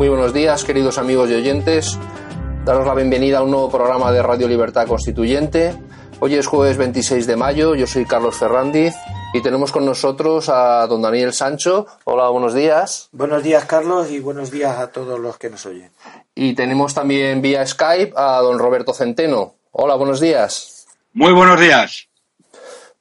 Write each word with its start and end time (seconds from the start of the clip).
Muy 0.00 0.08
buenos 0.08 0.32
días, 0.32 0.64
queridos 0.64 0.96
amigos 0.96 1.28
y 1.28 1.34
oyentes. 1.34 1.98
Daros 2.64 2.86
la 2.86 2.94
bienvenida 2.94 3.36
a 3.36 3.42
un 3.42 3.50
nuevo 3.50 3.70
programa 3.70 4.10
de 4.10 4.22
Radio 4.22 4.48
Libertad 4.48 4.86
Constituyente. 4.86 5.74
Hoy 6.20 6.36
es 6.36 6.46
jueves 6.46 6.78
26 6.78 7.26
de 7.26 7.36
mayo, 7.36 7.74
yo 7.74 7.86
soy 7.86 8.06
Carlos 8.06 8.34
Ferrandiz 8.38 8.94
y 9.34 9.42
tenemos 9.42 9.72
con 9.72 9.84
nosotros 9.84 10.48
a 10.48 10.86
don 10.86 11.02
Daniel 11.02 11.34
Sancho. 11.34 11.86
Hola, 12.04 12.30
buenos 12.30 12.54
días. 12.54 13.10
Buenos 13.12 13.42
días, 13.42 13.66
Carlos, 13.66 14.10
y 14.10 14.20
buenos 14.20 14.50
días 14.50 14.78
a 14.78 14.86
todos 14.86 15.20
los 15.20 15.36
que 15.36 15.50
nos 15.50 15.66
oyen. 15.66 15.90
Y 16.34 16.54
tenemos 16.54 16.94
también 16.94 17.42
vía 17.42 17.66
Skype 17.66 18.14
a 18.16 18.40
don 18.40 18.58
Roberto 18.58 18.94
Centeno. 18.94 19.56
Hola, 19.70 19.96
buenos 19.96 20.18
días. 20.18 20.86
Muy 21.12 21.34
buenos 21.34 21.60
días. 21.60 22.08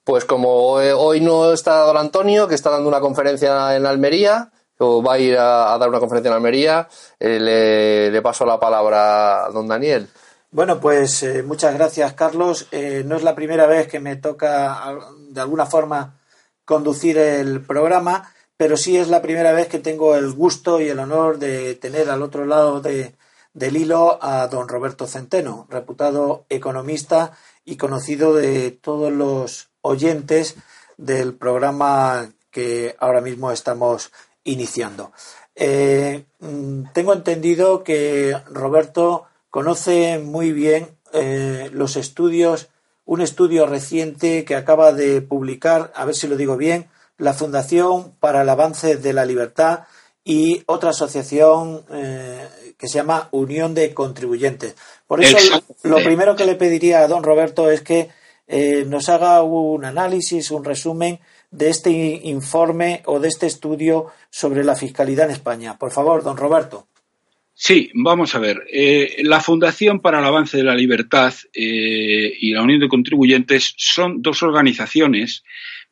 Pues 0.04 0.26
como 0.26 0.74
hoy 0.74 1.22
no 1.22 1.54
está 1.54 1.78
don 1.78 1.96
Antonio, 1.96 2.50
que 2.50 2.56
está 2.56 2.70
dando 2.72 2.90
una 2.90 3.00
conferencia 3.00 3.74
en 3.78 3.86
Almería, 3.86 4.52
va 4.80 5.14
a 5.14 5.20
ir 5.20 5.38
a, 5.38 5.78
dar 5.78 5.90
una 5.90 6.00
conferencia 6.00 6.30
en 6.30 6.36
Almería, 6.36 6.88
eh, 7.20 8.10
le, 8.12 8.22
paso 8.22 8.46
la 8.46 8.60
palabra 8.60 9.46
a 9.46 9.50
don 9.50 9.68
Daniel. 9.68 10.08
Bueno, 10.52 10.80
pues 10.80 11.22
eh, 11.24 11.44
muchas 11.44 11.74
gracias, 11.76 12.14
Carlos. 12.14 12.68
Eh, 12.72 13.04
no 13.06 13.16
es 13.16 13.24
la 13.24 13.36
primera 13.36 13.68
vez 13.68 13.88
que 13.88 14.00
me 14.00 14.16
toca, 14.16 14.98
de 15.30 15.42
alguna 15.42 15.66
forma, 15.66 16.18
conducir 16.66 17.18
el 17.18 17.62
programa, 17.62 18.34
pero 18.58 18.78
sí 18.78 18.98
es 18.98 19.10
la 19.10 19.22
primera 19.22 19.52
vez 19.52 19.68
que 19.68 19.80
tengo 19.80 20.16
el 20.16 20.32
gusto 20.32 20.82
y 20.82 20.90
el 20.90 21.00
honor 21.00 21.38
de 21.38 21.76
tener 21.76 22.10
al 22.10 22.22
otro 22.22 22.46
lado 22.46 22.82
de, 22.82 23.16
del 23.54 23.78
hilo 23.78 24.18
a 24.22 24.48
don 24.48 24.68
Roberto 24.68 25.08
Centeno, 25.08 25.68
reputado 25.70 26.46
economista 26.50 27.34
y 27.66 27.78
conocido 27.78 28.34
de 28.34 28.72
todos 28.72 29.12
los 29.12 29.70
oyentes 29.82 30.56
del 30.98 31.34
programa 31.36 32.30
que 32.52 32.96
ahora 33.00 33.22
mismo 33.22 33.52
estamos 33.52 34.12
iniciando. 34.52 35.12
Eh, 35.56 36.26
mm, 36.40 36.92
tengo 36.94 37.14
entendido 37.14 37.84
que 37.84 38.36
Roberto 38.48 39.26
conoce 39.50 40.20
muy 40.20 40.52
bien 40.52 40.88
eh, 41.14 41.70
los 41.74 41.96
estudios, 41.96 42.70
un 43.06 43.22
estudio 43.22 43.66
reciente 43.66 44.46
que 44.46 44.56
acaba 44.56 44.94
de 44.94 45.22
publicar, 45.22 45.92
a 45.96 46.06
ver 46.06 46.16
si 46.16 46.28
lo 46.28 46.38
digo 46.38 46.58
bien, 46.58 46.88
la 47.18 47.34
Fundación 47.34 48.14
para 48.20 48.44
el 48.44 48.50
Avance 48.50 48.96
de 48.96 49.14
la 49.14 49.26
Libertad 49.26 49.82
y 50.24 50.64
otra 50.68 50.92
asociación 50.92 51.84
eh, 51.92 52.48
que 52.78 52.88
se 52.88 52.96
llama 52.96 53.28
Unión 53.32 53.74
de 53.74 53.94
Contribuyentes. 53.94 54.76
Por 55.08 55.22
eso 55.22 55.38
lo 55.84 55.98
primero 55.98 56.36
que 56.36 56.46
le 56.46 56.56
pediría 56.56 57.02
a 57.02 57.08
don 57.08 57.24
Roberto 57.24 57.70
es 57.70 57.82
que 57.82 58.10
nos 58.88 59.10
haga 59.10 59.44
un 59.44 59.86
análisis, 59.86 60.50
un 60.50 60.64
resumen 60.64 61.20
de 61.52 61.70
este 61.70 61.92
informe 62.24 63.02
o 63.06 63.20
de 63.20 63.28
este 63.28 63.48
estudio 63.48 64.08
sobre 64.30 64.64
la 64.64 64.76
fiscalidad 64.76 65.26
en 65.26 65.32
España. 65.32 65.78
Por 65.78 65.92
favor, 65.92 66.24
don 66.24 66.38
Roberto. 66.38 66.88
Sí, 67.54 67.92
vamos 67.94 68.36
a 68.36 68.40
ver. 68.40 68.64
Eh, 68.72 69.18
la 69.24 69.42
Fundación 69.42 70.00
para 70.00 70.20
el 70.20 70.26
Avance 70.26 70.56
de 70.56 70.64
la 70.64 70.76
Libertad 70.76 71.34
eh, 71.54 72.34
y 72.40 72.52
la 72.52 72.62
Unión 72.62 72.80
de 72.80 72.88
Contribuyentes 72.88 73.74
son 73.76 74.22
dos 74.22 74.44
organizaciones, 74.44 75.44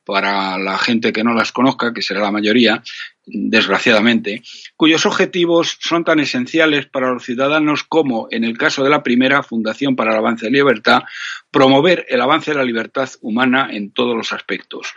para 0.07 0.57
la 0.57 0.77
gente 0.77 1.11
que 1.11 1.25
no 1.25 1.33
las 1.33 1.51
conozca, 1.51 1.93
que 1.93 2.01
será 2.01 2.21
la 2.21 2.31
mayoría, 2.31 2.81
desgraciadamente, 3.25 4.41
cuyos 4.77 5.05
objetivos 5.05 5.77
son 5.81 6.05
tan 6.05 6.21
esenciales 6.21 6.85
para 6.85 7.11
los 7.11 7.25
ciudadanos 7.25 7.83
como, 7.83 8.29
en 8.31 8.45
el 8.45 8.57
caso 8.57 8.85
de 8.85 8.89
la 8.89 9.03
primera, 9.03 9.43
Fundación 9.43 9.97
para 9.97 10.11
el 10.11 10.19
Avance 10.19 10.45
de 10.45 10.51
la 10.51 10.59
Libertad, 10.59 11.03
promover 11.51 12.05
el 12.07 12.21
avance 12.21 12.51
de 12.51 12.57
la 12.57 12.63
libertad 12.63 13.09
humana 13.19 13.67
en 13.69 13.91
todos 13.91 14.15
los 14.15 14.31
aspectos. 14.31 14.93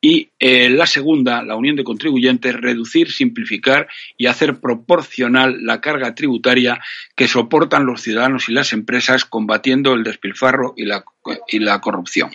Y 0.00 0.30
eh, 0.38 0.70
la 0.70 0.86
segunda, 0.86 1.42
la 1.42 1.56
unión 1.56 1.74
de 1.74 1.82
contribuyentes, 1.82 2.54
reducir, 2.54 3.10
simplificar 3.10 3.88
y 4.16 4.26
hacer 4.26 4.60
proporcional 4.60 5.56
la 5.64 5.80
carga 5.80 6.14
tributaria 6.14 6.80
que 7.16 7.26
soportan 7.26 7.84
los 7.84 8.02
ciudadanos 8.02 8.48
y 8.48 8.52
las 8.52 8.72
empresas 8.72 9.24
combatiendo 9.24 9.94
el 9.94 10.04
despilfarro 10.04 10.74
y 10.76 10.84
la, 10.84 11.80
corrupción. 11.80 12.30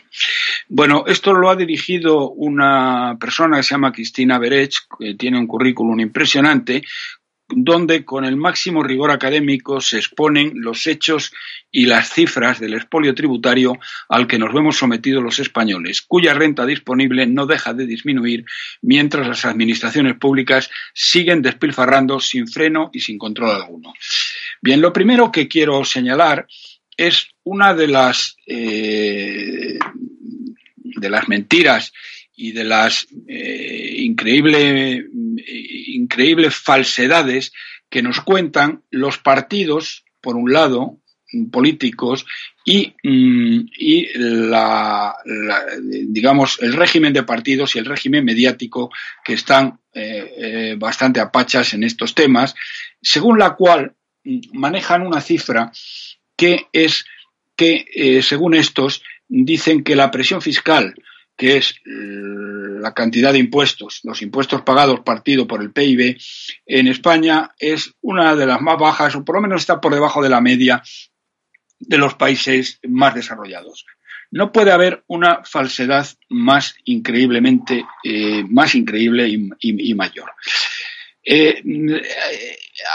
Bueno, 0.67 1.05
esto 1.07 1.33
lo 1.33 1.49
ha 1.49 1.55
dirigido 1.55 2.31
una 2.31 3.17
persona 3.17 3.57
que 3.57 3.63
se 3.63 3.75
llama 3.75 3.93
Cristina 3.93 4.39
Berech, 4.39 4.87
que 4.99 5.15
tiene 5.15 5.39
un 5.39 5.47
currículum 5.47 5.99
impresionante, 6.01 6.83
donde 7.49 8.05
con 8.05 8.25
el 8.25 8.35
máximo 8.35 8.83
rigor 8.83 9.11
académico 9.11 9.81
se 9.81 9.97
exponen 9.97 10.53
los 10.55 10.87
hechos 10.87 11.31
y 11.71 11.85
las 11.85 12.11
cifras 12.11 12.59
del 12.59 12.73
expolio 12.73 13.13
tributario 13.13 13.77
al 14.09 14.27
que 14.27 14.39
nos 14.39 14.53
vemos 14.53 14.77
sometidos 14.77 15.23
los 15.23 15.39
españoles, 15.39 16.01
cuya 16.01 16.33
renta 16.33 16.65
disponible 16.65 17.25
no 17.27 17.45
deja 17.45 17.73
de 17.73 17.85
disminuir 17.85 18.45
mientras 18.81 19.27
las 19.27 19.45
administraciones 19.45 20.15
públicas 20.17 20.69
siguen 20.93 21.41
despilfarrando 21.41 22.19
sin 22.19 22.47
freno 22.47 22.89
y 22.93 23.01
sin 23.01 23.17
control 23.17 23.51
alguno. 23.51 23.93
Bien, 24.61 24.81
lo 24.81 24.93
primero 24.93 25.31
que 25.31 25.47
quiero 25.47 25.83
señalar 25.83 26.47
es 26.95 27.27
una 27.43 27.73
de 27.73 27.87
las, 27.87 28.37
eh, 28.45 29.79
de 30.75 31.09
las 31.09 31.27
mentiras 31.27 31.91
y 32.35 32.51
de 32.51 32.63
las 32.63 33.07
eh, 33.27 33.95
increíbles 35.37 36.55
falsedades 36.55 37.51
que 37.89 38.01
nos 38.01 38.21
cuentan 38.21 38.83
los 38.89 39.17
partidos, 39.17 40.05
por 40.21 40.35
un 40.35 40.51
lado, 40.51 40.99
políticos, 41.51 42.25
y, 42.65 42.93
mm, 43.03 43.65
la, 44.15 45.15
digamos, 46.03 46.59
el 46.61 46.73
régimen 46.73 47.13
de 47.13 47.23
partidos 47.23 47.75
y 47.75 47.79
el 47.79 47.85
régimen 47.85 48.23
mediático 48.23 48.91
que 49.23 49.33
están 49.33 49.79
eh, 49.93 50.33
eh, 50.37 50.75
bastante 50.77 51.19
apachas 51.19 51.73
en 51.73 51.83
estos 51.83 52.15
temas, 52.15 52.55
según 53.01 53.37
la 53.37 53.55
cual 53.55 53.93
mm, 54.23 54.39
manejan 54.53 55.05
una 55.05 55.21
cifra 55.21 55.71
que 56.35 56.67
es 56.71 57.05
que, 57.55 58.21
según 58.23 58.55
estos, 58.55 59.03
dicen 59.27 59.83
que 59.83 59.95
la 59.95 60.09
presión 60.09 60.41
fiscal 60.41 60.95
que 61.35 61.57
es 61.57 61.75
la 61.85 62.93
cantidad 62.93 63.33
de 63.33 63.39
impuestos, 63.39 64.01
los 64.03 64.21
impuestos 64.21 64.61
pagados 64.61 65.01
partido 65.01 65.47
por 65.47 65.61
el 65.61 65.71
PIB, 65.71 66.17
en 66.65 66.87
España 66.87 67.51
es 67.57 67.93
una 68.01 68.35
de 68.35 68.45
las 68.45 68.61
más 68.61 68.77
bajas, 68.77 69.15
o 69.15 69.23
por 69.23 69.35
lo 69.35 69.41
menos 69.41 69.61
está 69.61 69.81
por 69.81 69.93
debajo 69.93 70.21
de 70.21 70.29
la 70.29 70.41
media 70.41 70.81
de 71.79 71.97
los 71.97 72.15
países 72.15 72.79
más 72.87 73.15
desarrollados. 73.15 73.85
No 74.31 74.51
puede 74.51 74.71
haber 74.71 75.03
una 75.07 75.43
falsedad 75.43 76.07
más 76.29 76.75
increíblemente, 76.85 77.85
eh, 78.03 78.43
más 78.49 78.73
increíble 78.73 79.27
y, 79.59 79.93
mayor. 79.93 80.31
Eh, 81.25 81.61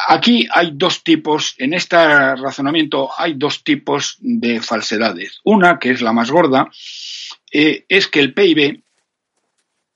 aquí 0.08 0.46
hay 0.52 0.72
dos 0.74 1.02
tipos, 1.02 1.54
en 1.58 1.72
este 1.72 1.96
razonamiento 1.96 3.10
hay 3.16 3.34
dos 3.34 3.64
tipos 3.64 4.16
de 4.20 4.60
falsedades. 4.60 5.40
Una, 5.44 5.78
que 5.78 5.90
es 5.90 6.02
la 6.02 6.12
más 6.12 6.30
gorda, 6.30 6.70
eh, 7.52 7.84
es 7.88 8.08
que 8.08 8.20
el 8.20 8.34
PIB 8.34 8.82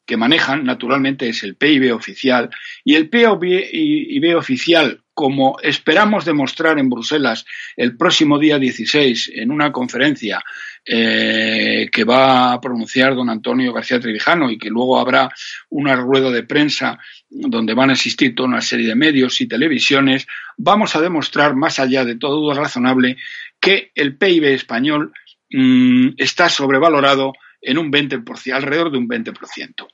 que 0.04 0.16
manejan, 0.16 0.64
naturalmente, 0.64 1.28
es 1.28 1.42
el 1.42 1.54
PIB 1.56 1.94
oficial, 1.94 2.50
y 2.84 2.96
el 2.96 3.08
PIB 3.08 4.36
oficial, 4.36 5.02
como 5.14 5.58
esperamos 5.62 6.24
demostrar 6.24 6.78
en 6.78 6.90
Bruselas 6.90 7.44
el 7.76 7.96
próximo 7.96 8.38
día 8.38 8.58
16 8.58 9.32
en 9.34 9.50
una 9.50 9.70
conferencia 9.70 10.42
eh, 10.84 11.88
que 11.92 12.04
va 12.04 12.52
a 12.52 12.60
pronunciar 12.60 13.14
don 13.14 13.30
Antonio 13.30 13.72
García 13.72 14.00
Trevijano 14.00 14.50
y 14.50 14.58
que 14.58 14.68
luego 14.68 14.98
habrá 14.98 15.30
una 15.70 15.94
rueda 15.94 16.30
de 16.30 16.42
prensa 16.42 16.98
donde 17.30 17.74
van 17.74 17.90
a 17.90 17.92
asistir 17.94 18.34
toda 18.34 18.48
una 18.48 18.60
serie 18.60 18.88
de 18.88 18.94
medios 18.94 19.40
y 19.40 19.46
televisiones, 19.46 20.26
vamos 20.56 20.96
a 20.96 21.00
demostrar, 21.00 21.54
más 21.54 21.78
allá 21.78 22.04
de 22.04 22.16
todo 22.16 22.40
duda 22.40 22.54
razonable, 22.54 23.16
que 23.60 23.92
el 23.94 24.16
PIB 24.16 24.44
español 24.46 25.12
mm, 25.50 26.14
está 26.18 26.48
sobrevalorado 26.48 27.32
en 27.60 27.78
un 27.78 27.92
20%, 27.92 28.52
alrededor 28.52 28.90
de 28.90 28.98
un 28.98 29.08
20%. 29.08 29.88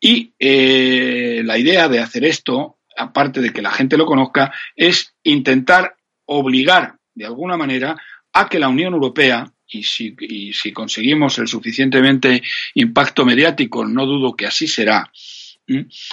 Y 0.00 0.32
eh, 0.38 1.42
la 1.44 1.58
idea 1.58 1.88
de 1.88 2.00
hacer 2.00 2.24
esto, 2.24 2.78
aparte 2.96 3.40
de 3.40 3.52
que 3.52 3.62
la 3.62 3.70
gente 3.70 3.98
lo 3.98 4.06
conozca, 4.06 4.52
es 4.74 5.14
intentar 5.22 5.96
obligar 6.24 6.96
de 7.14 7.26
alguna 7.26 7.58
manera 7.58 8.00
a 8.32 8.48
que 8.48 8.58
la 8.58 8.68
Unión 8.68 8.94
Europea, 8.94 9.52
y 9.72 9.82
si, 9.82 10.14
y 10.20 10.52
si 10.52 10.72
conseguimos 10.72 11.38
el 11.38 11.48
suficientemente 11.48 12.42
impacto 12.74 13.24
mediático, 13.24 13.84
no 13.84 14.06
dudo 14.06 14.34
que 14.34 14.46
así 14.46 14.66
será, 14.66 15.10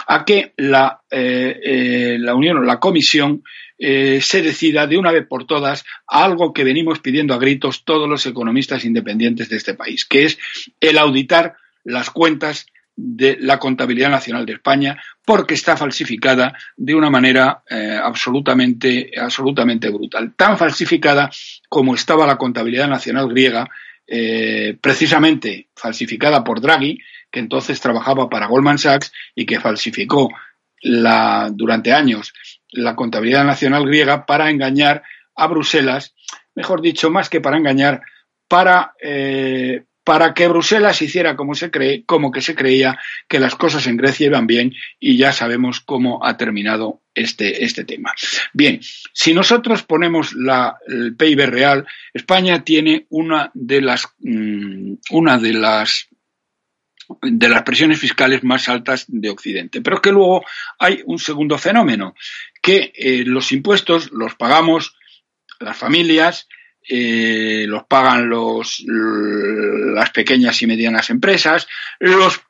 a 0.07 0.25
que 0.25 0.53
la, 0.57 1.01
eh, 1.09 1.59
eh, 1.63 2.17
la 2.19 2.35
Unión 2.35 2.65
la 2.65 2.79
Comisión 2.79 3.43
eh, 3.77 4.19
se 4.21 4.41
decida 4.41 4.87
de 4.87 4.97
una 4.97 5.11
vez 5.11 5.25
por 5.27 5.45
todas 5.45 5.85
a 6.07 6.23
algo 6.23 6.53
que 6.53 6.63
venimos 6.63 6.99
pidiendo 6.99 7.33
a 7.33 7.39
gritos 7.39 7.83
todos 7.83 8.07
los 8.09 8.25
economistas 8.25 8.85
independientes 8.85 9.49
de 9.49 9.57
este 9.57 9.73
país, 9.73 10.05
que 10.05 10.25
es 10.25 10.37
el 10.79 10.97
auditar 10.97 11.55
las 11.83 12.09
cuentas 12.09 12.67
de 13.01 13.37
la 13.39 13.59
contabilidad 13.59 14.09
nacional 14.09 14.45
de 14.45 14.53
España 14.53 15.01
porque 15.25 15.53
está 15.53 15.77
falsificada 15.77 16.53
de 16.75 16.95
una 16.95 17.09
manera 17.09 17.63
absolutamente, 18.03 19.11
absolutamente 19.17 19.89
brutal. 19.89 20.33
Tan 20.35 20.57
falsificada 20.57 21.29
como 21.69 21.95
estaba 21.95 22.27
la 22.27 22.37
contabilidad 22.37 22.87
nacional 22.87 23.29
griega, 23.29 23.69
precisamente 24.81 25.69
falsificada 25.75 26.43
por 26.43 26.59
Draghi, 26.59 26.99
que 27.31 27.39
entonces 27.39 27.79
trabajaba 27.79 28.29
para 28.29 28.47
Goldman 28.47 28.79
Sachs 28.79 29.11
y 29.35 29.45
que 29.45 29.59
falsificó 29.59 30.29
la, 30.81 31.49
durante 31.53 31.93
años 31.93 32.33
la 32.71 32.95
contabilidad 32.95 33.45
nacional 33.45 33.85
griega 33.85 34.25
para 34.25 34.49
engañar 34.49 35.03
a 35.35 35.47
Bruselas, 35.47 36.13
mejor 36.55 36.81
dicho, 36.81 37.09
más 37.09 37.29
que 37.29 37.41
para 37.41 37.57
engañar, 37.57 38.01
para, 38.47 38.93
eh, 39.01 39.83
para 40.09 40.33
que 40.33 40.47
Bruselas 40.47 41.03
hiciera 41.03 41.35
como, 41.35 41.53
se 41.53 41.69
cree, 41.69 42.03
como 42.03 42.31
que 42.31 42.41
se 42.41 42.55
creía 42.55 42.97
que 43.27 43.37
las 43.37 43.53
cosas 43.53 43.85
en 43.85 43.95
Grecia 43.95 44.25
iban 44.25 44.47
bien 44.47 44.73
y 44.99 45.17
ya 45.17 45.31
sabemos 45.31 45.81
cómo 45.81 46.25
ha 46.25 46.35
terminado 46.35 47.01
este, 47.13 47.63
este 47.63 47.83
tema. 47.83 48.11
Bien, 48.51 48.79
si 49.13 49.35
nosotros 49.35 49.83
ponemos 49.83 50.33
la, 50.33 50.79
el 50.87 51.15
PIB 51.15 51.45
real, 51.51 51.85
España 52.11 52.63
tiene 52.63 53.05
una 53.09 53.51
de 53.53 53.81
las, 53.81 54.07
mm, 54.17 54.93
una 55.11 55.37
de 55.37 55.53
las 55.53 56.07
de 57.21 57.49
las 57.49 57.61
presiones 57.61 57.99
fiscales 57.99 58.43
más 58.43 58.67
altas 58.67 59.05
de 59.09 59.29
Occidente. 59.29 59.81
Pero 59.81 59.97
es 59.97 60.01
que 60.01 60.11
luego 60.11 60.43
hay 60.79 61.03
un 61.05 61.19
segundo 61.19 61.59
fenómeno, 61.59 62.15
que 62.63 62.91
eh, 62.95 63.25
los 63.25 63.51
impuestos 63.51 64.11
los 64.11 64.33
pagamos 64.33 64.95
las 65.59 65.77
familias, 65.77 66.47
eh, 66.91 67.65
los 67.67 67.83
pagan 67.83 68.27
los, 68.27 68.83
las 68.87 70.09
pequeñas 70.09 70.59
y 70.61 70.67
medianas 70.67 71.11
empresas, 71.11 71.67
los 71.99 72.41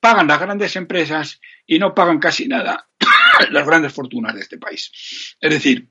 pagan 0.00 0.26
las 0.26 0.40
grandes 0.40 0.74
empresas 0.76 1.40
y 1.66 1.78
no 1.78 1.94
pagan 1.94 2.18
casi 2.18 2.48
nada 2.48 2.88
las 3.50 3.66
grandes 3.66 3.92
fortunas 3.92 4.34
de 4.34 4.40
este 4.40 4.56
país. 4.56 4.90
Es 5.38 5.50
decir, 5.50 5.88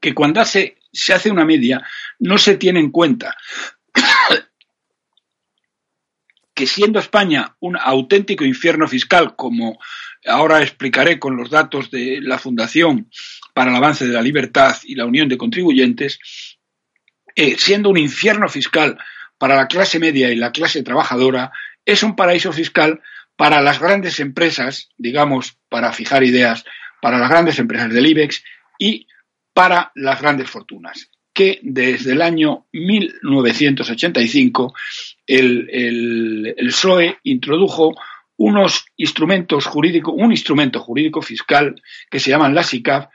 que 0.00 0.14
cuando 0.14 0.42
se 0.44 0.76
hace 1.12 1.30
una 1.30 1.44
media 1.44 1.86
no 2.20 2.38
se 2.38 2.56
tiene 2.56 2.80
en 2.80 2.90
cuenta 2.90 3.36
que 6.54 6.66
siendo 6.66 6.98
España 7.00 7.54
un 7.60 7.76
auténtico 7.76 8.46
infierno 8.46 8.88
fiscal, 8.88 9.36
como 9.36 9.78
ahora 10.26 10.62
explicaré 10.62 11.18
con 11.18 11.36
los 11.36 11.50
datos 11.50 11.90
de 11.90 12.20
la 12.22 12.38
Fundación 12.38 13.10
para 13.54 13.70
el 13.70 13.76
Avance 13.76 14.06
de 14.06 14.12
la 14.14 14.22
Libertad 14.22 14.76
y 14.84 14.94
la 14.94 15.06
Unión 15.06 15.28
de 15.28 15.38
Contribuyentes, 15.38 16.18
eh, 17.34 17.56
siendo 17.58 17.90
un 17.90 17.98
infierno 17.98 18.48
fiscal 18.48 18.98
para 19.38 19.56
la 19.56 19.68
clase 19.68 19.98
media 19.98 20.30
y 20.30 20.36
la 20.36 20.52
clase 20.52 20.82
trabajadora, 20.82 21.52
es 21.84 22.02
un 22.02 22.16
paraíso 22.16 22.52
fiscal 22.52 23.00
para 23.36 23.62
las 23.62 23.80
grandes 23.80 24.20
empresas, 24.20 24.90
digamos, 24.98 25.56
para 25.68 25.92
fijar 25.92 26.24
ideas, 26.24 26.64
para 27.00 27.18
las 27.18 27.30
grandes 27.30 27.58
empresas 27.58 27.92
del 27.92 28.06
IBEX 28.06 28.44
y 28.78 29.06
para 29.54 29.92
las 29.94 30.20
grandes 30.20 30.50
fortunas 30.50 31.10
que 31.32 31.60
desde 31.62 32.12
el 32.12 32.20
año 32.22 32.66
1985 32.72 34.74
el, 35.26 35.68
el, 35.70 36.54
el 36.56 36.66
PSOE 36.66 37.18
introdujo 37.22 37.94
unos 38.36 38.86
instrumentos 38.96 39.66
jurídicos, 39.66 40.14
un 40.16 40.30
instrumento 40.32 40.80
jurídico 40.80 41.20
fiscal 41.22 41.80
que 42.10 42.20
se 42.20 42.30
llaman 42.30 42.54
las 42.54 42.74
ICAF, 42.74 43.06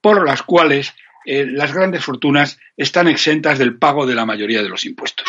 por 0.00 0.26
las 0.26 0.42
cuales 0.42 0.94
eh, 1.24 1.46
las 1.46 1.72
grandes 1.72 2.04
fortunas 2.04 2.58
están 2.76 3.08
exentas 3.08 3.58
del 3.58 3.78
pago 3.78 4.06
de 4.06 4.14
la 4.14 4.26
mayoría 4.26 4.62
de 4.62 4.68
los 4.68 4.84
impuestos. 4.84 5.26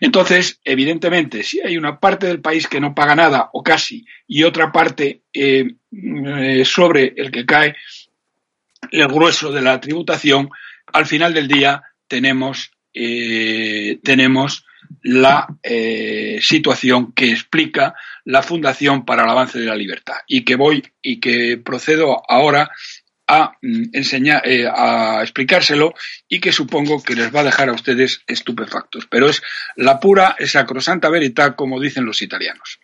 Entonces, 0.00 0.60
evidentemente, 0.64 1.42
si 1.42 1.60
hay 1.60 1.76
una 1.76 1.98
parte 1.98 2.26
del 2.26 2.40
país 2.40 2.68
que 2.68 2.80
no 2.80 2.94
paga 2.94 3.14
nada 3.14 3.50
o 3.52 3.62
casi 3.62 4.04
y 4.26 4.44
otra 4.44 4.70
parte 4.70 5.22
eh, 5.32 5.66
eh, 5.92 6.64
sobre 6.64 7.14
el 7.16 7.30
que 7.30 7.46
cae 7.46 7.74
el 8.90 9.08
grueso 9.08 9.50
de 9.50 9.62
la 9.62 9.80
tributación, 9.80 10.50
al 10.92 11.06
final 11.06 11.34
del 11.34 11.48
día 11.48 11.82
tenemos, 12.06 12.70
tenemos 12.92 14.64
la 15.02 15.48
situación 16.40 17.12
que 17.12 17.32
explica 17.32 17.94
la 18.24 18.42
Fundación 18.42 19.04
para 19.04 19.24
el 19.24 19.30
Avance 19.30 19.58
de 19.58 19.66
la 19.66 19.74
Libertad 19.74 20.16
y 20.28 20.44
que 20.44 20.54
voy 20.54 20.84
y 21.02 21.18
que 21.18 21.58
procedo 21.58 22.22
ahora 22.28 22.70
a 23.26 23.52
mm, 23.60 23.84
enseñar, 23.92 24.46
eh, 24.46 24.68
a 24.68 25.20
explicárselo 25.22 25.94
y 26.28 26.40
que 26.40 26.52
supongo 26.52 27.02
que 27.02 27.14
les 27.14 27.34
va 27.34 27.40
a 27.40 27.44
dejar 27.44 27.68
a 27.68 27.72
ustedes 27.72 28.22
estupefactos. 28.26 29.06
Pero 29.06 29.28
es 29.28 29.42
la 29.76 30.00
pura, 30.00 30.36
sacrosanta 30.46 31.08
veridad, 31.08 31.56
como 31.56 31.80
dicen 31.80 32.04
los 32.04 32.22
italianos. 32.22 32.80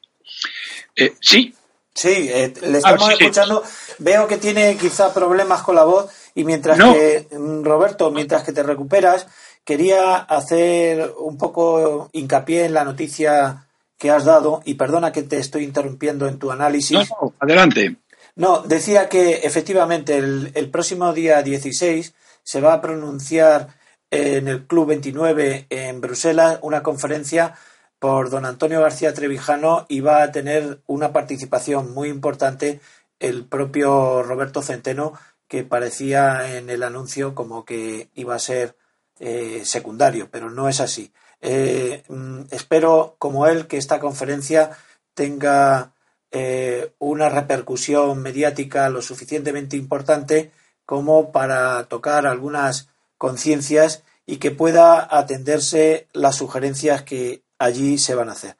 sí. 1.20 1.54
Sí, 1.94 2.30
le 2.30 2.78
estamos 2.78 3.06
ah, 3.06 3.12
escuchando. 3.12 3.62
Veo 3.98 4.26
que 4.26 4.38
tiene 4.38 4.78
quizá 4.78 5.12
problemas 5.12 5.60
con 5.60 5.76
la 5.76 5.84
voz 5.84 6.10
y 6.34 6.42
mientras 6.42 6.78
que, 6.78 7.28
mm, 7.30 7.62
Roberto, 7.62 8.10
mientras 8.10 8.42
que 8.44 8.52
te 8.52 8.62
recuperas, 8.62 9.26
quería 9.64 10.16
hacer 10.16 11.12
un 11.18 11.36
poco 11.36 12.08
hincapié 12.12 12.64
en 12.64 12.74
la 12.74 12.84
noticia 12.84 13.66
que 13.98 14.10
has 14.10 14.24
dado, 14.24 14.62
y 14.64 14.74
perdona 14.74 15.12
que 15.12 15.22
te 15.22 15.38
estoy 15.38 15.62
interrumpiendo 15.62 16.26
en 16.26 16.36
tu 16.36 16.50
análisis. 16.50 17.08
No, 17.08 17.34
adelante. 17.38 17.94
No, 18.34 18.62
decía 18.62 19.08
que 19.08 19.40
efectivamente 19.44 20.16
el, 20.16 20.52
el, 20.54 20.70
próximo 20.70 21.12
día 21.12 21.42
16 21.42 22.14
se 22.42 22.60
va 22.60 22.74
a 22.74 22.80
pronunciar 22.80 23.68
en 24.10 24.48
el 24.48 24.66
Club 24.66 24.88
29 24.88 25.66
en 25.70 26.00
Bruselas 26.00 26.58
una 26.62 26.82
conferencia 26.82 27.54
por 27.98 28.30
don 28.30 28.46
Antonio 28.46 28.80
García 28.80 29.14
Trevijano 29.14 29.86
y 29.88 30.00
va 30.00 30.22
a 30.22 30.32
tener 30.32 30.80
una 30.86 31.12
participación 31.12 31.94
muy 31.94 32.08
importante 32.08 32.80
el 33.20 33.46
propio 33.46 34.22
Roberto 34.22 34.60
Centeno, 34.60 35.12
que 35.46 35.62
parecía 35.62 36.56
en 36.56 36.68
el 36.68 36.82
anuncio 36.82 37.34
como 37.34 37.64
que 37.64 38.10
iba 38.14 38.34
a 38.34 38.40
ser 38.40 38.76
eh, 39.20 39.62
secundario, 39.64 40.28
pero 40.30 40.50
no 40.50 40.68
es 40.68 40.80
así. 40.80 41.12
Eh, 41.40 42.02
mm, 42.08 42.42
espero, 42.50 43.14
como 43.18 43.46
él, 43.46 43.68
que 43.68 43.76
esta 43.76 44.00
conferencia 44.00 44.76
tenga 45.14 45.91
eh, 46.32 46.92
una 46.98 47.28
repercusión 47.28 48.20
mediática 48.20 48.88
lo 48.88 49.02
suficientemente 49.02 49.76
importante 49.76 50.50
como 50.84 51.30
para 51.30 51.84
tocar 51.84 52.26
algunas 52.26 52.88
conciencias 53.18 54.02
y 54.26 54.38
que 54.38 54.50
pueda 54.50 55.06
atenderse 55.16 56.08
las 56.12 56.36
sugerencias 56.36 57.02
que 57.02 57.42
allí 57.58 57.98
se 57.98 58.14
van 58.14 58.28
a 58.28 58.32
hacer. 58.32 58.56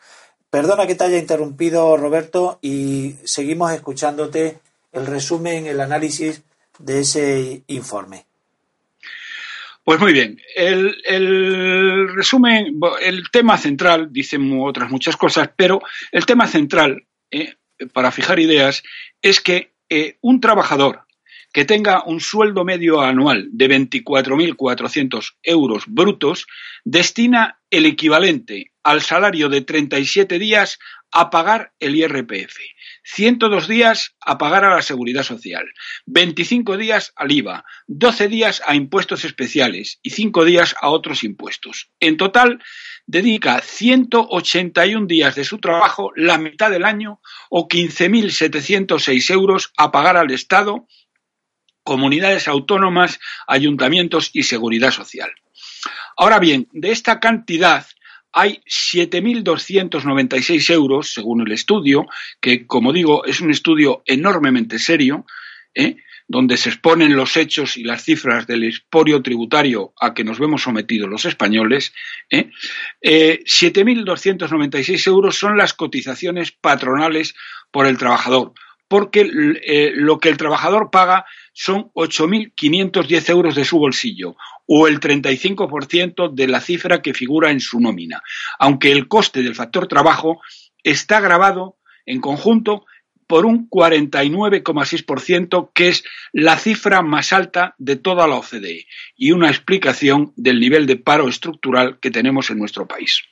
Perdona 0.50 0.86
que 0.86 0.94
te 0.94 1.04
haya 1.04 1.18
interrumpido, 1.18 1.96
Roberto, 1.96 2.58
y 2.60 3.16
seguimos 3.24 3.72
escuchándote 3.72 4.58
el 4.92 5.06
resumen, 5.06 5.66
el 5.66 5.80
análisis 5.80 6.42
de 6.78 7.00
ese 7.00 7.62
informe? 7.68 8.26
Pues 9.84 9.98
muy 9.98 10.12
bien, 10.12 10.40
el, 10.54 12.14
resumen, 12.14 12.78
el 13.00 13.30
tema 13.32 13.58
central, 13.58 14.12
dicen 14.12 14.60
otras 14.60 14.90
muchas 14.90 15.16
cosas, 15.16 15.50
pero 15.56 15.80
el 16.12 16.24
tema 16.24 16.46
central, 16.46 17.04
eh, 17.30 17.54
para 17.86 18.12
fijar 18.12 18.38
ideas, 18.38 18.82
es 19.20 19.40
que 19.40 19.72
eh, 19.88 20.16
un 20.20 20.40
trabajador 20.40 21.02
que 21.52 21.64
tenga 21.64 22.02
un 22.04 22.20
sueldo 22.20 22.64
medio 22.64 23.00
anual 23.02 23.48
de 23.52 23.68
24.400 23.68 25.34
euros 25.42 25.84
brutos 25.86 26.46
destina 26.84 27.60
el 27.70 27.86
equivalente 27.86 28.72
al 28.82 29.02
salario 29.02 29.48
de 29.48 29.60
37 29.60 30.38
días 30.38 30.78
a 31.12 31.30
pagar 31.30 31.72
el 31.78 31.94
IRPF. 31.94 32.56
102 33.04 33.68
días 33.68 34.16
a 34.20 34.38
pagar 34.38 34.64
a 34.64 34.74
la 34.74 34.82
seguridad 34.82 35.22
social, 35.22 35.66
25 36.06 36.76
días 36.76 37.12
al 37.16 37.30
IVA, 37.30 37.64
12 37.86 38.28
días 38.28 38.62
a 38.66 38.74
impuestos 38.74 39.24
especiales 39.24 39.98
y 40.02 40.10
5 40.10 40.44
días 40.44 40.74
a 40.80 40.88
otros 40.88 41.22
impuestos. 41.22 41.90
En 42.00 42.16
total, 42.16 42.62
dedica 43.06 43.60
181 43.60 45.06
días 45.06 45.34
de 45.34 45.44
su 45.44 45.58
trabajo, 45.58 46.12
la 46.16 46.38
mitad 46.38 46.70
del 46.70 46.84
año, 46.84 47.20
o 47.50 47.68
15.706 47.68 49.30
euros 49.30 49.72
a 49.76 49.92
pagar 49.92 50.16
al 50.16 50.30
Estado, 50.30 50.86
comunidades 51.82 52.48
autónomas, 52.48 53.18
ayuntamientos 53.46 54.30
y 54.32 54.44
seguridad 54.44 54.92
social. 54.92 55.30
Ahora 56.16 56.38
bien, 56.38 56.68
de 56.72 56.92
esta 56.92 57.20
cantidad, 57.20 57.86
hay 58.32 58.60
7.296 58.66 60.72
euros, 60.72 61.12
según 61.12 61.42
el 61.42 61.52
estudio, 61.52 62.06
que, 62.40 62.66
como 62.66 62.92
digo, 62.92 63.24
es 63.24 63.40
un 63.40 63.50
estudio 63.50 64.02
enormemente 64.06 64.78
serio, 64.78 65.26
¿eh? 65.74 65.96
donde 66.28 66.56
se 66.56 66.68
exponen 66.70 67.14
los 67.14 67.36
hechos 67.36 67.76
y 67.76 67.84
las 67.84 68.04
cifras 68.04 68.46
del 68.46 68.64
exporio 68.64 69.22
tributario 69.22 69.92
a 70.00 70.14
que 70.14 70.24
nos 70.24 70.38
vemos 70.38 70.62
sometidos 70.62 71.10
los 71.10 71.26
españoles, 71.26 71.92
¿eh? 72.30 72.48
7.296 73.02 74.88
eh, 74.88 75.10
euros 75.10 75.36
son 75.36 75.58
las 75.58 75.74
cotizaciones 75.74 76.52
patronales 76.52 77.34
por 77.70 77.86
el 77.86 77.98
trabajador, 77.98 78.54
porque 78.92 79.26
eh, 79.64 79.92
lo 79.94 80.18
que 80.18 80.28
el 80.28 80.36
trabajador 80.36 80.90
paga 80.90 81.24
son 81.54 81.90
8.510 81.94 83.30
euros 83.30 83.54
de 83.54 83.64
su 83.64 83.78
bolsillo 83.78 84.36
o 84.66 84.86
el 84.86 85.00
35% 85.00 86.34
de 86.34 86.46
la 86.46 86.60
cifra 86.60 87.00
que 87.00 87.14
figura 87.14 87.50
en 87.50 87.60
su 87.60 87.80
nómina, 87.80 88.22
aunque 88.58 88.92
el 88.92 89.08
coste 89.08 89.42
del 89.42 89.54
factor 89.54 89.88
trabajo 89.88 90.42
está 90.84 91.20
grabado 91.20 91.78
en 92.04 92.20
conjunto 92.20 92.84
por 93.26 93.46
un 93.46 93.70
49,6%, 93.70 95.70
que 95.72 95.88
es 95.88 96.04
la 96.34 96.58
cifra 96.58 97.00
más 97.00 97.32
alta 97.32 97.74
de 97.78 97.96
toda 97.96 98.26
la 98.26 98.34
OCDE 98.34 98.86
y 99.16 99.32
una 99.32 99.48
explicación 99.48 100.34
del 100.36 100.60
nivel 100.60 100.84
de 100.84 100.96
paro 100.96 101.30
estructural 101.30 101.98
que 101.98 102.10
tenemos 102.10 102.50
en 102.50 102.58
nuestro 102.58 102.86
país. 102.86 103.22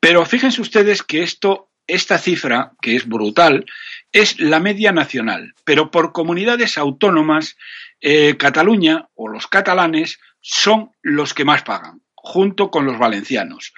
Pero 0.00 0.26
fíjense 0.26 0.60
ustedes 0.60 1.02
que 1.02 1.22
esto, 1.22 1.70
esta 1.86 2.18
cifra, 2.18 2.72
que 2.82 2.96
es 2.96 3.08
brutal, 3.08 3.64
es 4.12 4.40
la 4.40 4.60
media 4.60 4.92
nacional, 4.92 5.54
pero 5.64 5.90
por 5.90 6.12
comunidades 6.12 6.78
autónomas, 6.78 7.56
eh, 8.00 8.36
Cataluña 8.38 9.08
o 9.14 9.28
los 9.28 9.46
catalanes 9.46 10.18
son 10.40 10.90
los 11.02 11.34
que 11.34 11.44
más 11.44 11.62
pagan 11.62 12.00
junto 12.22 12.70
con 12.70 12.84
los 12.84 12.98
valencianos. 12.98 13.72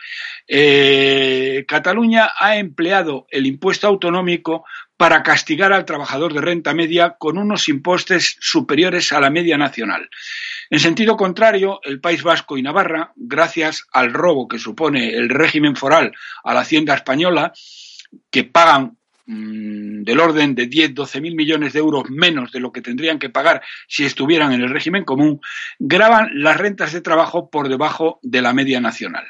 Eh, 0.49 1.65
Cataluña 1.69 2.31
ha 2.39 2.57
empleado 2.57 3.27
el 3.31 3.47
impuesto 3.47 3.87
autonómico 3.87 4.65
para 4.97 5.23
castigar 5.23 5.73
al 5.73 5.85
trabajador 5.85 6.33
de 6.35 6.41
renta 6.41 6.75
media 6.75 7.17
con 7.19 7.39
unos 7.39 7.69
impuestos 7.69 8.37
superiores 8.41 9.13
a 9.13 9.21
la 9.21 9.31
media 9.31 9.59
nacional. 9.59 10.09
En 10.71 10.81
sentido 10.81 11.17
contrario, 11.17 11.81
el 11.85 12.01
País 12.01 12.23
Vasco 12.23 12.59
y 12.59 12.63
Navarra, 12.63 13.13
gracias 13.17 13.87
al 13.93 14.13
robo 14.13 14.49
que 14.49 14.59
supone 14.59 15.11
el 15.11 15.29
régimen 15.29 15.77
foral 15.77 16.13
a 16.45 16.55
la 16.55 16.61
hacienda 16.61 16.95
española, 16.95 17.53
que 18.31 18.45
pagan 18.45 18.99
mm, 19.27 20.03
del 20.03 20.21
orden 20.21 20.55
de 20.55 20.67
10, 20.67 20.95
12 20.95 21.21
mil 21.21 21.35
millones 21.35 21.73
de 21.73 21.79
euros 21.79 22.11
menos 22.11 22.53
de 22.53 22.61
lo 22.61 22.73
que 22.73 22.83
tendrían 22.83 23.19
que 23.19 23.31
pagar 23.31 23.63
si 23.89 24.05
estuvieran 24.05 24.53
en 24.53 24.63
el 24.63 24.71
régimen 24.71 25.05
común, 25.05 25.41
graban 25.79 26.29
las 26.35 26.57
rentas 26.57 26.93
de 26.93 27.01
trabajo 27.01 27.51
por 27.51 27.69
debajo 27.69 28.19
de 28.23 28.43
la 28.43 28.53
media 28.53 28.81
nacional. 28.81 29.27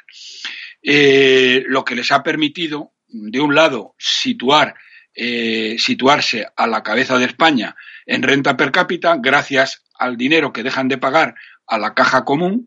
Eh, 0.83 1.65
lo 1.67 1.85
que 1.85 1.95
les 1.95 2.11
ha 2.11 2.23
permitido, 2.23 2.93
de 3.09 3.41
un 3.41 3.55
lado, 3.55 3.95
situar 3.99 4.75
eh, 5.15 5.77
situarse 5.79 6.47
a 6.57 6.67
la 6.67 6.83
cabeza 6.83 7.19
de 7.19 7.27
España 7.27 7.77
en 8.07 8.23
renta 8.23 8.57
per 8.57 8.73
cápita 8.73 9.19
gracias 9.21 9.85
al 9.99 10.17
dinero 10.17 10.55
que 10.55 10.63
dejan 10.63 10.89
de 10.89 10.97
pagar 10.97 11.35
a 11.67 11.77
la 11.77 11.93
caja 11.93 12.25
común 12.25 12.67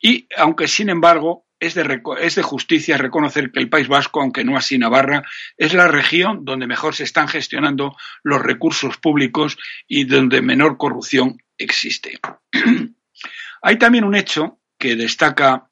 y 0.00 0.26
aunque 0.36 0.66
sin 0.66 0.88
embargo 0.88 1.45
es 1.58 1.74
de, 1.74 2.02
es 2.20 2.34
de, 2.34 2.42
justicia 2.42 2.98
reconocer 2.98 3.50
que 3.50 3.60
el 3.60 3.68
País 3.68 3.88
Vasco, 3.88 4.20
aunque 4.20 4.44
no 4.44 4.56
así 4.56 4.78
Navarra, 4.78 5.22
es 5.56 5.72
la 5.72 5.88
región 5.88 6.44
donde 6.44 6.66
mejor 6.66 6.94
se 6.94 7.04
están 7.04 7.28
gestionando 7.28 7.96
los 8.22 8.42
recursos 8.42 8.98
públicos 8.98 9.56
y 9.86 10.04
donde 10.04 10.42
menor 10.42 10.76
corrupción 10.76 11.42
existe. 11.56 12.18
Hay 13.62 13.78
también 13.78 14.04
un 14.04 14.14
hecho 14.14 14.58
que 14.78 14.96
destaca 14.96 15.70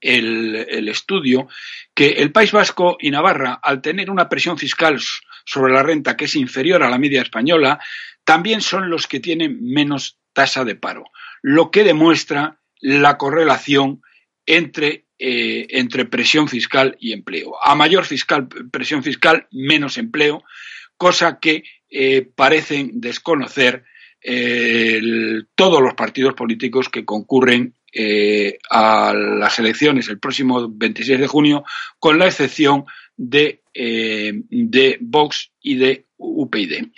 el, 0.00 0.88
estudio 0.88 1.48
que 1.94 2.08
el 2.08 2.32
País 2.32 2.52
Vasco 2.52 2.96
y 3.00 3.10
Navarra, 3.10 3.58
al 3.62 3.80
tener 3.80 4.10
una 4.10 4.28
presión 4.28 4.58
fiscal 4.58 5.00
sobre 5.44 5.72
la 5.72 5.82
renta 5.82 6.16
que 6.16 6.26
es 6.26 6.34
inferior 6.36 6.82
a 6.82 6.90
la 6.90 6.98
media 6.98 7.22
española, 7.22 7.80
también 8.24 8.60
son 8.60 8.90
los 8.90 9.06
que 9.06 9.20
tienen 9.20 9.64
menos 9.64 10.18
tasa 10.32 10.64
de 10.64 10.74
paro, 10.74 11.04
lo 11.42 11.70
que 11.70 11.84
demuestra 11.84 12.60
la 12.80 13.16
correlación 13.16 14.02
entre, 14.46 15.06
eh, 15.18 15.66
entre 15.70 16.06
presión 16.06 16.48
fiscal 16.48 16.96
y 17.00 17.12
empleo. 17.12 17.54
A 17.62 17.74
mayor 17.74 18.04
fiscal, 18.04 18.48
presión 18.70 19.02
fiscal, 19.02 19.48
menos 19.50 19.98
empleo, 19.98 20.44
cosa 20.96 21.38
que 21.40 21.64
eh, 21.90 22.22
parecen 22.34 23.00
desconocer 23.00 23.84
eh, 24.22 25.00
todos 25.54 25.82
los 25.82 25.94
partidos 25.94 26.34
políticos 26.34 26.88
que 26.88 27.04
concurren 27.04 27.74
a 28.70 29.14
las 29.14 29.58
elecciones 29.58 30.08
el 30.08 30.18
próximo 30.20 30.68
26 30.68 31.18
de 31.18 31.26
junio, 31.26 31.64
con 31.98 32.18
la 32.18 32.26
excepción 32.26 32.84
de, 33.16 33.62
de 33.72 34.98
Vox 35.00 35.50
y 35.62 35.76
de 35.76 36.04
UPyD. 36.18 36.88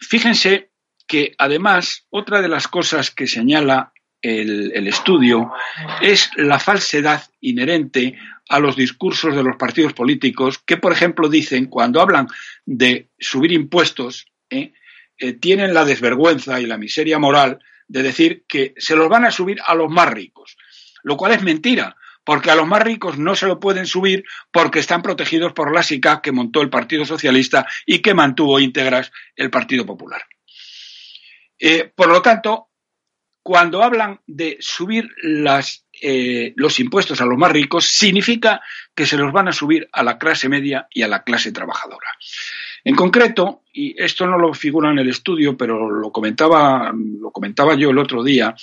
Fíjense 0.00 0.70
que 1.08 1.34
además 1.36 2.06
otra 2.10 2.42
de 2.42 2.48
las 2.48 2.68
cosas 2.68 3.10
que 3.10 3.26
señala 3.26 3.92
el, 4.24 4.86
estudio 4.88 5.52
es 6.00 6.30
la 6.36 6.58
falsedad 6.58 7.22
inherente 7.40 8.18
a 8.48 8.58
los 8.58 8.74
discursos 8.74 9.34
de 9.34 9.42
los 9.42 9.56
partidos 9.56 9.92
políticos 9.92 10.58
que, 10.58 10.78
por 10.78 10.92
ejemplo, 10.92 11.28
dicen 11.28 11.66
cuando 11.66 12.00
hablan 12.00 12.26
de 12.64 13.10
subir 13.18 13.52
impuestos, 13.52 14.26
tienen 15.40 15.74
la 15.74 15.84
desvergüenza 15.84 16.60
y 16.60 16.66
la 16.66 16.78
miseria 16.78 17.18
moral 17.18 17.58
de 17.86 18.02
decir 18.02 18.44
que 18.48 18.74
se 18.78 18.96
los 18.96 19.08
van 19.08 19.26
a 19.26 19.30
subir 19.30 19.58
a 19.66 19.74
los 19.74 19.90
más 19.90 20.08
ricos, 20.08 20.56
lo 21.02 21.16
cual 21.16 21.32
es 21.32 21.42
mentira, 21.42 21.96
porque 22.24 22.50
a 22.50 22.54
los 22.54 22.66
más 22.66 22.82
ricos 22.82 23.18
no 23.18 23.34
se 23.34 23.46
lo 23.46 23.60
pueden 23.60 23.86
subir 23.86 24.24
porque 24.50 24.78
están 24.78 25.02
protegidos 25.02 25.52
por 25.52 25.74
la 25.74 25.82
SICA 25.82 26.22
que 26.22 26.32
montó 26.32 26.62
el 26.62 26.70
Partido 26.70 27.04
Socialista 27.04 27.66
y 27.84 27.98
que 27.98 28.14
mantuvo 28.14 28.58
íntegras 28.58 29.12
el 29.36 29.50
Partido 29.50 29.84
Popular. 29.84 30.22
Eh, 31.58 31.92
por 31.94 32.08
lo 32.08 32.22
tanto, 32.22 32.70
cuando 33.44 33.82
hablan 33.82 34.20
de 34.26 34.56
subir 34.58 35.06
eh, 36.00 36.54
los 36.56 36.80
impuestos 36.80 37.20
a 37.20 37.26
los 37.26 37.36
más 37.36 37.52
ricos, 37.52 37.84
significa 37.84 38.62
que 38.94 39.04
se 39.04 39.18
los 39.18 39.34
van 39.34 39.48
a 39.48 39.52
subir 39.52 39.86
a 39.92 40.02
la 40.02 40.16
clase 40.16 40.48
media 40.48 40.88
y 40.90 41.02
a 41.02 41.08
la 41.08 41.22
clase 41.22 41.52
trabajadora. 41.52 42.08
En 42.84 42.96
concreto, 42.96 43.64
y 43.70 43.94
esto 44.02 44.26
no 44.26 44.38
lo 44.38 44.54
figura 44.54 44.90
en 44.90 44.98
el 44.98 45.10
estudio, 45.10 45.58
pero 45.58 45.90
lo 45.90 46.10
comentaba, 46.10 46.90
lo 46.94 47.30
comentaba 47.32 47.74
yo 47.74 47.90
el 47.90 47.98
otro 47.98 48.24
día, 48.24 48.54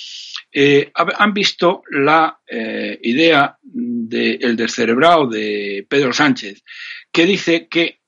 eh, 0.52 0.92
han 0.96 1.34
visto 1.34 1.84
la 1.92 2.40
eh, 2.48 2.98
idea 3.04 3.56
del 3.62 4.56
descerebrado 4.56 5.28
de 5.28 5.86
Pedro 5.88 6.12
Sánchez, 6.12 6.64
que 7.12 7.28
dice 7.28 7.68
que 7.68 8.00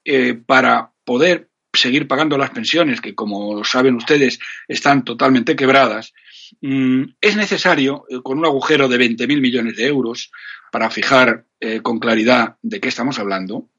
para 0.47 0.91
poder 1.05 1.49
seguir 1.71 2.07
pagando 2.07 2.35
las 2.37 2.49
pensiones, 2.49 2.99
que 2.99 3.13
como 3.13 3.63
saben 3.63 3.95
ustedes 3.95 4.39
están 4.67 5.03
totalmente 5.03 5.55
quebradas, 5.55 6.13
es 6.61 7.35
necesario, 7.35 8.05
con 8.23 8.39
un 8.39 8.45
agujero 8.45 8.87
de 8.87 8.97
20.000 8.97 9.41
millones 9.41 9.75
de 9.75 9.87
euros, 9.87 10.31
para 10.71 10.89
fijar 10.89 11.45
con 11.81 11.99
claridad 11.99 12.57
de 12.61 12.79
qué 12.79 12.89
estamos 12.89 13.19
hablando, 13.19 13.69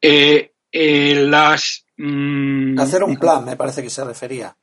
eh, 0.00 0.52
eh, 0.72 1.14
las. 1.26 1.86
Mm, 1.96 2.78
Hacer 2.78 3.04
un 3.04 3.16
plan, 3.16 3.44
me 3.44 3.56
parece 3.56 3.82
que 3.82 3.90
se 3.90 4.04
refería. 4.04 4.56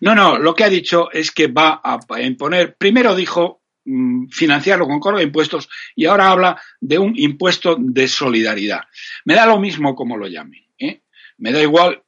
No, 0.00 0.14
no, 0.14 0.38
lo 0.38 0.54
que 0.54 0.64
ha 0.64 0.68
dicho 0.68 1.10
es 1.12 1.30
que 1.30 1.48
va 1.48 1.80
a 1.82 2.20
imponer. 2.20 2.76
Primero 2.76 3.14
dijo 3.14 3.62
mm, 3.84 4.28
financiarlo 4.28 4.86
con 4.86 4.98
cobro 4.98 5.18
de 5.18 5.24
impuestos 5.24 5.68
y 5.94 6.06
ahora 6.06 6.30
habla 6.30 6.60
de 6.80 6.98
un 6.98 7.12
impuesto 7.16 7.76
de 7.78 8.08
solidaridad. 8.08 8.80
Me 9.24 9.34
da 9.34 9.46
lo 9.46 9.60
mismo 9.60 9.94
como 9.94 10.16
lo 10.16 10.26
llamen. 10.26 10.64
¿eh? 10.78 11.02
Me 11.38 11.52
da 11.52 11.62
igual 11.62 12.02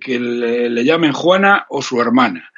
que 0.00 0.18
le, 0.18 0.84
llamen 0.84 1.12
Juana 1.12 1.66
o 1.68 1.82
su 1.82 2.00
hermana. 2.00 2.50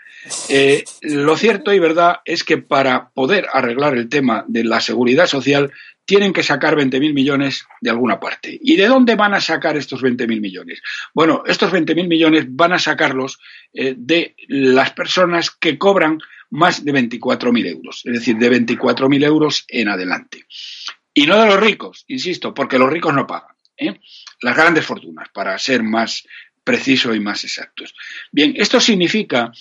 lo 1.03 1.37
cierto 1.37 1.73
y 1.73 1.79
verdad 1.79 2.17
es 2.25 2.45
que 2.45 2.59
para 2.59 3.11
poder 3.11 3.47
arreglar 3.53 3.95
el 3.95 4.09
tema 4.09 4.45
de 4.49 4.65
la 4.65 4.81
seguridad 4.81 5.27
social 5.27 5.73
tienen 6.05 6.33
que 6.33 6.43
sacar 6.43 6.77
20.000 6.77 7.15
millones 7.15 7.67
de 7.81 7.91
alguna 7.91 8.21
parte. 8.21 8.59
¿Y 8.61 8.77
de 8.77 8.87
dónde 8.87 9.17
van 9.17 9.35
a 9.35 9.41
sacar 9.41 9.77
estos 9.77 10.03
20.000 10.03 10.41
millones? 10.41 10.83
Bueno, 11.15 11.43
estos 11.47 11.73
20.000 11.73 12.07
millones 12.09 12.45
van 12.49 12.73
a 12.73 12.79
sacarlos 12.79 13.39
eh, 13.73 13.95
de 13.97 14.35
las 14.49 14.93
personas 14.93 15.51
que 15.51 15.79
cobran 15.79 16.19
más 16.51 16.85
de 16.85 16.93
24.000 16.93 17.67
euros, 17.67 18.03
es 18.05 18.13
decir, 18.13 18.37
de 18.37 18.51
24.000 18.51 19.25
euros 19.25 19.65
en 19.69 19.89
adelante. 19.89 20.45
Y 21.13 21.27
no 21.27 21.41
de 21.41 21.47
los 21.47 21.61
ricos, 21.61 22.05
insisto, 22.09 22.53
porque 22.53 22.79
los 22.79 22.91
ricos 22.91 23.15
no 23.15 23.27
pagan. 23.27 23.57
¿eh? 23.77 24.01
Las 24.41 24.57
grandes 24.57 24.85
fortunas, 24.85 25.29
para 25.31 25.59
ser 25.59 25.83
más 25.83 26.27
precisos 26.65 27.15
y 27.15 27.21
más 27.21 27.45
exactos. 27.45 27.95
Bien, 28.33 28.55
esto 28.57 28.81
significa 28.81 29.53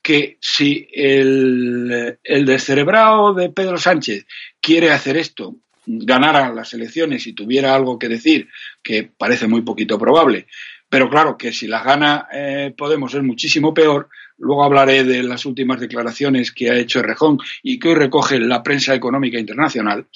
que 0.00 0.38
si 0.40 0.88
el, 0.92 2.18
el 2.22 2.46
descerebrado 2.46 3.34
de 3.34 3.50
Pedro 3.50 3.76
Sánchez 3.76 4.26
quiere 4.60 4.90
hacer 4.90 5.16
esto 5.16 5.56
ganara 5.84 6.52
las 6.52 6.72
elecciones 6.74 7.26
y 7.26 7.32
tuviera 7.32 7.74
algo 7.74 7.98
que 7.98 8.08
decir, 8.08 8.48
que 8.82 9.10
parece 9.18 9.48
muy 9.48 9.62
poquito 9.62 9.98
probable, 9.98 10.46
pero 10.92 11.08
claro 11.08 11.38
que 11.38 11.54
si 11.54 11.66
las 11.66 11.84
gana 11.84 12.28
eh, 12.30 12.74
Podemos 12.76 13.14
es 13.14 13.22
muchísimo 13.22 13.72
peor. 13.72 14.10
Luego 14.36 14.62
hablaré 14.62 15.04
de 15.04 15.22
las 15.22 15.46
últimas 15.46 15.80
declaraciones 15.80 16.52
que 16.52 16.70
ha 16.70 16.76
hecho 16.76 17.00
Rejón 17.00 17.38
y 17.62 17.78
que 17.78 17.88
hoy 17.88 17.94
recoge 17.94 18.38
la 18.38 18.62
prensa 18.62 18.94
económica 18.94 19.38
internacional. 19.38 20.06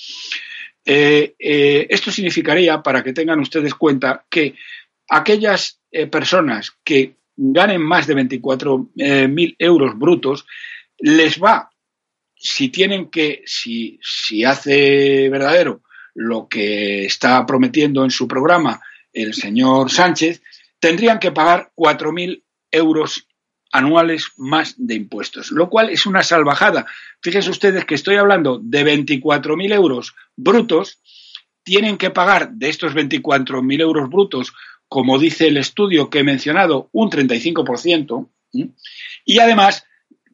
Eh, 0.85 1.35
eh, 1.39 1.87
esto 1.89 2.11
significaría, 2.11 2.83
para 2.83 3.03
que 3.03 3.15
tengan 3.15 3.41
ustedes 3.41 3.73
cuenta, 3.75 4.27
que 4.29 4.55
aquellas 5.09 5.81
eh, 5.97 6.07
personas 6.07 6.73
que 6.85 7.17
ganen 7.37 7.83
más 7.83 8.07
de 8.07 8.15
24 8.15 8.89
eh, 8.97 9.29
mil 9.29 9.57
euros 9.59 9.99
brutos, 9.99 10.47
les 10.99 11.43
va, 11.43 11.71
si 12.35 12.69
tienen 12.69 13.11
que, 13.11 13.43
si, 13.47 13.99
si 14.03 14.45
hace 14.45 15.29
verdadero 15.29 15.83
lo 16.15 16.49
que 16.49 17.05
está 17.05 17.45
prometiendo 17.45 18.05
en 18.05 18.11
su 18.11 18.27
programa 18.27 18.81
el 19.13 19.35
señor 19.35 19.91
Sánchez, 19.91 20.43
tendrían 20.79 21.19
que 21.19 21.33
pagar 21.33 21.73
4.000 21.75 22.43
euros 22.71 23.27
anuales 23.73 24.33
más 24.37 24.75
de 24.77 24.95
impuestos, 24.95 25.51
lo 25.51 25.69
cual 25.69 25.91
es 25.91 26.07
una 26.07 26.23
salvajada. 26.23 26.87
Fíjense 27.23 27.51
ustedes 27.51 27.85
que 27.85 27.95
estoy 27.95 28.17
hablando 28.17 28.59
de 28.63 28.85
24.000 28.85 29.73
euros 29.73 30.15
brutos, 30.37 31.01
tienen 31.63 31.99
que 31.99 32.11
pagar 32.11 32.53
de 32.53 32.69
estos 32.69 32.95
24.000 32.95 33.81
euros 33.81 34.09
brutos, 34.09 34.53
como 34.89 35.19
dice 35.19 35.49
el 35.49 35.57
estudio 35.57 36.11
que 36.11 36.21
he 36.21 36.25
mencionado, 36.25 36.89
un 36.93 37.11
35%, 37.11 38.29
y 39.25 39.39
además 39.39 39.85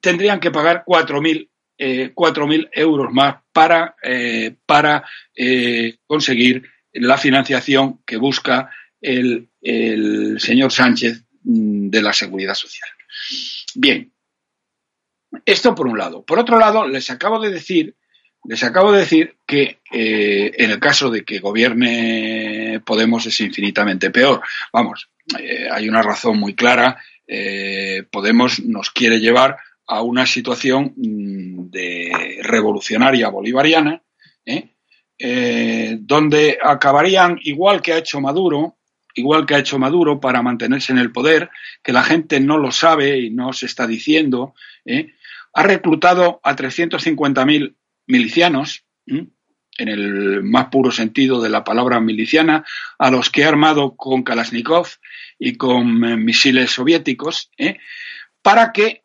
tendrían 0.00 0.40
que 0.40 0.50
pagar 0.50 0.84
4.000 0.86 1.48
eh, 1.78 2.70
euros 2.72 3.12
más 3.12 3.36
para, 3.52 3.96
eh, 4.02 4.54
para 4.66 5.04
eh, 5.34 5.96
conseguir 6.06 6.62
la 6.92 7.16
financiación 7.16 8.00
que 8.04 8.16
busca 8.16 8.70
el, 9.00 9.48
el 9.60 10.38
señor 10.38 10.72
Sánchez 10.72 11.24
mm, 11.42 11.88
de 11.88 12.02
la 12.02 12.12
Seguridad 12.12 12.54
Social. 12.54 12.90
Bien, 13.74 14.12
esto 15.44 15.74
por 15.74 15.86
un 15.86 15.98
lado. 15.98 16.24
Por 16.24 16.38
otro 16.38 16.58
lado, 16.58 16.86
les 16.86 17.10
acabo 17.10 17.40
de 17.40 17.50
decir, 17.50 17.96
les 18.44 18.62
acabo 18.62 18.92
de 18.92 19.00
decir 19.00 19.36
que 19.46 19.80
eh, 19.90 20.52
en 20.56 20.70
el 20.70 20.78
caso 20.78 21.10
de 21.10 21.24
que 21.24 21.38
gobierne 21.38 22.51
Podemos 22.80 23.26
es 23.26 23.40
infinitamente 23.40 24.10
peor. 24.10 24.42
Vamos, 24.72 25.08
eh, 25.38 25.68
hay 25.70 25.88
una 25.88 26.02
razón 26.02 26.38
muy 26.38 26.54
clara. 26.54 26.98
Eh, 27.26 28.04
Podemos 28.10 28.60
nos 28.60 28.90
quiere 28.90 29.20
llevar 29.20 29.56
a 29.86 30.02
una 30.02 30.26
situación 30.26 30.94
mm, 30.96 31.70
de 31.70 32.38
revolucionaria 32.42 33.28
bolivariana, 33.28 34.02
donde 36.00 36.58
acabarían 36.60 37.38
igual 37.42 37.80
que 37.80 37.92
ha 37.92 37.98
hecho 37.98 38.20
Maduro, 38.20 38.76
igual 39.14 39.46
que 39.46 39.54
ha 39.54 39.58
hecho 39.58 39.78
Maduro 39.78 40.20
para 40.20 40.42
mantenerse 40.42 40.92
en 40.92 40.98
el 40.98 41.12
poder, 41.12 41.50
que 41.82 41.92
la 41.92 42.02
gente 42.02 42.40
no 42.40 42.58
lo 42.58 42.72
sabe 42.72 43.18
y 43.18 43.30
no 43.30 43.52
se 43.52 43.66
está 43.66 43.86
diciendo, 43.86 44.54
¿eh? 44.84 45.14
ha 45.54 45.62
reclutado 45.62 46.40
a 46.42 46.56
350.000 46.56 47.74
milicianos, 48.06 48.84
en 49.82 49.88
el 49.88 50.42
más 50.42 50.66
puro 50.66 50.90
sentido 50.90 51.40
de 51.40 51.50
la 51.50 51.64
palabra 51.64 52.00
miliciana, 52.00 52.64
a 52.98 53.10
los 53.10 53.30
que 53.30 53.44
ha 53.44 53.48
armado 53.48 53.96
con 53.96 54.22
Kalashnikov 54.22 54.88
y 55.38 55.56
con 55.56 56.04
eh, 56.04 56.16
misiles 56.16 56.70
soviéticos, 56.70 57.50
¿eh? 57.58 57.78
para 58.42 58.72
que 58.72 59.00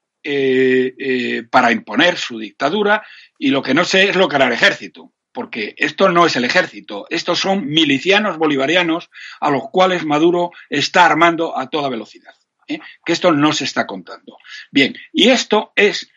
para 1.50 1.72
imponer 1.72 2.18
su 2.18 2.38
dictadura 2.38 3.02
y 3.40 3.50
lo 3.50 3.62
que 3.62 3.74
no 3.74 3.86
sé 3.86 4.10
es 4.10 4.18
lo 4.18 4.28
que 4.28 4.36
hará 4.36 4.48
el 4.48 4.52
ejército 4.52 5.14
porque 5.38 5.76
esto 5.78 6.10
no 6.10 6.26
es 6.26 6.36
el 6.36 6.46
ejército, 6.46 7.06
estos 7.12 7.38
son 7.38 7.68
milicianos 7.68 8.40
bolivarianos 8.40 9.12
a 9.40 9.52
los 9.52 9.70
cuales 9.72 10.04
Maduro 10.04 10.50
está 10.68 11.06
armando 11.06 11.56
a 11.56 11.70
toda 11.70 11.90
velocidad. 11.90 12.34
¿eh? 12.68 12.80
Que 13.06 13.14
esto 13.14 13.32
no 13.32 13.54
se 13.54 13.66
está 13.66 13.86
contando. 13.86 14.40
Bien, 14.72 14.96
y 15.14 15.30
esto 15.30 15.74
es 15.76 16.10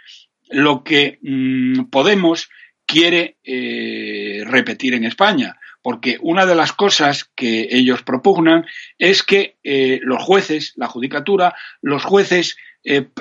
lo 0.49 0.83
que 0.83 1.19
mm, 1.21 1.91
Podemos 1.91 2.49
quiere 2.91 3.37
eh, 3.45 4.43
repetir 4.47 4.95
en 4.95 5.05
España, 5.05 5.57
porque 5.83 6.19
una 6.21 6.47
de 6.47 6.55
las 6.55 6.73
cosas 6.73 7.31
que 7.35 7.69
ellos 7.71 8.03
propugnan 8.03 8.67
es 8.99 9.23
que 9.23 9.57
eh, 9.63 10.01
los 10.03 10.23
jueces, 10.23 10.73
la 10.77 10.89
judicatura, 10.89 11.55
los 11.81 12.05
jueces, 12.05 12.57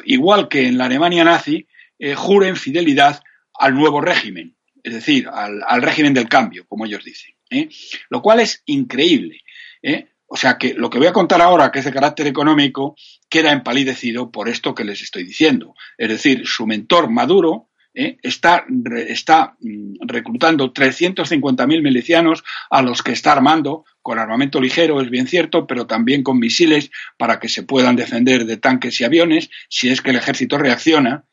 igual 0.05 0.47
que 0.47 0.67
en 0.67 0.77
la 0.77 0.85
Alemania 0.85 1.25
nazi, 1.25 1.67
juren 2.15 2.55
fidelidad 2.55 3.21
al 3.53 3.75
nuevo 3.75 3.99
régimen 3.99 4.55
es 4.83 4.93
decir, 4.93 5.27
al, 5.27 5.81
régimen 5.81 6.13
del 6.13 6.29
cambio, 6.29 6.65
como 6.67 6.85
ellos 6.85 7.03
dicen. 7.03 7.33
¿eh? 7.49 7.69
Lo 8.09 8.21
cual 8.21 8.39
es 8.39 8.63
increíble. 8.65 9.41
¿eh? 9.81 10.07
O 10.27 10.37
sea 10.37 10.57
que 10.57 10.73
lo 10.73 10.89
que 10.89 10.97
voy 10.97 11.07
a 11.07 11.13
contar 11.13 11.41
ahora, 11.41 11.71
que 11.71 11.79
es 11.79 11.85
de 11.85 11.93
carácter 11.93 12.27
económico, 12.27 12.95
queda 13.29 13.51
empalidecido 13.51 14.31
por 14.31 14.49
esto 14.49 14.75
que 14.75 14.83
les 14.83 15.01
estoy 15.01 15.23
diciendo. 15.23 15.75
Es 15.97 16.09
decir, 16.09 16.45
su 16.45 16.65
mentor 16.65 17.09
Maduro 17.09 17.68
¿eh? 17.99 18.17
está, 18.23 18.65
está 19.07 19.55
mm, 19.59 20.07
reclutando 20.07 20.73
350.000 20.73 21.83
milicianos 21.83 22.43
a 22.69 22.81
los 22.81 23.03
que 23.03 23.11
está 23.11 23.33
armando 23.33 23.83
con 24.01 24.17
armamento 24.17 24.61
ligero, 24.61 25.01
es 25.01 25.09
bien 25.09 25.27
cierto, 25.27 25.67
pero 25.67 25.85
también 25.85 26.23
con 26.23 26.39
misiles 26.39 26.89
para 27.17 27.39
que 27.39 27.49
se 27.49 27.63
puedan 27.63 27.95
defender 27.95 28.45
de 28.45 28.57
tanques 28.57 28.99
y 29.01 29.03
aviones 29.03 29.49
si 29.69 29.89
es 29.89 30.01
que 30.01 30.11
el 30.11 30.15
ejército 30.15 30.57
reacciona. 30.57 31.25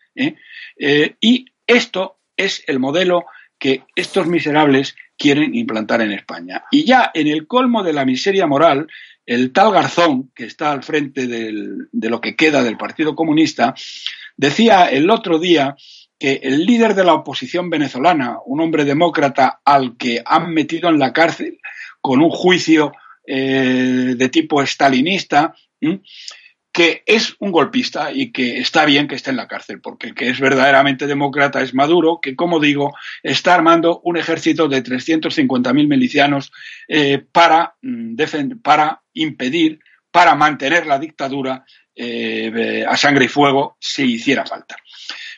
y 1.20 1.46
esto 1.66 2.18
es 2.36 2.62
el 2.66 2.78
modelo 2.80 3.24
que 3.58 3.84
estos 3.94 4.26
miserables 4.26 4.96
quieren 5.16 5.54
implantar 5.54 6.02
en 6.02 6.12
España. 6.12 6.64
Y 6.70 6.84
ya 6.84 7.10
en 7.14 7.28
el 7.28 7.46
colmo 7.46 7.82
de 7.82 7.92
la 7.92 8.04
miseria 8.04 8.46
moral, 8.46 8.88
el 9.24 9.52
tal 9.52 9.72
Garzón, 9.72 10.30
que 10.34 10.44
está 10.44 10.72
al 10.72 10.82
frente 10.82 11.26
de 11.26 12.10
lo 12.10 12.20
que 12.20 12.36
queda 12.36 12.62
del 12.62 12.76
Partido 12.76 13.14
Comunista, 13.14 13.74
decía 14.36 14.86
el 14.86 15.10
otro 15.10 15.38
día 15.38 15.76
que 16.18 16.40
el 16.42 16.64
líder 16.64 16.94
de 16.94 17.04
la 17.04 17.14
oposición 17.14 17.70
venezolana, 17.70 18.38
un 18.44 18.60
hombre 18.60 18.84
demócrata 18.84 19.60
al 19.64 19.96
que 19.96 20.22
han 20.24 20.52
metido 20.52 20.88
en 20.88 20.98
la 20.98 21.12
cárcel 21.12 21.58
con 22.00 22.22
un 22.22 22.30
juicio 22.30 22.92
eh, 23.26 24.14
de 24.16 24.28
tipo 24.28 24.62
stalinista, 24.62 25.54
que 26.72 27.02
es 27.06 27.34
un 27.38 27.52
golpista 27.52 28.12
y 28.12 28.32
que 28.32 28.58
está 28.58 28.84
bien 28.84 29.08
que 29.08 29.14
esté 29.14 29.30
en 29.30 29.36
la 29.36 29.48
cárcel, 29.48 29.80
porque 29.80 30.08
el 30.08 30.14
que 30.14 30.28
es 30.28 30.38
verdaderamente 30.38 31.06
demócrata 31.06 31.62
es 31.62 31.72
Maduro, 31.72 32.18
que, 32.20 32.36
como 32.36 32.60
digo, 32.60 32.94
está 33.22 33.54
armando 33.54 34.00
un 34.04 34.18
ejército 34.18 34.68
de 34.68 34.84
350.000 34.84 35.88
milicianos 35.88 36.52
eh, 36.86 37.24
para, 37.32 37.76
mm, 37.80 38.16
para 38.62 39.02
impedir, 39.14 39.80
para 40.10 40.34
mantener 40.34 40.86
la 40.86 40.98
dictadura 40.98 41.64
eh, 41.94 42.84
a 42.86 42.96
sangre 42.98 43.24
y 43.24 43.28
fuego 43.28 43.78
si 43.80 44.04
hiciera 44.12 44.44
falta. 44.44 44.76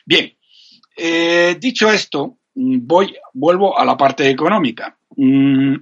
Bien, 0.05 0.37
eh, 0.99 1.57
dicho 1.59 1.91
esto, 1.91 2.37
mm, 2.55 2.79
voy, 2.81 3.15
vuelvo 3.33 3.77
a 3.77 3.85
la 3.85 3.95
parte 3.95 4.29
económica. 4.29 4.97
Mm, 5.15 5.75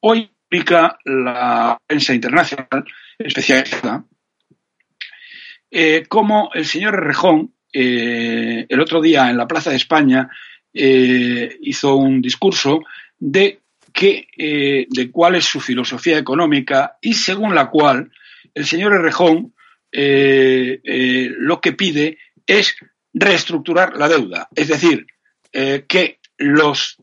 hoy 0.00 0.30
publica 0.48 0.98
la 1.04 1.78
prensa 1.86 2.14
internacional 2.14 2.84
especializada 3.18 4.04
eh, 5.70 6.04
como 6.08 6.50
el 6.52 6.66
señor 6.66 7.00
Rejón, 7.04 7.54
eh, 7.72 8.66
el 8.68 8.80
otro 8.80 9.00
día 9.00 9.30
en 9.30 9.36
la 9.36 9.46
Plaza 9.46 9.70
de 9.70 9.76
España, 9.76 10.28
eh, 10.74 11.56
hizo 11.60 11.94
un 11.94 12.20
discurso 12.20 12.80
de, 13.18 13.60
que, 13.92 14.86
de 14.88 15.10
cuál 15.10 15.36
es 15.36 15.44
su 15.44 15.60
filosofía 15.60 16.18
económica 16.18 16.96
y 17.00 17.14
según 17.14 17.54
la 17.54 17.70
cual 17.70 18.10
el 18.54 18.66
señor 18.66 19.00
Rejón 19.00 19.54
lo 19.92 21.60
que 21.60 21.72
pide 21.72 22.18
es 22.46 22.76
reestructurar 23.12 23.96
la 23.96 24.08
deuda, 24.08 24.48
es 24.54 24.68
decir, 24.68 25.06
que 25.52 26.20
los, 26.38 26.96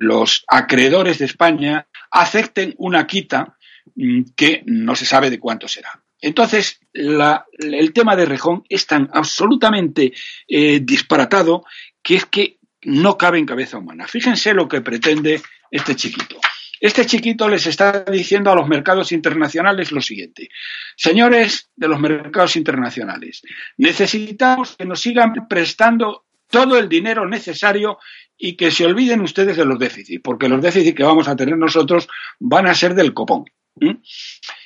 los 0.00 0.44
acreedores 0.48 1.18
de 1.18 1.24
España 1.26 1.86
acepten 2.10 2.74
una 2.78 3.06
quita 3.06 3.56
mm, 3.94 4.22
que 4.34 4.62
no 4.66 4.96
se 4.96 5.04
sabe 5.04 5.30
de 5.30 5.38
cuánto 5.38 5.68
será. 5.68 6.02
Entonces, 6.20 6.80
el 6.92 7.92
tema 7.92 8.16
de 8.16 8.24
Rejón 8.24 8.64
es 8.68 8.86
tan 8.86 9.08
absolutamente 9.12 10.12
eh, 10.48 10.80
disparatado 10.82 11.64
que 12.02 12.16
es 12.16 12.24
que 12.24 12.58
no 12.82 13.18
cabe 13.18 13.38
en 13.38 13.46
cabeza 13.46 13.78
humana. 13.78 14.06
Fíjense 14.06 14.54
lo 14.54 14.66
que 14.68 14.80
pretende 14.80 15.42
este 15.70 15.94
chiquito. 15.94 16.40
Este 16.80 17.06
chiquito 17.06 17.48
les 17.48 17.66
está 17.66 18.04
diciendo 18.04 18.50
a 18.50 18.54
los 18.54 18.68
mercados 18.68 19.12
internacionales 19.12 19.92
lo 19.92 20.00
siguiente. 20.00 20.48
Señores 20.96 21.70
de 21.76 21.88
los 21.88 22.00
mercados 22.00 22.56
internacionales, 22.56 23.42
necesitamos 23.76 24.76
que 24.76 24.84
nos 24.84 25.00
sigan 25.00 25.32
prestando 25.48 26.24
todo 26.48 26.78
el 26.78 26.88
dinero 26.88 27.26
necesario 27.28 27.98
y 28.38 28.56
que 28.56 28.70
se 28.70 28.84
olviden 28.84 29.20
ustedes 29.20 29.56
de 29.56 29.64
los 29.64 29.78
déficits, 29.78 30.20
porque 30.22 30.48
los 30.48 30.60
déficits 30.60 30.96
que 30.96 31.02
vamos 31.02 31.28
a 31.28 31.36
tener 31.36 31.56
nosotros 31.56 32.08
van 32.38 32.66
a 32.66 32.74
ser 32.74 32.94
del 32.94 33.14
copón. 33.14 33.44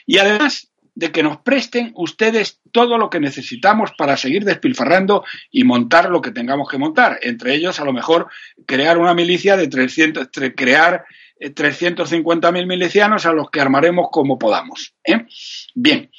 Y 0.07 0.19
además, 0.19 0.71
de 0.95 1.13
que 1.13 1.23
nos 1.23 1.39
presten 1.39 1.93
ustedes 1.95 2.61
todo 2.73 2.99
lo 2.99 3.09
que 3.09 3.21
necesitamos 3.21 3.93
para 3.97 4.17
seguir 4.17 4.45
despilfarrando 4.45 5.25
y 5.51 5.65
montar 5.65 6.11
lo 6.11 6.21
que 6.21 6.31
tengamos 6.31 6.69
que 6.69 6.79
montar. 6.79 7.19
Entre 7.23 7.55
ellos, 7.55 7.81
a 7.81 7.85
lo 7.85 7.93
mejor, 7.93 8.29
crear 8.67 8.99
una 8.99 9.15
milicia 9.15 9.57
de 9.57 9.69
300, 9.69 10.29
crear 10.55 11.05
350.000 11.41 12.63
eh, 12.63 12.67
milicianos 12.67 13.27
a 13.27 13.33
los 13.33 13.51
que 13.51 13.61
armaremos 13.61 14.09
como 14.11 14.39
podamos. 14.39 14.95
¿eh? 15.05 15.27
Bien. 15.75 16.11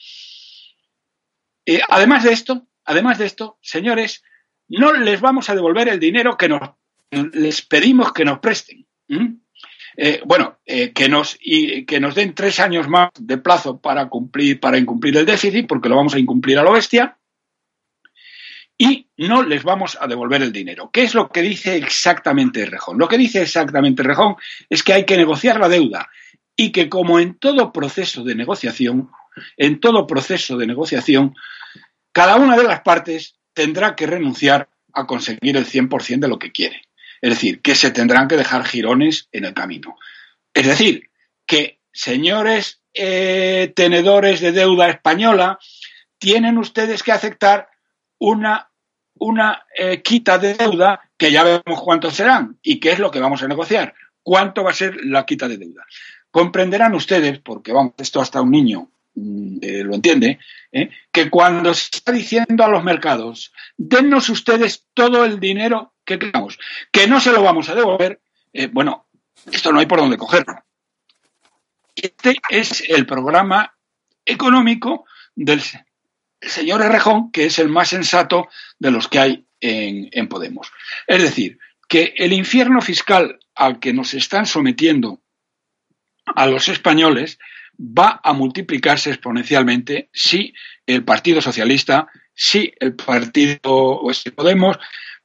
Eh, 1.65 1.81
además 1.87 2.23
de 2.23 2.33
esto, 2.33 2.67
además 2.85 3.19
de 3.19 3.27
esto, 3.27 3.57
señores, 3.61 4.23
no 4.67 4.93
les 4.93 5.21
vamos 5.21 5.49
a 5.49 5.55
devolver 5.55 5.89
el 5.89 5.99
dinero 5.99 6.37
que 6.37 6.49
nos 6.49 6.61
les 7.11 7.61
pedimos 7.61 8.13
que 8.13 8.25
nos 8.25 8.39
presten. 8.39 8.87
bueno, 10.25 10.59
que, 10.65 11.09
nos, 11.09 11.37
y, 11.41 11.85
que 11.85 11.99
nos 11.99 12.15
den 12.15 12.33
tres 12.33 12.59
años 12.61 12.87
más 12.87 13.09
de 13.19 13.37
plazo 13.37 13.81
para 13.81 14.07
cumplir, 14.07 14.59
para 14.61 14.77
incumplir 14.77 15.17
el 15.17 15.25
déficit, 15.25 15.67
porque 15.67 15.89
lo 15.89 15.97
vamos 15.97 16.15
a 16.15 16.19
incumplir 16.19 16.57
a 16.57 16.63
lo 16.63 16.71
bestia, 16.71 17.17
y 18.81 19.07
no 19.17 19.43
les 19.43 19.63
vamos 19.63 19.95
a 20.01 20.07
devolver 20.07 20.41
el 20.41 20.51
dinero. 20.51 20.89
¿Qué 20.91 21.03
es 21.03 21.13
lo 21.13 21.29
que 21.29 21.43
dice 21.43 21.77
exactamente 21.77 22.65
Rejón? 22.65 22.97
Lo 22.97 23.07
que 23.07 23.19
dice 23.19 23.43
exactamente 23.43 24.01
Rejón 24.01 24.37
es 24.69 24.81
que 24.81 24.93
hay 24.93 25.05
que 25.05 25.17
negociar 25.17 25.59
la 25.59 25.69
deuda 25.69 26.09
y 26.55 26.71
que 26.71 26.89
como 26.89 27.19
en 27.19 27.37
todo 27.37 27.71
proceso 27.71 28.23
de 28.23 28.33
negociación, 28.33 29.11
en 29.55 29.79
todo 29.79 30.07
proceso 30.07 30.57
de 30.57 30.65
negociación, 30.65 31.35
cada 32.11 32.37
una 32.37 32.57
de 32.57 32.63
las 32.63 32.81
partes 32.81 33.35
tendrá 33.53 33.95
que 33.95 34.07
renunciar 34.07 34.67
a 34.93 35.05
conseguir 35.05 35.57
el 35.57 35.67
100% 35.67 36.19
de 36.19 36.27
lo 36.27 36.39
que 36.39 36.51
quiere. 36.51 36.81
Es 37.21 37.29
decir, 37.29 37.61
que 37.61 37.75
se 37.75 37.91
tendrán 37.91 38.27
que 38.27 38.35
dejar 38.35 38.65
girones 38.65 39.29
en 39.31 39.45
el 39.45 39.53
camino. 39.53 39.95
Es 40.55 40.65
decir, 40.65 41.11
que 41.45 41.79
señores 41.93 42.81
eh, 42.95 43.71
tenedores 43.75 44.41
de 44.41 44.51
deuda 44.51 44.89
española, 44.89 45.59
tienen 46.17 46.57
ustedes 46.57 47.03
que 47.03 47.11
aceptar 47.11 47.69
una, 48.19 48.70
una 49.21 49.65
eh, 49.77 50.01
quita 50.01 50.39
de 50.39 50.55
deuda 50.55 50.99
que 51.15 51.31
ya 51.31 51.43
vemos 51.43 51.81
cuántos 51.81 52.15
serán 52.15 52.57
y 52.63 52.79
qué 52.79 52.91
es 52.91 52.99
lo 52.99 53.11
que 53.11 53.19
vamos 53.19 53.43
a 53.43 53.47
negociar. 53.47 53.93
¿Cuánto 54.23 54.63
va 54.63 54.71
a 54.71 54.75
ser 54.75 55.05
la 55.05 55.25
quita 55.25 55.47
de 55.47 55.57
deuda? 55.57 55.85
Comprenderán 56.31 56.95
ustedes, 56.95 57.39
porque 57.39 57.71
vamos, 57.71 57.93
esto 57.97 58.19
hasta 58.19 58.41
un 58.41 58.51
niño 58.51 58.89
mm, 59.15 59.57
eh, 59.61 59.83
lo 59.83 59.93
entiende, 59.93 60.39
que 61.11 61.29
cuando 61.29 61.73
se 61.73 61.89
está 61.93 62.11
diciendo 62.11 62.63
a 62.63 62.69
los 62.69 62.83
mercados, 62.83 63.53
dennos 63.77 64.29
ustedes 64.29 64.87
todo 64.93 65.23
el 65.23 65.39
dinero 65.39 65.93
que 66.03 66.17
queramos, 66.17 66.57
que 66.91 67.07
no 67.07 67.19
se 67.19 67.31
lo 67.31 67.43
vamos 67.43 67.69
a 67.69 67.75
devolver, 67.75 68.21
eh, 68.53 68.67
bueno, 68.67 69.07
esto 69.51 69.71
no 69.71 69.79
hay 69.79 69.85
por 69.85 69.99
dónde 69.99 70.17
cogerlo. 70.17 70.63
Este 71.95 72.37
es 72.49 72.83
el 72.89 73.05
programa 73.05 73.75
económico 74.25 75.05
del 75.35 75.61
señor 76.41 76.81
Errejón, 76.81 77.31
que 77.31 77.45
es 77.45 77.59
el 77.59 77.69
más 77.69 77.89
sensato 77.89 78.47
de 78.79 78.91
los 78.91 79.07
que 79.07 79.19
hay 79.19 79.45
en, 79.59 80.09
en 80.11 80.27
Podemos. 80.27 80.71
Es 81.07 81.21
decir, 81.21 81.59
que 81.87 82.13
el 82.17 82.33
infierno 82.33 82.81
fiscal 82.81 83.39
al 83.55 83.79
que 83.79 83.93
nos 83.93 84.13
están 84.13 84.45
sometiendo 84.45 85.21
a 86.25 86.47
los 86.47 86.67
españoles 86.69 87.37
va 87.77 88.19
a 88.23 88.33
multiplicarse 88.33 89.09
exponencialmente 89.09 90.09
si 90.13 90.53
el 90.85 91.03
Partido 91.03 91.41
Socialista, 91.41 92.07
si 92.33 92.73
el 92.79 92.95
Partido 92.95 94.01
si 94.13 94.31
Podemos 94.31 94.77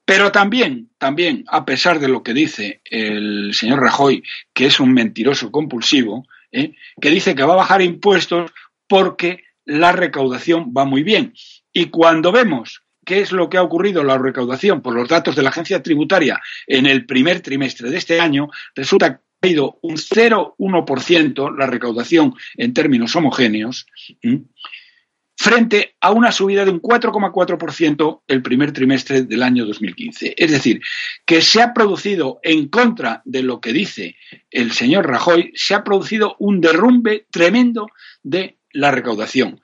pero 0.06 0.30
también, 0.30 0.88
también, 0.98 1.44
a 1.48 1.64
pesar 1.64 1.98
de 1.98 2.06
lo 2.06 2.22
que 2.22 2.32
dice 2.32 2.80
el 2.84 3.52
señor 3.52 3.80
Rajoy, 3.80 4.22
que 4.54 4.66
es 4.66 4.78
un 4.78 4.94
mentiroso 4.94 5.50
compulsivo, 5.50 6.24
¿eh? 6.52 6.76
que 7.00 7.10
dice 7.10 7.34
que 7.34 7.42
va 7.42 7.54
a 7.54 7.56
bajar 7.56 7.82
impuestos 7.82 8.52
porque 8.86 9.42
la 9.66 9.92
recaudación 9.92 10.72
va 10.76 10.84
muy 10.84 11.02
bien. 11.02 11.34
Y 11.72 11.86
cuando 11.86 12.32
vemos 12.32 12.82
qué 13.04 13.20
es 13.20 13.32
lo 13.32 13.48
que 13.48 13.58
ha 13.58 13.62
ocurrido 13.62 14.02
la 14.02 14.18
recaudación 14.18 14.80
por 14.80 14.94
los 14.94 15.08
datos 15.08 15.36
de 15.36 15.42
la 15.42 15.50
agencia 15.50 15.82
tributaria 15.82 16.40
en 16.66 16.86
el 16.86 17.06
primer 17.06 17.40
trimestre 17.40 17.90
de 17.90 17.98
este 17.98 18.20
año, 18.20 18.48
resulta 18.74 19.16
que 19.16 19.20
ha 19.42 19.46
ido 19.48 19.78
un 19.82 19.96
0,1% 19.96 21.56
la 21.56 21.66
recaudación 21.66 22.34
en 22.56 22.72
términos 22.72 23.14
homogéneos 23.14 23.86
frente 25.36 25.94
a 26.00 26.10
una 26.12 26.32
subida 26.32 26.64
de 26.64 26.70
un 26.70 26.80
4,4% 26.80 28.22
el 28.26 28.42
primer 28.42 28.72
trimestre 28.72 29.22
del 29.22 29.42
año 29.42 29.66
2015. 29.66 30.34
Es 30.36 30.50
decir, 30.50 30.80
que 31.26 31.42
se 31.42 31.60
ha 31.60 31.74
producido, 31.74 32.40
en 32.42 32.68
contra 32.68 33.22
de 33.24 33.42
lo 33.42 33.60
que 33.60 33.72
dice 33.72 34.16
el 34.50 34.72
señor 34.72 35.06
Rajoy, 35.06 35.52
se 35.54 35.74
ha 35.74 35.84
producido 35.84 36.36
un 36.38 36.60
derrumbe 36.60 37.26
tremendo 37.30 37.88
de 38.22 38.56
la 38.76 38.90
recaudación. 38.90 39.60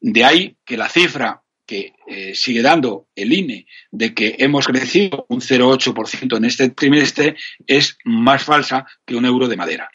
De 0.00 0.24
ahí 0.24 0.56
que 0.64 0.76
la 0.76 0.88
cifra 0.88 1.42
que 1.66 1.94
eh, 2.06 2.34
sigue 2.34 2.60
dando 2.60 3.06
el 3.14 3.32
INE 3.32 3.66
de 3.90 4.12
que 4.12 4.34
hemos 4.38 4.66
crecido 4.66 5.26
un 5.28 5.40
0,8% 5.40 6.36
en 6.36 6.44
este 6.44 6.70
trimestre 6.70 7.36
es 7.66 7.96
más 8.04 8.42
falsa 8.42 8.84
que 9.06 9.14
un 9.14 9.24
euro 9.24 9.48
de 9.48 9.56
madera. 9.56 9.88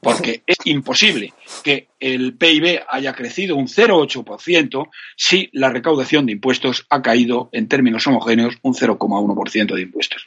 Porque 0.00 0.42
es 0.46 0.58
imposible 0.64 1.32
que 1.64 1.88
el 1.98 2.36
PIB 2.36 2.82
haya 2.88 3.14
crecido 3.14 3.56
un 3.56 3.66
0,8% 3.66 4.88
si 5.16 5.48
la 5.52 5.70
recaudación 5.70 6.26
de 6.26 6.32
impuestos 6.32 6.86
ha 6.90 7.00
caído 7.00 7.48
en 7.52 7.66
términos 7.66 8.06
homogéneos 8.06 8.56
un 8.62 8.74
0,1% 8.74 9.74
de 9.74 9.82
impuestos. 9.82 10.24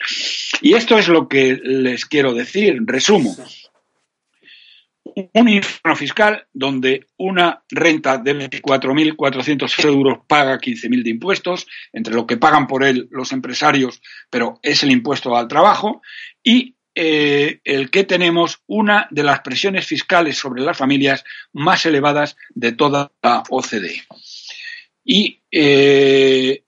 Y 0.62 0.74
esto 0.74 0.98
es 0.98 1.08
lo 1.08 1.28
que 1.28 1.60
les 1.64 2.06
quiero 2.06 2.34
decir. 2.34 2.78
Resumo 2.86 3.36
un 5.34 5.50
infierno 5.50 5.96
fiscal 5.96 6.48
donde 6.54 7.08
una 7.18 7.64
renta 7.70 8.18
de 8.18 8.50
24.400 8.50 9.86
euros 9.86 10.20
paga 10.28 10.60
15.000 10.60 11.04
de 11.04 11.10
impuestos, 11.10 11.68
entre 11.92 12.14
lo 12.14 12.26
que 12.26 12.38
pagan 12.38 12.68
por 12.68 12.84
él 12.84 13.08
los 13.12 13.32
empresarios, 13.32 14.02
pero 14.30 14.60
es 14.62 14.84
el 14.84 14.92
impuesto 14.92 15.36
al 15.36 15.48
trabajo, 15.48 16.02
y 16.44 16.76
eh, 16.96 17.62
el 17.64 17.90
que 17.92 18.04
tenemos 18.04 18.62
una 18.68 19.08
de 19.12 19.24
las 19.24 19.42
presiones 19.42 19.86
fiscales 19.86 20.38
sobre 20.38 20.62
las 20.62 20.78
familias 20.78 21.24
más 21.54 21.86
elevadas 21.86 22.36
de 22.50 22.72
toda 22.72 23.12
la 23.22 23.44
OCDE. 23.50 24.04
Y 25.06 25.42
eh, 25.52 26.64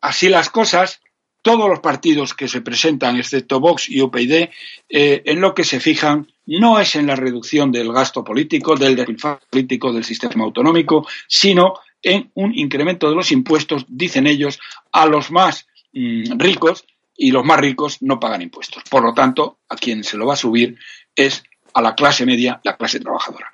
así 0.00 0.28
las 0.28 0.50
cosas, 0.50 1.00
todos 1.42 1.68
los 1.68 1.80
partidos 1.80 2.34
que 2.34 2.48
se 2.48 2.60
presentan, 2.60 3.16
excepto 3.16 3.60
Vox 3.60 3.88
y 3.88 4.00
UPyD, 4.00 4.50
eh, 4.88 5.22
en 5.24 5.40
lo 5.40 5.54
que 5.54 5.64
se 5.64 5.80
fijan 5.80 6.31
no 6.46 6.80
es 6.80 6.96
en 6.96 7.06
la 7.06 7.16
reducción 7.16 7.70
del 7.70 7.92
gasto 7.92 8.24
político, 8.24 8.76
del 8.76 8.96
despilfarro 8.96 9.40
político 9.48 9.92
del 9.92 10.04
sistema 10.04 10.44
autonómico, 10.44 11.06
sino 11.28 11.74
en 12.02 12.30
un 12.34 12.52
incremento 12.54 13.08
de 13.08 13.14
los 13.14 13.30
impuestos, 13.30 13.84
dicen 13.88 14.26
ellos, 14.26 14.58
a 14.90 15.06
los 15.06 15.30
más 15.30 15.66
mm, 15.92 16.38
ricos 16.38 16.84
y 17.16 17.30
los 17.30 17.44
más 17.44 17.60
ricos 17.60 17.98
no 18.00 18.18
pagan 18.18 18.42
impuestos. 18.42 18.82
Por 18.90 19.04
lo 19.04 19.14
tanto, 19.14 19.58
a 19.68 19.76
quien 19.76 20.02
se 20.02 20.16
lo 20.16 20.26
va 20.26 20.34
a 20.34 20.36
subir 20.36 20.76
es 21.14 21.42
a 21.74 21.80
la 21.80 21.94
clase 21.94 22.26
media, 22.26 22.60
la 22.64 22.76
clase 22.76 23.00
trabajadora. 23.00 23.50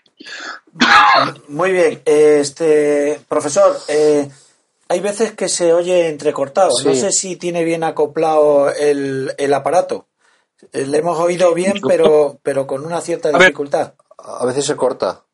Muy 1.49 1.73
bien, 1.73 2.03
este 2.05 3.21
profesor, 3.29 3.77
eh, 3.89 4.29
hay 4.89 5.01
veces 5.01 5.33
que 5.33 5.49
se 5.49 5.73
oye 5.73 6.09
entrecortado. 6.09 6.71
No 6.85 6.95
sé 6.95 7.13
si 7.13 7.37
tiene 7.37 7.65
bien 7.65 7.85
acoplado 7.85 8.73
el, 8.73 9.33
el 9.37 9.55
aparato. 9.55 10.07
Eh, 10.73 10.87
le 10.87 10.99
hemos 10.99 11.19
oído 11.19 11.55
bien, 11.55 11.75
pero, 11.87 12.39
pero 12.43 12.67
con 12.67 12.85
una 12.85 13.01
cierta 13.01 13.31
dificultad. 13.31 13.95
A 14.19 14.45
veces 14.45 14.67
se 14.67 14.77
corta. 14.77 15.25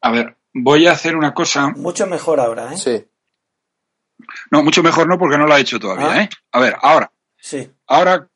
A 0.00 0.10
ver, 0.10 0.36
voy 0.52 0.86
a 0.86 0.92
hacer 0.92 1.16
una 1.16 1.32
cosa. 1.32 1.68
Mucho 1.76 2.06
mejor 2.06 2.40
ahora, 2.40 2.72
¿eh? 2.72 2.76
Sí. 2.76 3.06
No, 4.50 4.62
mucho 4.62 4.82
mejor 4.82 5.06
no, 5.08 5.18
porque 5.18 5.38
no 5.38 5.46
lo 5.46 5.54
ha 5.54 5.60
hecho 5.60 5.78
todavía, 5.78 6.10
ah. 6.10 6.22
¿eh? 6.22 6.28
A 6.52 6.60
ver, 6.60 6.76
ahora. 6.82 7.12
Sí. 7.36 7.70
Ahora. 7.86 8.28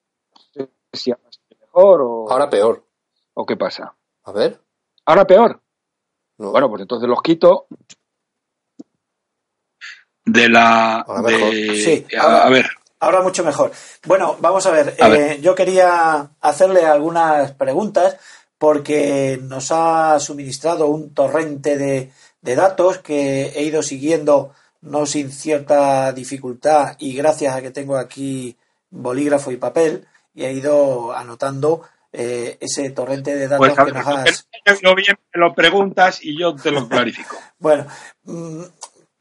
Si 0.93 1.13
mejor 1.61 2.01
o. 2.03 2.31
Ahora 2.31 2.49
peor. 2.49 2.87
¿O 3.35 3.45
qué 3.45 3.57
pasa? 3.57 3.95
A 4.23 4.33
ver. 4.33 4.61
Ahora 5.05 5.27
peor. 5.27 5.61
Bueno, 6.37 6.69
pues 6.69 6.83
entonces 6.83 7.09
los 7.09 7.21
quito. 7.21 7.67
De 10.25 10.49
la. 10.49 11.05
Sí, 11.75 12.07
a 12.19 12.49
ver. 12.49 12.67
Ahora 13.01 13.23
mucho 13.23 13.45
mejor. 13.45 13.73
Bueno, 14.07 14.37
vamos 14.41 14.67
a 14.67 14.71
ver. 14.71 14.95
Eh, 14.99 15.39
yo 15.43 15.55
quería 15.55 16.31
hacerle 16.41 16.87
algunas 16.87 17.53
preguntas 17.53 18.17
porque 18.59 19.39
nos 19.43 19.71
ha 19.73 20.19
suministrado 20.21 20.87
un 20.87 21.13
torrente 21.13 21.77
de, 21.77 22.11
datos 22.41 22.99
que 22.99 23.47
he 23.55 23.63
ido 23.63 23.83
siguiendo 23.83 24.55
no 24.81 25.07
sin 25.07 25.31
cierta 25.31 26.13
dificultad 26.13 26.97
y 26.99 27.15
gracias 27.15 27.55
a 27.55 27.63
que 27.63 27.71
tengo 27.71 27.97
aquí 27.97 28.57
bolígrafo 28.91 29.51
y 29.51 29.57
papel 29.57 30.07
y 30.35 30.45
he 30.45 30.53
ido 30.53 31.13
anotando 31.15 31.83
eh, 32.13 32.59
ese 32.61 32.91
torrente 32.91 33.35
de 33.35 33.49
datos 33.49 33.73
pues, 33.75 33.87
que 33.87 33.93
nos 33.93 34.07
has... 34.07 34.47
bien 34.95 35.19
me 35.35 35.41
lo 35.41 35.55
preguntas 35.55 36.21
y 36.23 36.39
yo 36.39 36.55
te 36.55 36.71
lo 36.71 36.89
clarifico. 36.89 37.37
bueno, 37.59 37.87
mm, 38.25 38.63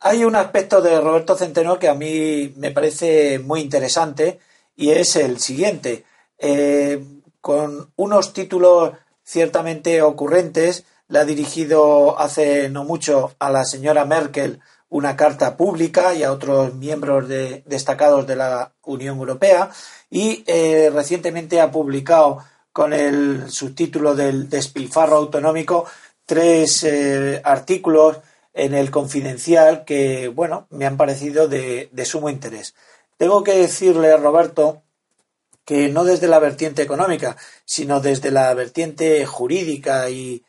hay 0.04 0.26
un 0.26 0.36
aspecto 0.36 0.82
de 0.82 1.00
Roberto 1.00 1.36
Centeno 1.36 1.80
que 1.80 1.88
a 1.88 1.94
mí 1.94 2.54
me 2.58 2.72
parece 2.72 3.40
muy 3.40 3.62
interesante 3.62 4.40
y 4.76 4.92
es 4.92 5.16
el 5.16 5.40
siguiente. 5.40 6.04
Eh, 6.38 7.02
con 7.40 7.90
unos 7.96 8.34
títulos 8.34 8.92
ciertamente 9.24 10.02
ocurrentes, 10.02 10.84
le 11.08 11.20
ha 11.20 11.26
dirigido 11.26 12.20
hace 12.20 12.70
no 12.70 12.84
mucho 12.84 13.34
a 13.40 13.50
la 13.50 13.64
señora 13.64 14.04
Merkel 14.04 14.60
una 14.90 15.16
carta 15.16 15.56
pública 15.56 16.14
y 16.14 16.24
a 16.24 16.34
otros 16.34 16.76
miembros 16.76 17.28
destacados 17.66 18.28
de 18.28 18.36
la 18.36 18.74
Unión 18.84 19.18
Europea 19.18 19.70
y 20.10 20.44
eh, 20.48 20.92
recientemente 20.94 21.62
ha 21.62 21.72
publicado 21.72 22.40
con 22.74 22.92
el 22.92 23.50
subtítulo 23.50 24.16
del 24.16 24.50
despilfarro 24.50 25.16
autonómico 25.16 25.86
tres 26.26 26.84
eh, 26.84 27.42
artículos 27.44 28.18
en 28.54 28.74
el 28.74 28.92
confidencial 28.92 29.84
que, 29.86 30.28
bueno, 30.28 30.68
me 30.70 30.86
han 30.86 30.98
parecido 30.98 31.48
de, 31.48 31.90
sumo 32.06 32.30
interés. 32.30 32.76
Tengo 33.18 33.44
que 33.44 33.54
decirle, 33.56 34.16
Roberto, 34.18 34.84
que 35.66 35.90
no 35.90 36.04
desde 36.04 36.28
la 36.28 36.40
vertiente 36.40 36.82
económica, 36.82 37.38
sino 37.66 38.00
desde 38.00 38.32
la 38.32 38.54
vertiente 38.54 39.26
jurídica 39.26 40.10
y, 40.10 40.44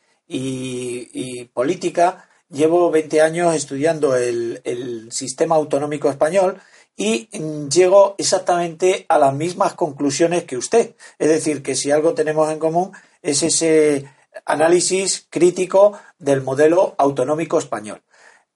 política, 1.53 2.29
llevo 2.49 2.91
20 2.91 3.21
años 3.21 3.55
estudiando 3.55 4.15
el, 4.15 4.61
el, 4.63 5.11
sistema 5.11 5.55
autonómico 5.55 6.09
español 6.09 6.59
y 6.97 7.27
llego 7.69 8.15
exactamente 8.17 9.05
a 9.09 9.17
las 9.17 9.33
mismas 9.33 9.73
conclusiones 9.73 10.43
que 10.43 10.57
usted. 10.57 10.95
Es 11.19 11.29
decir, 11.29 11.63
que 11.63 11.75
si 11.75 11.91
algo 11.91 12.13
tenemos 12.13 12.51
en 12.51 12.59
común 12.59 12.91
es 13.21 13.43
ese 13.43 14.05
análisis 14.45 15.27
crítico 15.29 15.97
del 16.17 16.41
modelo 16.41 16.95
autonómico 16.97 17.57
español. 17.57 18.01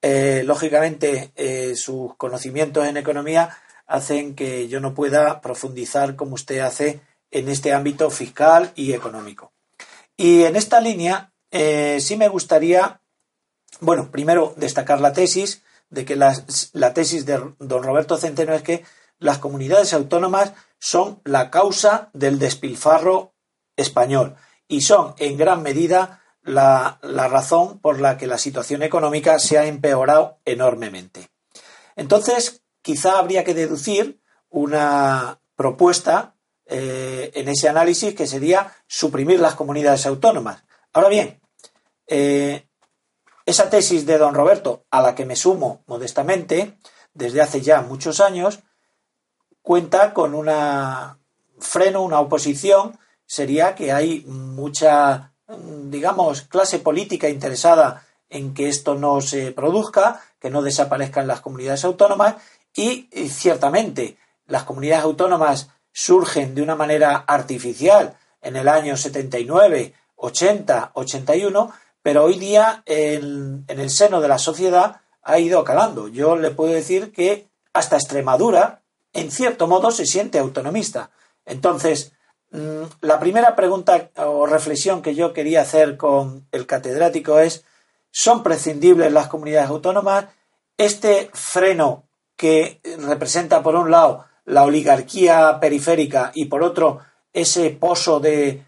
Eh, 0.01 0.43
lógicamente, 0.45 1.31
eh, 1.35 1.75
sus 1.75 2.15
conocimientos 2.15 2.85
en 2.85 2.97
economía 2.97 3.57
hacen 3.85 4.35
que 4.35 4.67
yo 4.67 4.79
no 4.79 4.93
pueda 4.93 5.41
profundizar 5.41 6.15
como 6.15 6.35
usted 6.35 6.59
hace 6.59 7.01
en 7.31 7.49
este 7.49 7.73
ámbito 7.73 8.09
fiscal 8.09 8.71
y 8.75 8.93
económico. 8.93 9.51
Y 10.15 10.43
en 10.43 10.55
esta 10.55 10.79
línea 10.79 11.33
eh, 11.51 11.99
sí 12.01 12.15
me 12.15 12.27
gustaría, 12.27 13.01
bueno, 13.79 14.11
primero 14.11 14.53
destacar 14.57 15.01
la 15.01 15.13
tesis 15.13 15.63
de 15.89 16.05
que 16.05 16.15
la, 16.15 16.35
la 16.73 16.93
tesis 16.93 17.25
de 17.25 17.53
don 17.59 17.83
Roberto 17.83 18.17
Centeno 18.17 18.53
es 18.53 18.61
que 18.61 18.83
las 19.17 19.39
comunidades 19.39 19.93
autónomas 19.93 20.53
son 20.77 21.19
la 21.25 21.49
causa 21.49 22.09
del 22.13 22.39
despilfarro 22.39 23.33
español 23.75 24.35
y 24.69 24.81
son 24.81 25.15
en 25.17 25.35
gran 25.35 25.61
medida 25.61 26.21
la, 26.43 26.99
razón 27.01 27.79
por 27.79 27.99
la 27.99 28.17
que 28.17 28.27
la 28.27 28.37
situación 28.37 28.83
económica 28.83 29.39
se 29.39 29.57
ha 29.57 29.65
empeorado 29.65 30.37
enormemente. 30.45 31.29
Entonces, 31.97 32.61
quizá 32.81 33.19
habría 33.19 33.43
que 33.43 33.53
deducir 33.53 34.21
una 34.49 35.41
propuesta 35.55 36.35
eh, 36.65 37.31
en 37.33 37.49
ese 37.49 37.67
análisis 37.67 38.13
que 38.13 38.27
sería 38.27 38.71
suprimir 38.87 39.39
las 39.39 39.55
comunidades 39.55 40.05
autónomas. 40.05 40.63
Ahora 40.93 41.09
bien, 41.09 41.41
eh, 42.07 42.67
esa 43.45 43.69
tesis 43.69 44.05
de 44.05 44.19
don 44.19 44.35
Roberto, 44.35 44.85
a 44.91 45.01
la 45.01 45.15
que 45.15 45.25
me 45.25 45.35
sumo 45.35 45.83
modestamente 45.87 46.77
desde 47.15 47.41
hace 47.41 47.61
ya 47.61 47.81
muchos 47.81 48.19
años, 48.19 48.59
cuenta 49.63 50.13
con 50.13 50.35
una 50.35 51.17
freno, 51.59 52.03
una 52.03 52.19
oposición, 52.19 52.98
sería 53.29 53.75
que 53.75 53.91
hay 53.91 54.25
mucha 54.25 55.29
digamos, 55.57 56.41
clase 56.41 56.79
política 56.79 57.29
interesada 57.29 58.05
en 58.29 58.53
que 58.53 58.69
esto 58.69 58.95
no 58.95 59.21
se 59.21 59.51
produzca, 59.51 60.21
que 60.39 60.49
no 60.49 60.61
desaparezcan 60.61 61.27
las 61.27 61.41
comunidades 61.41 61.83
autónomas 61.85 62.35
y, 62.75 63.07
ciertamente 63.29 64.17
las 64.45 64.63
comunidades 64.63 65.03
autónomas 65.03 65.69
surgen 65.91 66.55
de 66.55 66.61
una 66.61 66.75
manera 66.75 67.17
artificial 67.17 68.17
en 68.41 68.55
el 68.55 68.67
año 68.67 68.97
79, 68.97 69.93
80, 70.15 70.91
81, 70.93 71.71
pero 72.01 72.23
hoy 72.23 72.39
día 72.39 72.81
en, 72.85 73.65
en 73.67 73.79
el 73.79 73.89
seno 73.89 74.21
de 74.21 74.27
la 74.27 74.39
sociedad 74.39 75.01
ha 75.21 75.39
ido 75.39 75.63
calando. 75.63 76.07
Yo 76.07 76.35
le 76.35 76.51
puedo 76.51 76.73
decir 76.73 77.11
que 77.11 77.47
hasta 77.73 77.97
Extremadura, 77.97 78.81
en 79.13 79.29
cierto 79.29 79.67
modo, 79.67 79.91
se 79.91 80.05
siente 80.05 80.39
autonomista. 80.39 81.11
Entonces, 81.45 82.13
la 82.51 83.19
primera 83.19 83.55
pregunta 83.55 84.09
o 84.15 84.45
reflexión 84.45 85.01
que 85.01 85.13
yo 85.13 85.33
quería 85.33 85.61
hacer 85.61 85.97
con 85.97 86.47
el 86.51 86.65
catedrático 86.65 87.39
es, 87.39 87.63
¿son 88.11 88.41
prescindibles 88.41 89.11
las 89.11 89.27
comunidades 89.27 89.69
autónomas? 89.69 90.25
Este 90.77 91.29
freno 91.33 92.05
que 92.35 92.79
representa, 92.99 93.61
por 93.61 93.75
un 93.75 93.91
lado, 93.91 94.25
la 94.45 94.63
oligarquía 94.63 95.59
periférica 95.59 96.31
y, 96.33 96.45
por 96.45 96.63
otro, 96.63 97.01
ese 97.33 97.69
pozo 97.69 98.19
de, 98.19 98.63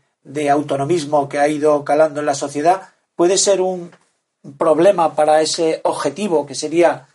autonomismo 0.52 1.28
que 1.28 1.40
ha 1.40 1.48
ido 1.48 1.84
calando 1.84 2.20
en 2.20 2.28
la 2.28 2.36
sociedad, 2.36 2.90
puede 3.16 3.38
ser 3.38 3.62
un 3.62 3.92
problema 4.58 5.16
para 5.16 5.42
ese 5.42 5.82
objetivo 5.84 6.46
que 6.46 6.54
sería 6.54 7.08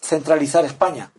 centralizar 0.00 0.64
España. 0.64 1.10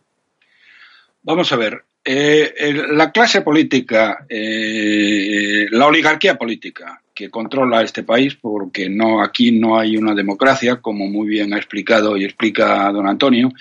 Vamos 1.22 1.52
a 1.52 1.58
ver, 1.58 1.84
eh, 2.10 2.86
la 2.92 3.12
clase 3.12 3.42
política, 3.42 4.26
eh, 4.30 5.68
la 5.72 5.88
oligarquía 5.88 6.38
política 6.38 7.02
que 7.14 7.30
controla 7.30 7.82
este 7.82 8.04
país, 8.04 8.36
porque 8.36 8.90
no 8.90 9.22
aquí 9.22 9.52
no 9.52 9.78
hay 9.78 9.98
una 9.98 10.16
democracia, 10.16 10.78
como 10.78 11.08
muy 11.08 11.28
bien 11.28 11.54
ha 11.54 11.58
explicado 11.58 12.16
y 12.16 12.24
explica 12.24 12.90
don 12.94 13.08
Antonio, 13.08 13.52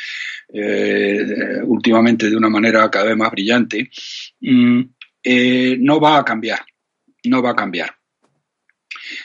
eh, 0.52 1.60
últimamente 1.64 2.30
de 2.30 2.36
una 2.36 2.48
manera 2.48 2.88
cada 2.88 3.06
vez 3.06 3.16
más 3.16 3.32
brillante, 3.32 3.90
mm, 4.40 4.80
no 5.80 6.00
va 6.00 6.18
a 6.18 6.24
cambiar, 6.24 6.60
no 7.24 7.42
va 7.42 7.50
a 7.50 7.56
cambiar. 7.56 7.96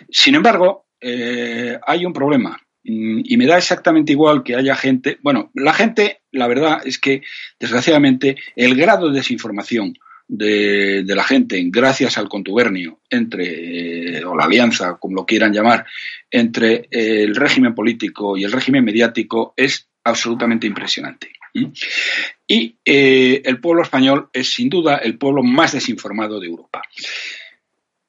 Sin 0.09 0.33
embargo, 0.33 0.87
hay 0.99 2.05
un 2.05 2.13
problema 2.13 2.59
y 2.83 3.37
me 3.37 3.45
da 3.45 3.57
exactamente 3.57 4.11
igual 4.11 4.43
que 4.43 4.55
haya 4.55 4.75
gente, 4.75 5.19
bueno, 5.21 5.51
la 5.53 5.73
gente, 5.73 6.21
la 6.31 6.47
verdad 6.47 6.81
es 6.83 6.97
que 6.97 7.21
desgraciadamente 7.59 8.37
el 8.55 8.75
grado 8.75 9.09
de 9.09 9.17
desinformación 9.17 9.93
de, 10.31 11.03
la 11.07 11.23
gente, 11.23 11.61
gracias 11.65 12.17
al 12.17 12.29
contubernio 12.29 13.01
entre, 13.09 14.17
eh, 14.17 14.23
o 14.23 14.35
la 14.35 14.45
alianza, 14.45 14.97
como 14.97 15.15
lo 15.15 15.25
quieran 15.25 15.51
llamar, 15.51 15.85
entre 16.29 16.87
el 16.89 17.35
régimen 17.35 17.75
político 17.75 18.37
y 18.37 18.45
el 18.45 18.51
régimen 18.51 18.85
mediático 18.85 19.53
es 19.57 19.89
absolutamente 20.05 20.67
impresionante. 20.67 21.33
Y 22.47 22.77
eh, 22.85 23.41
el 23.43 23.59
pueblo 23.59 23.83
español 23.83 24.29
es 24.31 24.53
sin 24.53 24.69
duda 24.69 24.97
el 24.97 25.17
pueblo 25.17 25.43
más 25.43 25.73
desinformado 25.73 26.39
de 26.39 26.47
Europa. 26.47 26.81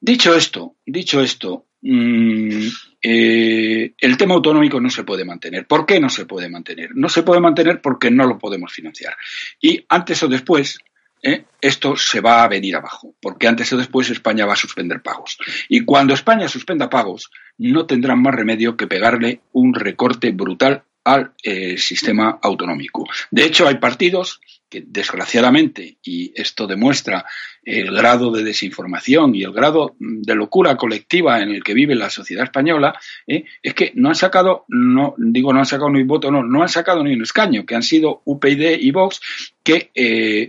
Dicho 0.00 0.34
esto, 0.34 0.76
dicho 0.86 1.20
esto, 1.20 1.66
mm, 1.82 2.68
eh, 3.02 3.92
el 3.98 4.16
tema 4.16 4.34
autonómico 4.34 4.80
no 4.80 4.90
se 4.90 5.04
puede 5.04 5.24
mantener. 5.24 5.66
¿Por 5.66 5.84
qué 5.84 6.00
no 6.00 6.08
se 6.08 6.26
puede 6.26 6.48
mantener? 6.48 6.90
No 6.94 7.08
se 7.08 7.22
puede 7.22 7.40
mantener 7.40 7.80
porque 7.80 8.10
no 8.10 8.26
lo 8.26 8.38
podemos 8.38 8.72
financiar. 8.72 9.16
Y 9.60 9.84
antes 9.88 10.22
o 10.22 10.28
después, 10.28 10.78
eh, 11.22 11.44
esto 11.60 11.96
se 11.96 12.20
va 12.20 12.42
a 12.42 12.48
venir 12.48 12.74
abajo, 12.74 13.14
porque 13.20 13.46
antes 13.46 13.72
o 13.72 13.76
después 13.76 14.10
España 14.10 14.46
va 14.46 14.54
a 14.54 14.56
suspender 14.56 15.02
pagos. 15.02 15.38
Y 15.68 15.84
cuando 15.84 16.14
España 16.14 16.48
suspenda 16.48 16.90
pagos, 16.90 17.30
no 17.58 17.86
tendrán 17.86 18.20
más 18.22 18.34
remedio 18.34 18.76
que 18.76 18.88
pegarle 18.88 19.40
un 19.52 19.74
recorte 19.74 20.32
brutal 20.32 20.82
al 21.04 21.32
eh, 21.42 21.76
sistema 21.78 22.38
autonómico. 22.42 23.08
De 23.30 23.44
hecho, 23.44 23.66
hay 23.66 23.76
partidos 23.76 24.40
que 24.72 24.82
desgraciadamente, 24.86 25.98
y 26.02 26.32
esto 26.34 26.66
demuestra 26.66 27.26
el 27.62 27.94
grado 27.94 28.32
de 28.32 28.42
desinformación 28.42 29.34
y 29.34 29.42
el 29.42 29.52
grado 29.52 29.94
de 29.98 30.34
locura 30.34 30.78
colectiva 30.78 31.42
en 31.42 31.50
el 31.50 31.62
que 31.62 31.74
vive 31.74 31.94
la 31.94 32.08
sociedad 32.08 32.44
española, 32.44 32.98
¿eh? 33.26 33.44
es 33.62 33.74
que 33.74 33.92
no 33.96 34.08
han 34.08 34.14
sacado, 34.14 34.64
no 34.68 35.14
digo 35.18 35.52
no 35.52 35.58
han 35.58 35.66
sacado 35.66 35.90
ni 35.90 36.00
un 36.00 36.08
voto, 36.08 36.30
no, 36.30 36.42
no 36.42 36.62
han 36.62 36.70
sacado 36.70 37.04
ni 37.04 37.12
un 37.12 37.22
escaño, 37.22 37.66
que 37.66 37.74
han 37.74 37.82
sido 37.82 38.22
UPyD 38.24 38.78
y 38.80 38.90
Vox, 38.92 39.20
que 39.62 39.90
eh, 39.94 40.48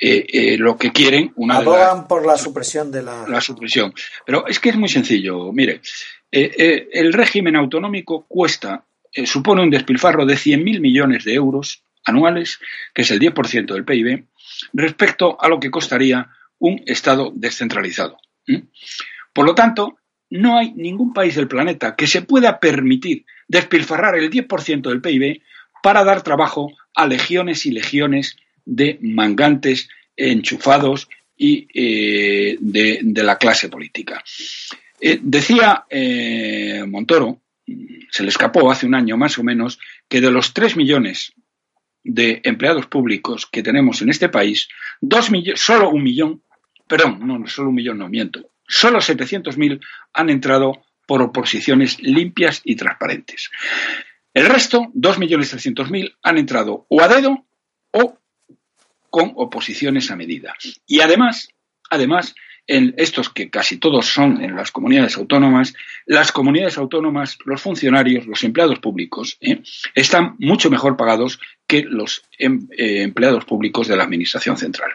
eh, 0.00 0.58
lo 0.58 0.76
que 0.76 0.90
quieren 0.90 1.32
una 1.36 1.58
abogan 1.58 2.08
por 2.08 2.26
la 2.26 2.36
supresión 2.36 2.90
de 2.90 3.02
la... 3.02 3.26
la 3.28 3.40
supresión. 3.40 3.94
Pero 4.26 4.46
es 4.48 4.58
que 4.58 4.70
es 4.70 4.76
muy 4.76 4.88
sencillo, 4.88 5.52
mire, 5.52 5.80
el 6.30 7.12
régimen 7.12 7.56
autonómico 7.56 8.26
cuesta 8.28 8.84
eh, 9.12 9.26
supone 9.26 9.62
un 9.62 9.70
despilfarro 9.70 10.26
de 10.26 10.34
100.000 10.34 10.80
millones 10.80 11.24
de 11.24 11.34
euros 11.34 11.82
anuales, 12.04 12.58
que 12.94 13.02
es 13.02 13.10
el 13.10 13.20
10% 13.20 13.72
del 13.72 13.84
PIB, 13.84 14.24
respecto 14.72 15.40
a 15.40 15.48
lo 15.48 15.58
que 15.58 15.70
costaría 15.70 16.28
un 16.58 16.82
Estado 16.86 17.32
descentralizado. 17.34 18.18
Por 19.32 19.46
lo 19.46 19.54
tanto, 19.54 19.98
no 20.30 20.58
hay 20.58 20.72
ningún 20.72 21.12
país 21.12 21.36
del 21.36 21.48
planeta 21.48 21.96
que 21.96 22.06
se 22.06 22.22
pueda 22.22 22.60
permitir 22.60 23.24
despilfarrar 23.46 24.16
el 24.16 24.30
10% 24.30 24.88
del 24.88 25.00
PIB 25.00 25.42
para 25.82 26.04
dar 26.04 26.22
trabajo 26.22 26.72
a 26.94 27.06
legiones 27.06 27.66
y 27.66 27.70
legiones 27.70 28.36
de 28.64 28.98
mangantes 29.00 29.88
enchufados 30.16 31.08
y 31.36 31.68
eh, 31.72 32.56
de, 32.60 33.22
la 33.22 33.38
clase 33.38 33.68
política. 33.68 34.22
Eh, 35.00 35.18
decía 35.22 35.84
Montoro 36.86 37.40
se 38.10 38.22
le 38.22 38.28
escapó 38.30 38.70
hace 38.70 38.86
un 38.86 38.94
año 38.94 39.16
más 39.16 39.38
o 39.38 39.44
menos 39.44 39.78
que 40.08 40.20
de 40.20 40.30
los 40.30 40.54
3 40.54 40.76
millones 40.76 41.34
de 42.02 42.40
empleados 42.44 42.86
públicos 42.86 43.46
que 43.46 43.62
tenemos 43.62 44.00
en 44.02 44.08
este 44.08 44.28
país, 44.28 44.68
dos 45.00 45.30
solo 45.56 45.90
un 45.90 46.02
millón, 46.02 46.42
perdón, 46.86 47.20
no, 47.26 47.46
solo 47.46 47.68
un 47.68 47.74
millón, 47.74 47.98
no 47.98 48.08
miento, 48.08 48.50
solo 48.66 48.98
700.000 48.98 49.80
han 50.14 50.30
entrado 50.30 50.84
por 51.06 51.22
oposiciones 51.22 52.00
limpias 52.00 52.60
y 52.64 52.76
transparentes. 52.76 53.50
El 54.32 54.46
resto, 54.46 54.90
2.300.000, 54.94 56.16
han 56.22 56.38
entrado 56.38 56.86
o 56.88 57.00
a 57.00 57.08
dedo 57.08 57.46
o 57.92 58.18
con 59.10 59.32
oposiciones 59.36 60.10
a 60.10 60.16
medida. 60.16 60.54
Y 60.86 61.00
además, 61.00 61.48
además, 61.90 62.34
en 62.68 62.94
estos 62.98 63.30
que 63.30 63.48
casi 63.48 63.78
todos 63.78 64.06
son 64.06 64.42
en 64.44 64.54
las 64.54 64.70
comunidades 64.70 65.16
autónomas, 65.16 65.72
las 66.04 66.30
comunidades 66.30 66.76
autónomas, 66.76 67.38
los 67.46 67.62
funcionarios, 67.62 68.26
los 68.26 68.44
empleados 68.44 68.78
públicos, 68.78 69.38
¿eh? 69.40 69.62
están 69.94 70.36
mucho 70.38 70.70
mejor 70.70 70.96
pagados 70.96 71.40
que 71.66 71.82
los 71.82 72.22
em, 72.38 72.68
eh, 72.76 73.02
empleados 73.02 73.46
públicos 73.46 73.88
de 73.88 73.96
la 73.96 74.04
Administración 74.04 74.58
Central. 74.58 74.90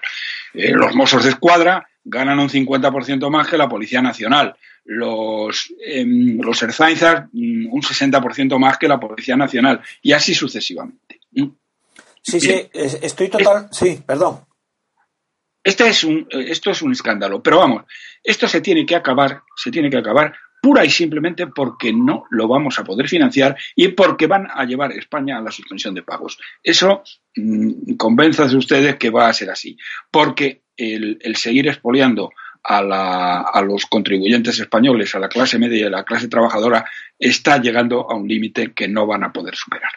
Eh, 0.54 0.72
los 0.72 0.94
Mossos 0.94 1.24
de 1.24 1.32
Escuadra 1.32 1.88
ganan 2.04 2.40
un 2.40 2.50
50% 2.50 3.30
más 3.32 3.48
que 3.48 3.58
la 3.58 3.68
Policía 3.68 4.04
Nacional. 4.04 4.56
Los, 4.86 5.74
em, 5.84 6.40
los 6.42 6.62
Erzainzas 6.62 7.26
mm, 7.32 7.74
un 7.74 7.82
60% 7.82 8.60
más 8.60 8.78
que 8.78 8.88
la 8.88 9.00
Policía 9.00 9.36
Nacional. 9.36 9.82
Y 10.04 10.12
así 10.12 10.36
sucesivamente. 10.36 11.22
Sí, 12.22 12.40
sí, 12.40 12.70
estoy 12.74 13.30
total. 13.30 13.68
Sí, 13.72 14.00
perdón. 14.06 14.42
Este 15.64 15.88
es 15.88 16.04
un, 16.04 16.28
esto 16.30 16.72
es 16.72 16.82
un 16.82 16.92
escándalo. 16.92 17.42
Pero 17.42 17.60
vamos, 17.60 17.84
esto 18.24 18.48
se 18.48 18.62
tiene 18.62 18.86
que 18.86 18.96
acabar, 18.96 19.44
se 19.56 19.72
tiene 19.72 19.90
que 19.90 19.98
acabar 19.98 20.34
pura 20.62 20.86
y 20.86 20.90
simplemente 20.90 21.48
porque 21.48 21.92
no 21.92 22.24
lo 22.30 22.48
vamos 22.48 22.80
a 22.80 22.86
poder 22.86 23.10
financiar 23.10 23.58
y 23.76 23.90
porque 23.90 24.28
van 24.28 24.48
a 24.50 24.64
llevar 24.64 24.94
España 24.94 25.38
a 25.38 25.42
la 25.42 25.52
suspensión 25.52 25.94
de 25.94 26.04
pagos. 26.04 26.40
Eso 26.64 27.04
mmm, 27.36 27.98
de 27.98 28.58
ustedes 28.58 28.96
que 28.96 29.10
va 29.10 29.28
a 29.28 29.34
ser 29.34 29.50
así. 29.50 29.78
Porque 30.10 30.64
el, 30.78 31.18
el 31.22 31.36
seguir 31.36 31.68
expoliando 31.68 32.32
a, 32.64 32.82
la, 32.82 33.42
a, 33.42 33.62
los 33.62 33.86
contribuyentes 33.88 34.58
españoles, 34.60 35.14
a 35.16 35.20
la 35.20 35.28
clase 35.28 35.60
media 35.60 35.82
y 35.82 35.84
a 35.84 35.90
la 35.90 36.06
clase 36.06 36.30
trabajadora, 36.30 36.86
está 37.20 37.58
llegando 37.58 38.10
a 38.10 38.16
un 38.16 38.28
límite 38.28 38.74
que 38.74 38.88
no 38.88 39.06
van 39.06 39.26
a 39.26 39.34
poder 39.34 39.56
superar. 39.56 39.92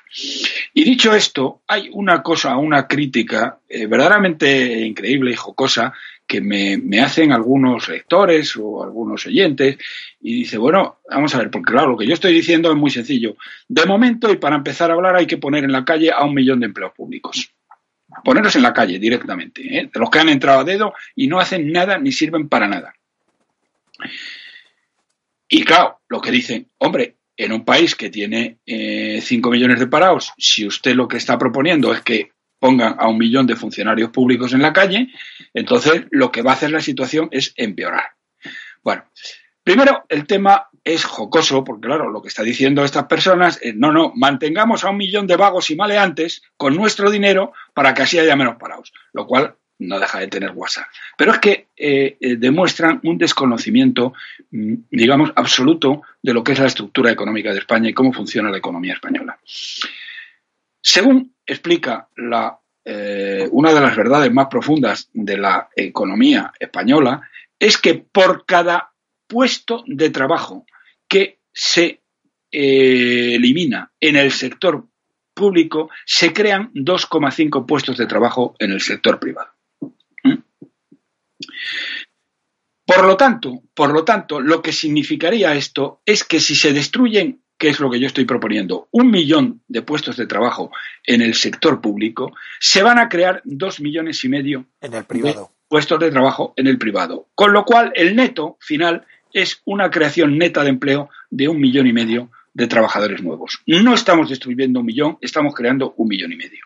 Y 0.75 0.85
dicho 0.85 1.15
esto, 1.15 1.63
hay 1.67 1.91
una 1.93 2.23
cosa, 2.23 2.57
una 2.57 2.87
crítica 2.87 3.59
eh, 3.69 3.87
verdaderamente 3.87 4.87
increíble 4.87 5.33
y 5.33 5.37
jocosa 5.37 5.93
que 6.27 6.41
me, 6.41 7.01
hacen 7.01 7.33
algunos 7.33 7.89
lectores 7.89 8.57
o 8.57 8.83
algunos 8.83 9.27
oyentes 9.27 9.79
y 10.21 10.35
dice, 10.35 10.59
bueno, 10.59 10.99
vamos 11.09 11.35
a 11.35 11.39
ver, 11.39 11.51
porque 11.51 11.73
claro, 11.73 11.91
lo 11.91 11.97
que 11.97 12.07
yo 12.07 12.15
estoy 12.15 12.33
diciendo 12.33 12.71
es 12.71 12.77
muy 12.77 12.91
sencillo. 12.91 13.37
De 13.69 13.85
momento, 13.87 14.31
y 14.33 14.37
para 14.37 14.57
empezar 14.57 14.91
a 14.91 14.95
hablar, 14.95 15.17
hay 15.17 15.27
que 15.27 15.39
poner 15.39 15.65
en 15.65 15.73
la 15.73 15.85
calle 15.85 16.11
a 16.11 16.25
un 16.25 16.35
millón 16.35 16.61
de 16.61 16.67
empleos 16.67 16.93
públicos 16.93 17.51
ponerlos 18.25 18.57
en 18.57 18.63
la 18.63 18.73
calle 18.73 18.99
directamente, 18.99 19.63
¿eh? 19.63 19.91
de 19.93 20.01
los 20.01 20.11
que 20.11 20.19
han 20.19 20.29
entrado 20.29 20.61
a 20.61 20.65
dedo 20.65 20.95
y 21.15 21.27
no 21.29 21.39
hacen 21.39 21.71
nada 21.73 21.99
ni 21.99 22.13
sirven 22.13 22.49
para 22.49 22.69
nada. 22.69 22.95
Y 25.49 25.65
claro, 25.65 26.01
lo 26.09 26.21
que 26.21 26.31
dicen, 26.31 26.69
hombre, 26.79 27.16
en 27.37 27.53
un 27.53 27.65
país 27.65 27.95
que 27.95 28.11
tiene 28.11 28.59
5 28.67 28.67
eh, 28.67 29.51
millones 29.51 29.79
de 29.79 29.87
parados, 29.87 30.33
si 30.39 30.67
usted 30.67 30.95
lo 30.95 31.09
que 31.09 31.19
está 31.19 31.39
proponiendo 31.39 31.93
es 31.93 32.01
que 32.01 32.31
pongan 32.59 32.97
a 32.99 33.09
un 33.09 33.19
millón 33.19 33.47
de 33.47 33.57
funcionarios 33.57 34.11
públicos 34.11 34.53
en 34.53 34.63
la 34.63 34.73
calle, 34.73 35.09
entonces 35.53 36.05
lo 36.11 36.33
que 36.33 36.43
va 36.43 36.53
a 36.53 36.55
hacer 36.55 36.71
la 36.71 36.81
situación 36.81 37.29
es 37.31 37.53
empeorar. 37.57 38.05
Bueno, 38.83 39.05
primero 39.63 40.05
el 40.09 40.27
tema 40.27 40.69
es 40.83 41.05
jocoso, 41.05 41.65
porque 41.65 41.89
claro, 41.89 42.11
lo 42.11 42.23
que 42.23 42.29
está 42.29 42.43
diciendo 42.43 42.85
estas 42.85 43.07
personas 43.07 43.59
es, 43.61 43.75
no, 43.75 43.93
no, 43.93 44.13
mantengamos 44.15 44.85
a 44.85 44.91
un 44.91 44.97
millón 44.97 45.27
de 45.27 45.37
vagos 45.37 45.71
y 45.71 45.77
maleantes 45.77 46.43
con 46.57 46.77
nuestro 46.77 47.11
dinero 47.11 47.53
para 47.75 47.93
que 47.93 48.03
así 48.03 48.19
haya 48.19 48.37
menos 48.37 48.57
parados, 48.57 48.93
lo 49.13 49.27
cual 49.27 49.57
no 49.79 49.99
deja 49.99 50.21
de 50.21 50.29
tener 50.29 50.53
WhatsApp. 50.53 50.87
Pero 51.17 51.33
es 51.33 51.39
que 51.39 51.69
eh, 51.77 52.17
eh, 52.21 52.37
demuestran 52.37 53.01
un 53.05 53.19
desconocimiento, 53.19 54.15
mm, 54.51 54.75
digamos, 54.91 55.33
absoluto 55.37 56.03
de 56.27 56.35
lo 56.35 56.43
que 56.43 56.53
es 56.53 56.59
la 56.59 56.67
estructura 56.67 57.13
económica 57.13 57.53
de 57.53 57.61
España 57.61 57.89
y 57.89 57.95
cómo 57.95 58.13
funciona 58.13 58.51
la 58.51 58.59
economía 58.59 58.95
española. 58.95 59.39
Según 60.83 61.37
explica 61.47 62.09
eh, 62.85 63.49
una 63.53 63.73
de 63.73 63.81
las 63.81 63.95
verdades 63.97 64.33
más 64.33 64.49
profundas 64.49 65.09
de 65.13 65.37
la 65.37 65.69
economía 65.77 66.53
española, 66.59 67.31
es 67.61 67.79
que 67.79 67.95
por 67.95 68.45
cada 68.45 68.91
puesto 69.29 69.85
de 69.87 70.11
trabajo 70.11 70.67
que 71.07 71.39
se 71.53 72.03
eh, 72.51 73.37
elimina 73.37 73.93
en 74.01 74.17
el 74.17 74.33
sector 74.33 74.85
público, 75.33 75.91
se 76.05 76.33
crean 76.33 76.73
2,5 76.75 77.67
puestos 77.67 77.99
de 77.99 78.07
trabajo 78.07 78.57
en 78.59 78.73
el 78.73 78.81
sector 78.81 79.21
privado. 79.21 79.53
¿Mm? 80.25 80.43
Por 82.87 83.05
lo 83.05 83.17
tanto, 83.17 83.63
por 83.75 83.93
lo 83.93 84.05
tanto, 84.05 84.41
lo 84.41 84.63
que 84.63 84.73
significaría 84.73 85.55
esto 85.55 86.01
es 86.07 86.23
que 86.23 86.39
si 86.39 86.55
se 86.55 86.73
destruyen, 86.73 87.41
que 87.59 87.69
es 87.69 87.81
lo 87.81 87.91
que 87.91 87.99
yo 87.99 88.07
estoy 88.07 88.25
proponiendo, 88.25 88.87
un 88.93 89.11
millón 89.11 89.63
de 89.67 89.83
puestos 89.83 90.17
de 90.17 90.27
trabajo 90.27 90.71
en 91.05 91.21
el 91.21 91.35
sector 91.35 91.81
público, 91.81 92.33
se 92.61 92.83
van 92.83 92.99
a 92.99 93.09
crear 93.09 93.43
dos 93.45 93.81
millones 93.81 94.23
y 94.25 94.29
medio 94.29 94.67
en 94.81 94.95
el 94.95 95.05
privado. 95.05 95.41
de 95.41 95.69
puestos 95.69 95.99
de 95.99 96.11
trabajo 96.13 96.55
en 96.57 96.69
el 96.69 96.79
privado. 96.79 97.27
Con 97.35 97.53
lo 97.53 97.65
cual, 97.65 97.93
el 97.97 98.15
neto 98.15 98.57
final 98.61 99.05
es 99.33 99.61
una 99.65 99.91
creación 99.91 100.39
neta 100.39 100.63
de 100.63 100.71
empleo 100.71 101.11
de 101.29 101.49
un 101.49 101.61
millón 101.61 101.89
y 101.89 101.93
medio 101.93 102.31
de 102.55 102.69
trabajadores 102.69 103.23
nuevos. 103.23 103.63
No 103.67 103.95
estamos 103.95 104.31
destruyendo 104.31 104.81
un 104.81 104.87
millón, 104.87 105.19
estamos 105.21 105.55
creando 105.55 105.93
un 105.97 106.09
millón 106.09 106.33
y 106.33 106.37
medio. 106.37 106.65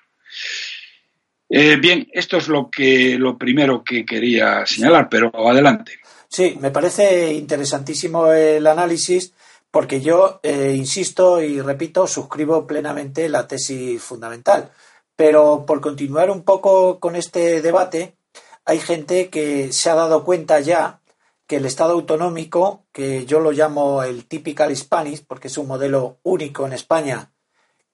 Eh, 1.48 1.76
bien, 1.76 2.06
esto 2.12 2.36
es 2.36 2.46
lo 2.46 2.70
que 2.70 3.18
lo 3.18 3.36
primero 3.36 3.82
que 3.82 4.04
quería 4.04 4.64
señalar, 4.66 5.08
pero 5.08 5.32
adelante. 5.48 5.99
Sí, 6.32 6.56
me 6.60 6.70
parece 6.70 7.32
interesantísimo 7.32 8.30
el 8.32 8.66
análisis 8.68 9.32
porque 9.70 10.00
yo 10.00 10.38
eh, 10.44 10.74
insisto 10.76 11.42
y 11.42 11.60
repito, 11.60 12.06
suscribo 12.06 12.66
plenamente 12.68 13.28
la 13.28 13.48
tesis 13.48 14.00
fundamental. 14.00 14.70
Pero 15.16 15.66
por 15.66 15.80
continuar 15.80 16.30
un 16.30 16.44
poco 16.44 17.00
con 17.00 17.16
este 17.16 17.60
debate, 17.62 18.16
hay 18.64 18.78
gente 18.78 19.28
que 19.28 19.72
se 19.72 19.90
ha 19.90 19.94
dado 19.96 20.24
cuenta 20.24 20.60
ya 20.60 21.00
que 21.48 21.56
el 21.56 21.66
Estado 21.66 21.94
autonómico, 21.94 22.84
que 22.92 23.26
yo 23.26 23.40
lo 23.40 23.50
llamo 23.50 24.04
el 24.04 24.26
typical 24.26 24.74
Spanish, 24.76 25.24
porque 25.26 25.48
es 25.48 25.58
un 25.58 25.66
modelo 25.66 26.18
único 26.22 26.64
en 26.64 26.72
España, 26.74 27.32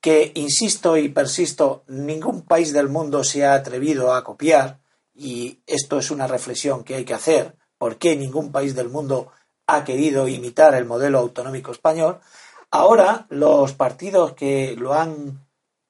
que, 0.01 0.33
insisto 0.35 0.99
y 0.99 1.09
persisto, 1.09 1.85
ningún 1.89 2.43
país 2.43 2.75
del 2.75 2.91
mundo 2.91 3.25
se 3.25 3.47
ha 3.47 3.55
atrevido 3.55 4.15
a 4.15 4.25
copiar, 4.25 4.81
y 5.15 5.61
esto 5.67 5.99
es 5.99 6.11
una 6.11 6.27
reflexión 6.27 6.85
que 6.85 6.97
hay 6.97 7.05
que 7.07 7.15
hacer, 7.15 7.56
¿por 7.79 7.97
qué 7.99 8.17
ningún 8.17 8.53
país 8.53 8.75
del 8.75 8.89
mundo 8.89 9.33
ha 9.67 9.85
querido 9.85 10.29
imitar 10.29 10.75
el 10.75 10.85
modelo 10.85 11.19
autonómico 11.19 11.73
español? 11.73 12.21
Ahora 12.71 13.27
los 13.31 13.73
partidos 13.73 14.33
que 14.33 14.77
lo 14.77 14.95
han 14.95 15.47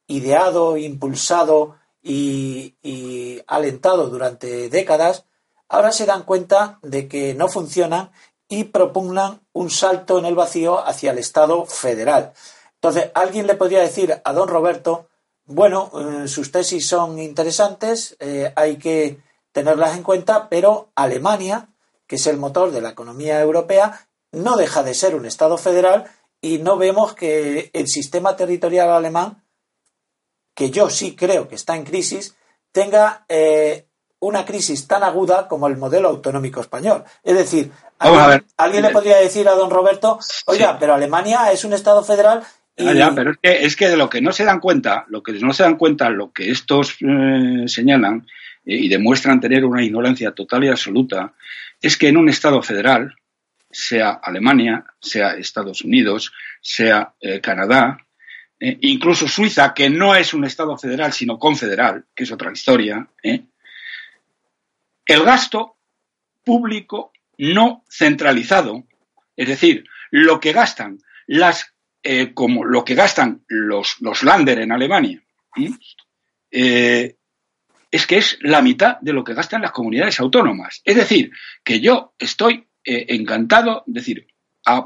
ideado, 0.06 0.76
impulsado 0.76 1.76
y, 2.02 3.42
alentado 3.46 4.08
durante 4.08 4.68
décadas, 4.68 5.24
ahora 5.68 5.92
se 5.92 6.06
dan 6.06 6.22
cuenta 6.22 6.78
de 6.82 7.08
que 7.08 7.34
no 7.34 7.48
funcionan 7.48 8.12
y 8.48 8.64
propugnan 8.64 9.40
un 9.52 9.70
salto 9.70 10.18
en 10.18 10.26
el 10.26 10.36
vacío 10.36 10.86
hacia 10.86 11.10
el 11.10 11.18
Estado 11.18 11.66
federal. 11.66 12.32
Entonces, 12.74 13.10
alguien 13.14 13.46
le 13.46 13.56
podría 13.56 13.80
decir 13.80 14.20
a 14.24 14.32
don 14.32 14.48
Roberto, 14.48 15.08
bueno, 15.46 15.90
eh, 15.94 16.28
sus 16.28 16.52
tesis 16.52 16.86
son 16.86 17.18
interesantes, 17.18 18.16
eh, 18.20 18.52
hay 18.54 18.76
que 18.76 19.20
tenerlas 19.52 19.96
en 19.96 20.02
cuenta, 20.02 20.48
pero 20.48 20.90
Alemania, 20.94 21.68
que 22.06 22.16
es 22.16 22.26
el 22.26 22.36
motor 22.36 22.70
de 22.70 22.80
la 22.80 22.90
economía 22.90 23.40
europea, 23.40 24.06
no 24.32 24.56
deja 24.56 24.82
de 24.82 24.94
ser 24.94 25.14
un 25.14 25.26
Estado 25.26 25.58
federal 25.58 26.04
y 26.40 26.58
no 26.58 26.76
vemos 26.76 27.14
que 27.14 27.70
el 27.72 27.88
sistema 27.88 28.36
territorial 28.36 28.90
alemán, 28.90 29.42
que 30.54 30.70
yo 30.70 30.90
sí 30.90 31.16
creo 31.16 31.48
que 31.48 31.54
está 31.54 31.76
en 31.76 31.84
crisis, 31.84 32.36
tenga 32.72 33.24
eh, 33.28 33.86
una 34.20 34.44
crisis 34.44 34.86
tan 34.86 35.02
aguda 35.02 35.48
como 35.48 35.66
el 35.66 35.76
modelo 35.76 36.08
autonómico 36.08 36.60
español. 36.60 37.04
Es 37.22 37.36
decir, 37.36 37.72
alguien, 37.98 38.82
le 38.82 38.90
podría 38.90 39.16
decir 39.16 39.48
a 39.48 39.54
don 39.54 39.70
Roberto, 39.70 40.18
oiga, 40.46 40.78
pero 40.78 40.94
Alemania 40.94 41.52
es 41.52 41.64
un 41.64 41.72
Estado 41.72 42.02
federal 42.04 42.42
y... 42.76 42.94
Ya, 42.94 43.12
pero 43.14 43.30
es 43.30 43.38
que, 43.42 43.64
es 43.64 43.76
que 43.76 43.88
de 43.88 43.96
lo 43.96 44.08
que 44.08 44.20
no 44.20 44.32
se 44.32 44.44
dan 44.44 44.60
cuenta, 44.60 45.06
lo 45.08 45.22
que 45.22 45.32
no 45.32 45.52
se 45.52 45.62
dan 45.62 45.76
cuenta, 45.76 46.10
lo 46.10 46.32
que 46.32 46.50
estos 46.50 46.96
eh, 47.00 47.64
señalan 47.66 48.26
eh, 48.64 48.76
y 48.76 48.88
demuestran 48.88 49.40
tener 49.40 49.64
una 49.64 49.82
ignorancia 49.82 50.32
total 50.32 50.64
y 50.64 50.68
absoluta, 50.68 51.32
es 51.86 51.96
que 51.96 52.08
en 52.08 52.16
un 52.16 52.28
Estado 52.28 52.60
federal, 52.62 53.14
sea 53.70 54.20
Alemania, 54.22 54.84
sea 55.00 55.36
Estados 55.36 55.82
Unidos, 55.82 56.32
sea 56.60 57.14
eh, 57.20 57.40
Canadá, 57.40 57.98
incluso 58.58 59.28
Suiza, 59.28 59.74
que 59.74 59.90
no 59.90 60.14
es 60.14 60.32
un 60.34 60.44
Estado 60.44 60.76
federal, 60.78 61.12
sino 61.12 61.38
confederal, 61.38 62.06
que 62.14 62.24
es 62.24 62.32
otra 62.32 62.50
historia, 62.50 63.06
el 63.22 63.48
gasto 65.24 65.76
público 66.42 67.12
no 67.38 67.84
centralizado, 67.88 68.84
es 69.36 69.48
decir, 69.48 69.84
lo 70.10 70.40
que 70.40 70.52
gastan 70.52 70.98
las 71.26 71.74
eh, 72.02 72.34
como 72.34 72.64
lo 72.64 72.84
que 72.84 72.94
gastan 72.94 73.44
los, 73.48 73.96
los 74.00 74.22
Lander 74.22 74.60
en 74.60 74.72
Alemania, 74.72 75.22
eh, 76.50 77.16
es 77.96 78.06
que 78.06 78.18
es 78.18 78.38
la 78.42 78.60
mitad 78.60 78.98
de 79.00 79.14
lo 79.14 79.24
que 79.24 79.32
gastan 79.32 79.62
las 79.62 79.72
comunidades 79.72 80.20
autónomas. 80.20 80.82
Es 80.84 80.96
decir, 80.96 81.30
que 81.64 81.80
yo 81.80 82.12
estoy 82.18 82.66
eh, 82.84 83.06
encantado, 83.08 83.84
de 83.86 84.00
decir, 84.00 84.26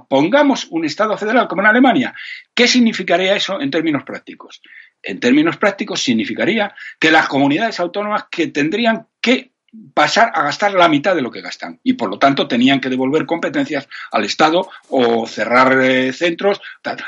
pongamos 0.09 0.69
un 0.71 0.85
Estado 0.85 1.19
federal 1.19 1.49
como 1.49 1.63
en 1.63 1.69
Alemania. 1.69 2.15
¿Qué 2.55 2.69
significaría 2.69 3.35
eso 3.35 3.61
en 3.61 3.73
términos 3.73 4.05
prácticos? 4.05 4.63
En 5.03 5.19
términos 5.19 5.57
prácticos 5.57 6.01
significaría 6.01 6.73
que 7.01 7.11
las 7.11 7.27
comunidades 7.27 7.81
autónomas 7.81 8.27
que 8.31 8.47
tendrían 8.47 9.09
que 9.21 9.51
pasar 9.93 10.31
a 10.33 10.45
gastar 10.45 10.75
la 10.75 10.89
mitad 10.89 11.17
de 11.17 11.23
lo 11.23 11.33
que 11.33 11.41
gastan 11.41 11.81
y 11.83 11.95
por 11.95 12.11
lo 12.11 12.19
tanto 12.19 12.47
tenían 12.47 12.81
que 12.81 12.89
devolver 12.89 13.27
competencias 13.27 13.89
al 14.13 14.25
Estado 14.25 14.69
o 14.89 15.27
cerrar 15.27 15.81
eh, 15.83 16.13
centros. 16.13 16.61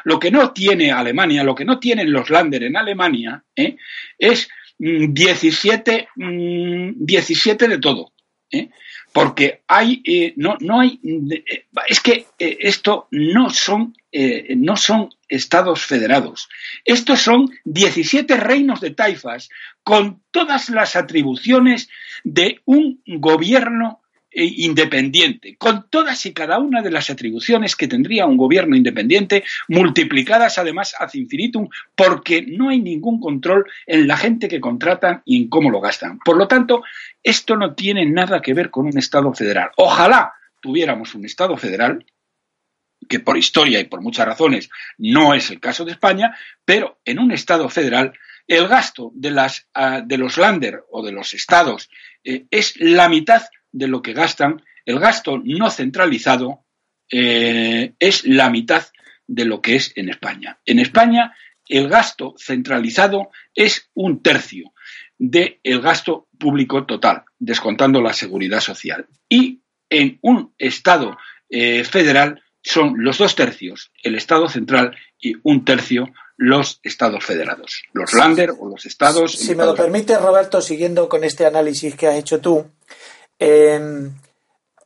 Lo 0.03 0.19
que 0.19 0.33
no 0.33 0.51
tiene 0.51 0.91
Alemania, 0.91 1.45
lo 1.45 1.55
que 1.55 1.65
no 1.65 1.79
tienen 1.79 2.13
los 2.13 2.29
Länder 2.29 2.65
en 2.65 2.77
Alemania 2.77 3.45
¿eh? 3.55 3.77
es 4.19 4.49
17, 4.83 6.09
mm, 6.17 6.91
17 6.97 7.67
mm, 7.67 7.71
de 7.71 7.79
todo. 7.79 8.13
¿eh? 8.51 8.71
Porque 9.13 9.63
hay, 9.69 10.03
no, 10.37 10.57
no 10.61 10.81
hay, 10.81 10.99
es 11.87 12.01
que 12.01 12.27
esto 12.39 13.09
no 13.11 13.51
son, 13.51 13.95
no 14.57 14.77
son 14.77 15.11
estados 15.29 15.85
federados. 15.85 16.49
Estos 16.87 17.21
son 17.21 17.51
17 17.67 18.37
reinos 18.39 18.81
de 18.81 18.91
taifas 18.91 19.51
con 19.85 20.23
todas 20.31 20.71
las 20.71 20.97
atribuciones 20.97 21.91
de 22.25 22.63
un 22.65 23.03
gobierno 23.07 24.01
eh, 24.01 24.02
independiente, 24.35 25.57
con 25.57 25.89
todas 25.89 26.25
y 26.27 26.33
cada 26.33 26.59
una 26.59 26.83
de 26.83 26.91
las 26.91 27.11
atribuciones 27.11 27.77
que 27.77 27.89
tendría 27.89 28.27
un 28.27 28.37
gobierno 28.37 28.77
independiente, 28.77 29.45
multiplicadas 29.69 30.59
además 30.59 30.95
ad 30.99 31.11
infinitum, 31.15 31.69
porque 31.95 32.43
no 32.43 32.71
hay 32.71 32.81
ningún 32.81 33.21
control 33.21 33.67
en 33.87 34.07
la 34.07 34.17
gente 34.17 34.49
que 34.49 34.61
contratan 34.61 35.23
y 35.25 35.43
en 35.43 35.49
cómo 35.49 35.71
lo 35.71 35.81
gastan. 35.81 36.19
Por 36.19 36.37
lo 36.37 36.49
tanto, 36.49 36.83
esto 37.23 37.57
no 37.57 37.75
tiene 37.75 38.07
nada 38.07 38.41
que 38.41 38.55
ver 38.55 38.71
con 38.71 38.87
un 38.87 38.99
Estado 38.99 39.33
federal. 39.35 39.71
Ojalá 39.77 40.33
tuviéramos 40.61 41.15
un 41.15 41.25
Estado 41.25 41.57
federal, 41.57 42.05
que 43.09 43.21
por 43.21 43.37
historia 43.37 43.81
y 43.81 43.85
por 43.85 44.01
muchas 44.01 44.27
razones 44.27 44.71
no 44.97 45.35
es 45.35 45.51
el 45.51 45.61
caso 45.61 45.85
de 45.85 45.93
España, 45.93 46.37
pero 46.65 47.01
en 47.05 47.19
un 47.19 47.33
Estado 47.33 47.69
federal 47.69 48.13
el 48.47 48.69
gasto 48.69 49.13
de, 49.15 49.31
las, 49.31 49.69
ah, 49.75 50.03
de 50.05 50.19
los 50.19 50.37
lander 50.37 50.85
o 50.91 51.05
de 51.05 51.13
los 51.13 51.35
estados 51.35 51.91
eh, 52.25 52.47
es 52.51 52.75
la 52.79 53.09
mitad 53.09 53.43
de 53.73 53.89
lo 53.89 54.03
que 54.03 54.13
gastan. 54.13 54.63
El 54.85 54.99
gasto 54.99 55.41
no 55.45 55.71
centralizado 55.71 56.65
eh, 57.11 57.95
es 57.99 58.25
la 58.25 58.51
mitad 58.51 58.85
de 59.27 59.45
lo 59.45 59.61
que 59.61 59.77
es 59.77 59.93
en 59.97 60.09
España. 60.09 60.59
En 60.65 60.79
España 60.79 61.35
el 61.69 61.89
gasto 61.89 62.35
centralizado 62.39 63.31
es 63.55 63.91
un 63.95 64.23
tercio 64.23 64.73
del 65.19 65.81
gasto 65.81 66.29
público 66.39 66.85
total, 66.85 67.25
descontando 67.39 68.01
la 68.01 68.13
seguridad 68.13 68.61
social. 68.61 69.07
Y 69.29 69.61
en 69.89 70.19
un 70.23 70.55
Estado 70.59 71.17
eh, 71.49 71.85
federal 71.85 72.43
son 72.63 72.95
los 72.99 73.19
dos 73.19 73.35
tercios 73.35 73.91
el 74.03 74.15
Estado 74.15 74.49
central 74.49 74.97
y 75.21 75.35
un 75.43 75.65
tercio 75.65 76.13
los 76.37 76.81
estados 76.83 77.25
federados, 77.25 77.85
los 77.93 78.13
Lander 78.15 78.51
o 78.59 78.69
los 78.69 78.85
estados. 78.85 79.33
Si 79.33 79.55
me 79.55 79.65
lo 79.65 79.75
permite, 79.77 80.19
Roberto, 80.19 80.61
siguiendo 80.61 81.09
con 81.09 81.23
este 81.23 81.47
análisis 81.47 81.95
que 81.95 82.09
has 82.09 82.17
hecho 82.17 82.41
tú, 82.41 82.67
em, 83.43 84.15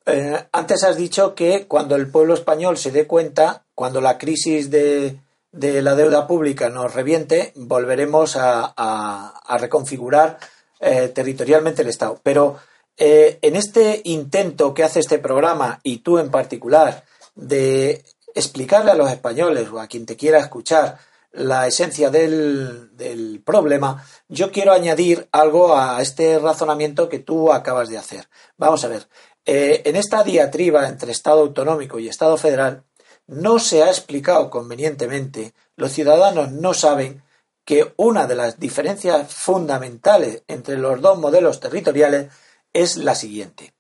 eh, 0.07 0.47
antes 0.53 0.85
has 0.85 0.97
dicho 0.97 1.35
que 1.35 1.67
cuando 1.67 1.97
el 1.97 2.09
pueblo 2.09 2.35
español 2.35 2.79
se 2.79 2.91
dé 2.91 3.07
cuenta, 3.07 3.65
cuando 3.75 4.01
la 4.01 4.19
crisis 4.19 4.71
de, 4.71 5.19
la 5.53 5.95
deuda 5.95 6.27
pública 6.27 6.69
nos 6.69 6.95
reviente, 6.95 7.53
volveremos 7.57 8.37
a, 8.37 9.35
reconfigurar 9.59 10.39
eh, 10.81 11.09
territorialmente 11.09 11.83
el 11.83 11.89
Estado. 11.89 12.21
Pero 12.23 12.57
eh, 12.97 13.39
en 13.43 13.57
este 13.57 14.01
intento 14.05 14.73
que 14.73 14.85
hace 14.85 15.01
este 15.01 15.19
programa, 15.19 15.81
y 15.83 15.99
tú 15.99 16.19
en 16.19 16.31
particular, 16.31 17.05
de 17.35 18.05
explicarle 18.35 18.93
a 18.93 18.97
los 18.97 19.11
españoles 19.11 19.69
o 19.71 19.81
a 19.81 19.87
quien 19.87 20.07
te 20.07 20.17
quiera 20.17 20.39
escuchar 20.39 20.99
la 21.37 21.67
esencia 21.67 22.11
del, 22.11 23.43
problema, 23.45 24.05
yo 24.29 24.51
quiero 24.51 24.73
añadir 24.73 25.29
algo 25.31 25.77
a 25.77 26.01
este 26.03 26.39
razonamiento 26.39 27.09
que 27.09 27.19
tú 27.19 27.53
acabas 27.53 27.89
de 27.89 27.99
hacer. 27.99 28.29
Vamos 28.57 28.85
a 28.85 28.89
ver, 28.89 29.09
eh, 29.45 29.83
en 29.85 29.97
esta 29.97 30.25
diatriba 30.25 30.89
entre 30.89 31.13
Estado 31.13 31.41
autonómico 31.41 31.99
y 31.99 32.09
Estado 32.09 32.37
federal, 32.37 32.83
no 33.27 33.59
se 33.59 33.83
ha 33.83 33.89
explicado 33.89 34.51
convenientemente, 34.51 35.55
los 35.77 35.93
ciudadanos 35.93 36.53
no 36.53 36.75
saben 36.75 37.23
que 37.65 37.93
una 37.97 38.27
de 38.27 38.37
las 38.37 38.59
diferencias 38.59 39.33
fundamentales 39.33 40.45
entre 40.47 40.79
los 40.79 41.01
dos 41.01 41.19
modelos 41.19 41.61
territoriales 41.61 42.31
es 42.73 42.97
la 42.97 43.15
siguiente. 43.15 43.75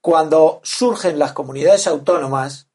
Cuando 0.00 0.60
surgen 0.62 1.18
las 1.18 1.32
comunidades 1.32 1.86
autónomas, 1.86 2.68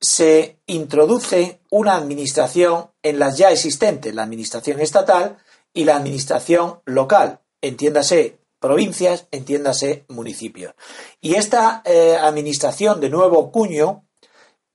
se 0.00 0.58
introduce 0.66 1.60
una 1.70 1.96
administración 1.96 2.90
en 3.02 3.18
las 3.18 3.36
ya 3.36 3.50
existentes, 3.50 4.14
la 4.14 4.22
administración 4.22 4.80
estatal 4.80 5.38
y 5.72 5.84
la 5.84 5.96
administración 5.96 6.80
local, 6.84 7.40
entiéndase 7.60 8.38
provincias, 8.60 9.26
entiéndase 9.30 10.04
municipios. 10.08 10.74
Y 11.20 11.34
esta 11.34 11.82
eh, 11.84 12.16
administración 12.20 13.00
de 13.00 13.10
nuevo 13.10 13.50
cuño 13.52 14.04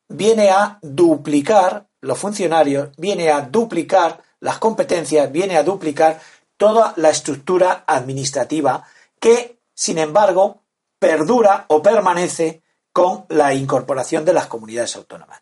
viene 0.09 0.49
a 0.49 0.79
duplicar 0.81 1.87
los 2.01 2.17
funcionarios, 2.17 2.89
viene 2.97 3.29
a 3.29 3.41
duplicar 3.41 4.21
las 4.39 4.57
competencias, 4.57 5.31
viene 5.31 5.57
a 5.57 5.63
duplicar 5.63 6.21
toda 6.57 6.93
la 6.97 7.09
estructura 7.09 7.83
administrativa 7.87 8.85
que, 9.19 9.59
sin 9.73 9.97
embargo, 9.97 10.63
perdura 10.99 11.65
o 11.67 11.81
permanece 11.81 12.62
con 12.93 13.25
la 13.29 13.53
incorporación 13.53 14.23
de 14.23 14.33
las 14.33 14.47
comunidades 14.47 14.95
autónomas. 14.95 15.41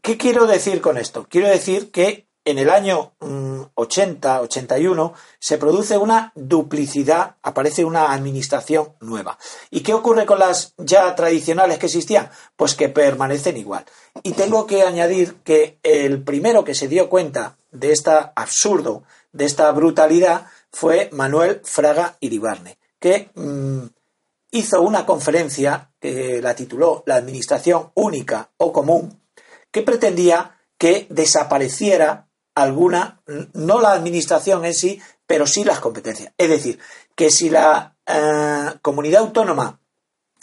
¿Qué 0.00 0.16
quiero 0.16 0.46
decir 0.46 0.80
con 0.80 0.96
esto? 0.96 1.26
Quiero 1.28 1.48
decir 1.48 1.90
que 1.90 2.28
en 2.48 2.58
el 2.58 2.70
año 2.70 3.12
80, 3.74 4.38
mm, 4.38 4.42
81, 4.44 5.12
se 5.38 5.58
produce 5.58 5.98
una 5.98 6.32
duplicidad, 6.34 7.36
aparece 7.42 7.84
una 7.84 8.10
administración 8.12 8.94
nueva. 9.00 9.38
¿Y 9.70 9.80
qué 9.80 9.92
ocurre 9.92 10.24
con 10.24 10.38
las 10.38 10.72
ya 10.78 11.14
tradicionales 11.14 11.78
que 11.78 11.86
existían? 11.86 12.30
Pues 12.56 12.74
que 12.74 12.88
permanecen 12.88 13.58
igual. 13.58 13.84
Y 14.22 14.32
tengo 14.32 14.66
que 14.66 14.82
añadir 14.82 15.34
que 15.44 15.78
el 15.82 16.22
primero 16.22 16.64
que 16.64 16.74
se 16.74 16.88
dio 16.88 17.10
cuenta 17.10 17.58
de 17.70 17.92
este 17.92 18.12
absurdo, 18.34 19.02
de 19.32 19.44
esta 19.44 19.70
brutalidad, 19.72 20.46
fue 20.72 21.10
Manuel 21.12 21.60
Fraga 21.64 22.16
Iribarne, 22.20 22.78
que 22.98 23.30
mm, 23.34 23.84
hizo 24.50 24.80
una 24.80 25.04
conferencia 25.04 25.90
que 26.00 26.40
la 26.42 26.54
tituló 26.54 27.02
La 27.06 27.16
Administración 27.16 27.90
Única 27.94 28.50
o 28.56 28.72
Común, 28.72 29.20
que 29.70 29.82
pretendía 29.82 30.58
que 30.78 31.06
desapareciera 31.10 32.28
alguna, 32.54 33.20
no 33.52 33.80
la 33.80 33.92
administración 33.92 34.64
en 34.64 34.74
sí, 34.74 35.00
pero 35.26 35.46
sí 35.46 35.64
las 35.64 35.80
competencias. 35.80 36.32
Es 36.38 36.48
decir, 36.48 36.78
que 37.14 37.30
si 37.30 37.50
la 37.50 37.96
eh, 38.06 38.78
comunidad 38.80 39.22
autónoma 39.22 39.80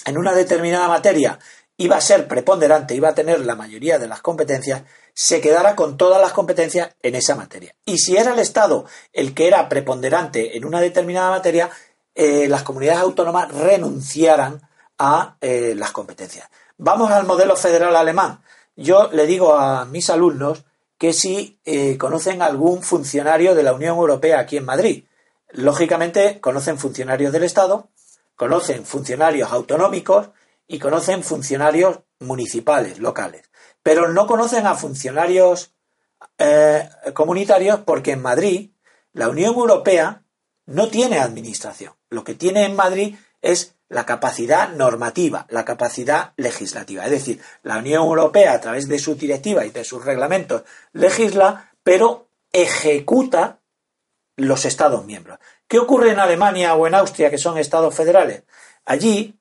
en 0.06 0.18
una 0.18 0.34
determinada 0.34 0.88
materia 0.88 1.40
iba 1.78 1.98
a 1.98 2.02
ser 2.02 2.28
preponderante, 2.28 2.96
iba 2.96 3.10
a 3.10 3.16
tener 3.16 3.40
la 3.46 3.56
mayoría 3.56 4.00
de 4.00 4.08
las 4.08 4.22
competencias, 4.22 4.84
se 5.14 5.42
quedara 5.42 5.76
con 5.76 5.98
todas 5.98 6.22
las 6.22 6.34
competencias 6.34 6.96
en 7.02 7.16
esa 7.16 7.36
materia. 7.36 7.76
Y 7.86 7.98
si 7.98 8.18
era 8.18 8.34
el 8.34 8.40
Estado 8.40 8.86
el 9.14 9.34
que 9.34 9.48
era 9.48 9.68
preponderante 9.68 10.58
en 10.58 10.66
una 10.66 10.82
determinada 10.82 11.30
materia, 11.30 11.70
eh, 12.16 12.48
las 12.48 12.64
comunidades 12.64 13.02
autónomas 13.02 13.52
renunciaran 13.52 14.62
a 14.98 15.36
eh, 15.42 15.74
las 15.76 15.92
competencias. 15.92 16.50
Vamos 16.78 17.12
al 17.12 17.26
modelo 17.26 17.58
federal 17.58 17.94
alemán. 17.94 18.42
Yo 18.78 19.10
le 19.12 19.26
digo 19.26 19.56
a 19.56 19.84
mis 19.84 20.10
alumnos 20.10 20.64
que 20.98 21.12
si 21.12 21.60
eh, 21.66 21.98
conocen 21.98 22.42
algún 22.42 22.84
funcionario 22.84 23.54
de 23.54 23.64
la 23.64 23.74
Unión 23.74 23.98
Europea 23.98 24.40
aquí 24.40 24.56
en 24.56 24.64
Madrid. 24.64 25.04
Lógicamente 25.52 26.40
conocen 26.40 26.80
funcionarios 26.80 27.34
del 27.34 27.44
Estado, 27.44 27.90
conocen 28.38 28.86
funcionarios 28.86 29.52
autonómicos 29.52 30.30
y 30.68 30.80
conocen 30.80 31.22
funcionarios 31.22 32.00
municipales, 32.20 33.00
locales. 33.00 33.50
Pero 33.84 34.08
no 34.08 34.26
conocen 34.26 34.66
a 34.68 34.76
funcionarios 34.76 35.72
comunitarios 37.14 37.82
porque 37.82 38.12
en 38.12 38.22
Madrid 38.22 38.72
la 39.14 39.30
Unión 39.30 39.54
Europea 39.54 40.25
no 40.66 40.88
tiene 40.90 41.20
administración. 41.20 41.94
Lo 42.10 42.24
que 42.24 42.34
tiene 42.34 42.66
en 42.66 42.76
Madrid 42.76 43.16
es 43.42 43.76
la 43.88 44.06
capacidad 44.06 44.70
normativa, 44.70 45.46
la 45.50 45.64
capacidad 45.64 46.34
legislativa. 46.38 47.06
Es 47.06 47.12
decir, 47.12 47.42
la 47.64 47.78
Unión 47.78 48.04
Europea, 48.04 48.54
a 48.54 48.62
través 48.62 48.88
de 48.88 49.00
su 49.00 49.16
directiva 49.16 49.66
y 49.66 49.70
de 49.70 49.84
sus 49.84 50.04
reglamentos, 50.04 50.64
legisla, 50.94 51.72
pero 51.84 52.28
ejecuta 52.52 53.60
los 54.38 54.66
Estados 54.66 55.06
miembros. 55.06 55.40
¿Qué 55.68 55.78
ocurre 55.78 56.12
en 56.12 56.20
Alemania 56.20 56.76
o 56.76 56.88
en 56.88 56.96
Austria, 56.96 57.30
que 57.30 57.38
son 57.38 57.58
Estados 57.58 57.94
federales? 57.94 58.44
Allí 58.86 59.40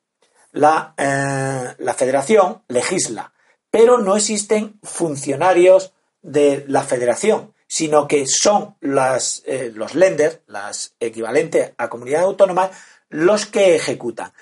la, 0.52 0.94
eh, 0.96 1.74
la 1.78 1.94
federación 1.94 2.62
legisla, 2.68 3.32
pero 3.70 3.98
no 3.98 4.16
existen 4.16 4.78
funcionarios 4.82 5.92
de 6.22 6.64
la 6.68 6.82
federación 6.82 7.53
sino 7.74 8.06
que 8.06 8.24
son 8.28 8.76
las, 8.80 9.42
eh, 9.46 9.72
los 9.74 9.96
lenders, 9.96 10.38
las 10.46 10.94
equivalentes 11.00 11.72
a 11.76 11.88
comunidades 11.88 12.26
autónomas, 12.26 12.70
los 13.08 13.46
que 13.46 13.74
ejecutan. 13.74 14.32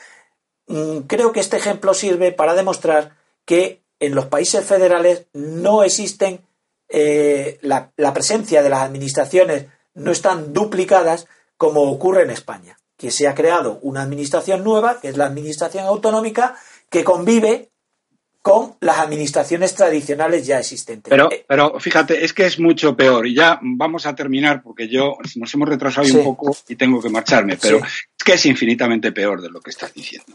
Mm, 0.66 0.99
creo 1.07 1.33
que 1.33 1.41
este 1.41 1.57
ejemplo 1.57 1.95
sirve 1.95 2.33
para 2.33 2.53
demostrar 2.53 3.16
que 3.47 3.80
en 4.01 4.14
los 4.14 4.26
países 4.26 4.66
federales 4.66 5.28
no 5.33 5.83
existen 5.83 6.43
eh, 6.91 7.59
la, 7.62 7.91
presencia 8.12 8.62
de 8.62 8.68
las 8.68 8.83
administraciones 8.83 9.64
no 9.95 10.12
están 10.12 10.53
duplicadas 10.53 11.26
como 11.57 11.91
ocurre 11.91 12.24
en 12.24 12.30
España. 12.30 12.76
que 12.99 13.11
se 13.11 13.28
ha 13.28 13.35
creado 13.35 13.78
una 13.80 14.03
administración 14.03 14.62
nueva, 14.62 15.01
que 15.01 15.09
es 15.09 15.16
la 15.16 15.24
administración 15.24 15.87
autonómica, 15.87 16.55
que 16.91 17.03
convive 17.03 17.72
con 18.43 18.74
las 18.80 18.99
administraciones 18.99 19.72
tradicionales 19.74 20.45
ya 20.45 20.59
existentes. 20.59 21.09
Pero, 21.09 21.30
eh, 21.30 21.45
pero 21.47 21.78
fíjate, 21.78 22.24
es 22.24 22.32
que 22.32 22.45
es 22.45 22.59
mucho 22.59 22.97
peor. 22.97 23.26
Y 23.28 23.34
ya 23.34 23.61
vamos 23.62 24.05
a 24.05 24.16
terminar 24.16 24.62
porque 24.62 24.88
yo 24.88 25.16
nos 25.36 25.55
hemos 25.55 25.68
retrasado 25.68 26.09
un 26.12 26.24
poco 26.24 26.57
y 26.68 26.74
tengo 26.74 27.01
que 27.01 27.09
marcharme, 27.09 27.57
pero 27.57 27.80
que 28.23 28.35
es 28.35 28.47
infinitamente 28.47 29.12
peor 29.12 29.41
de 29.41 29.51
lo 29.51 29.61
que 29.61 29.70
estás 29.70 29.95
diciendo. 29.95 30.33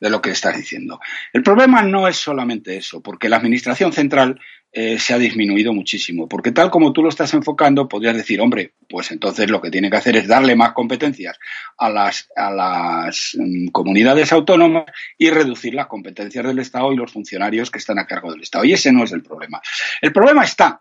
De 0.00 0.10
lo 0.10 0.20
que 0.20 0.30
estás 0.30 0.56
diciendo. 0.56 1.00
El 1.32 1.42
problema 1.42 1.82
no 1.82 2.08
es 2.08 2.16
solamente 2.16 2.76
eso, 2.76 3.00
porque 3.00 3.28
la 3.28 3.36
administración 3.36 3.92
central 3.92 4.40
eh, 4.76 4.98
se 4.98 5.14
ha 5.14 5.18
disminuido 5.18 5.72
muchísimo. 5.72 6.28
Porque 6.28 6.50
tal 6.50 6.68
como 6.68 6.92
tú 6.92 7.00
lo 7.00 7.08
estás 7.08 7.32
enfocando, 7.32 7.86
podrías 7.86 8.16
decir, 8.16 8.40
hombre, 8.40 8.72
pues 8.88 9.12
entonces 9.12 9.48
lo 9.48 9.62
que 9.62 9.70
tiene 9.70 9.88
que 9.88 9.98
hacer 9.98 10.16
es 10.16 10.26
darle 10.26 10.56
más 10.56 10.72
competencias 10.72 11.38
a 11.78 11.88
las, 11.88 13.36
mm, 13.38 13.68
comunidades 13.68 14.32
autónomas 14.32 14.86
y 15.16 15.30
reducir 15.30 15.74
las 15.74 15.86
competencias 15.86 16.44
del 16.44 16.58
Estado 16.58 16.92
y 16.92 16.96
los 16.96 17.12
funcionarios 17.12 17.70
que 17.70 17.78
están 17.78 18.00
a 18.00 18.06
cargo 18.06 18.32
del 18.32 18.42
Estado. 18.42 18.64
Y 18.64 18.72
ese 18.72 18.90
no 18.90 19.04
es 19.04 19.12
el 19.12 19.22
problema. 19.22 19.62
El 20.00 20.12
problema 20.12 20.42
está 20.42 20.80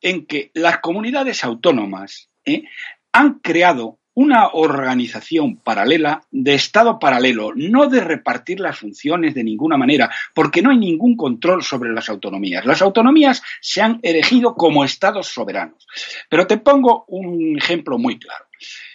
en 0.00 0.24
que 0.24 0.50
las 0.54 0.78
comunidades 0.78 1.44
autónomas 1.44 2.30
¿eh? 2.46 2.64
han 3.12 3.40
creado 3.40 3.98
una 4.16 4.48
organización 4.54 5.56
paralela 5.56 6.22
de 6.30 6.54
Estado 6.54 6.98
paralelo, 6.98 7.52
no 7.54 7.86
de 7.86 8.00
repartir 8.00 8.60
las 8.60 8.78
funciones 8.78 9.34
de 9.34 9.44
ninguna 9.44 9.76
manera, 9.76 10.10
porque 10.34 10.62
no 10.62 10.70
hay 10.70 10.78
ningún 10.78 11.16
control 11.16 11.62
sobre 11.62 11.92
las 11.92 12.08
autonomías. 12.08 12.64
Las 12.64 12.80
autonomías 12.80 13.42
se 13.60 13.82
han 13.82 14.00
elegido 14.02 14.54
como 14.54 14.84
Estados 14.84 15.28
soberanos. 15.28 15.86
Pero 16.30 16.46
te 16.46 16.56
pongo 16.56 17.04
un 17.08 17.58
ejemplo 17.58 17.98
muy 17.98 18.18
claro. 18.18 18.46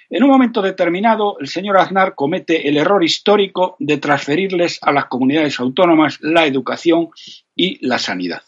En 0.10 0.24
un 0.24 0.30
momento 0.32 0.60
determinado, 0.60 1.38
el 1.40 1.48
señor 1.48 1.78
Aznar 1.78 2.16
comete 2.16 2.68
el 2.68 2.78
error 2.78 3.04
histórico 3.04 3.76
de 3.78 3.98
transferirles 3.98 4.80
a 4.82 4.92
las 4.92 5.06
comunidades 5.06 5.60
autónomas 5.60 6.18
la 6.22 6.48
educación 6.48 7.10
y 7.56 7.86
la 7.86 8.00
sanidad. 8.00 8.42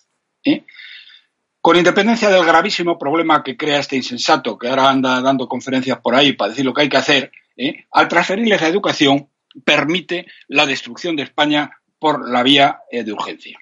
Con 1.64 1.78
independencia 1.78 2.30
del 2.30 2.43
gravísimo 2.43 2.99
problema 2.99 3.41
que 3.41 3.55
crea 3.55 3.80
este 3.80 3.95
insensato, 3.95 4.57
que 4.57 4.68
ahora 4.68 4.89
anda 4.89 5.22
dando 5.22 5.47
conferencias 5.47 5.97
por 5.99 6.14
ahí 6.14 6.34
para 6.34 6.49
decir 6.49 6.66
lo 6.66 6.74
que 6.74 6.82
hay 6.82 6.89
que 6.89 6.97
hacer, 6.97 7.32
¿eh? 7.55 7.86
al 7.89 8.09
transferirles 8.09 8.59
la 8.59 8.68
educación 8.68 9.30
permite 9.64 10.28
la 10.49 10.66
destrucción 10.66 11.16
de 11.16 11.24
España 11.24 11.72
por 11.99 12.30
la 12.30 12.43
vía 12.43 12.80
eh, 12.91 13.05
de 13.05 13.14
urgencia. 13.14 13.57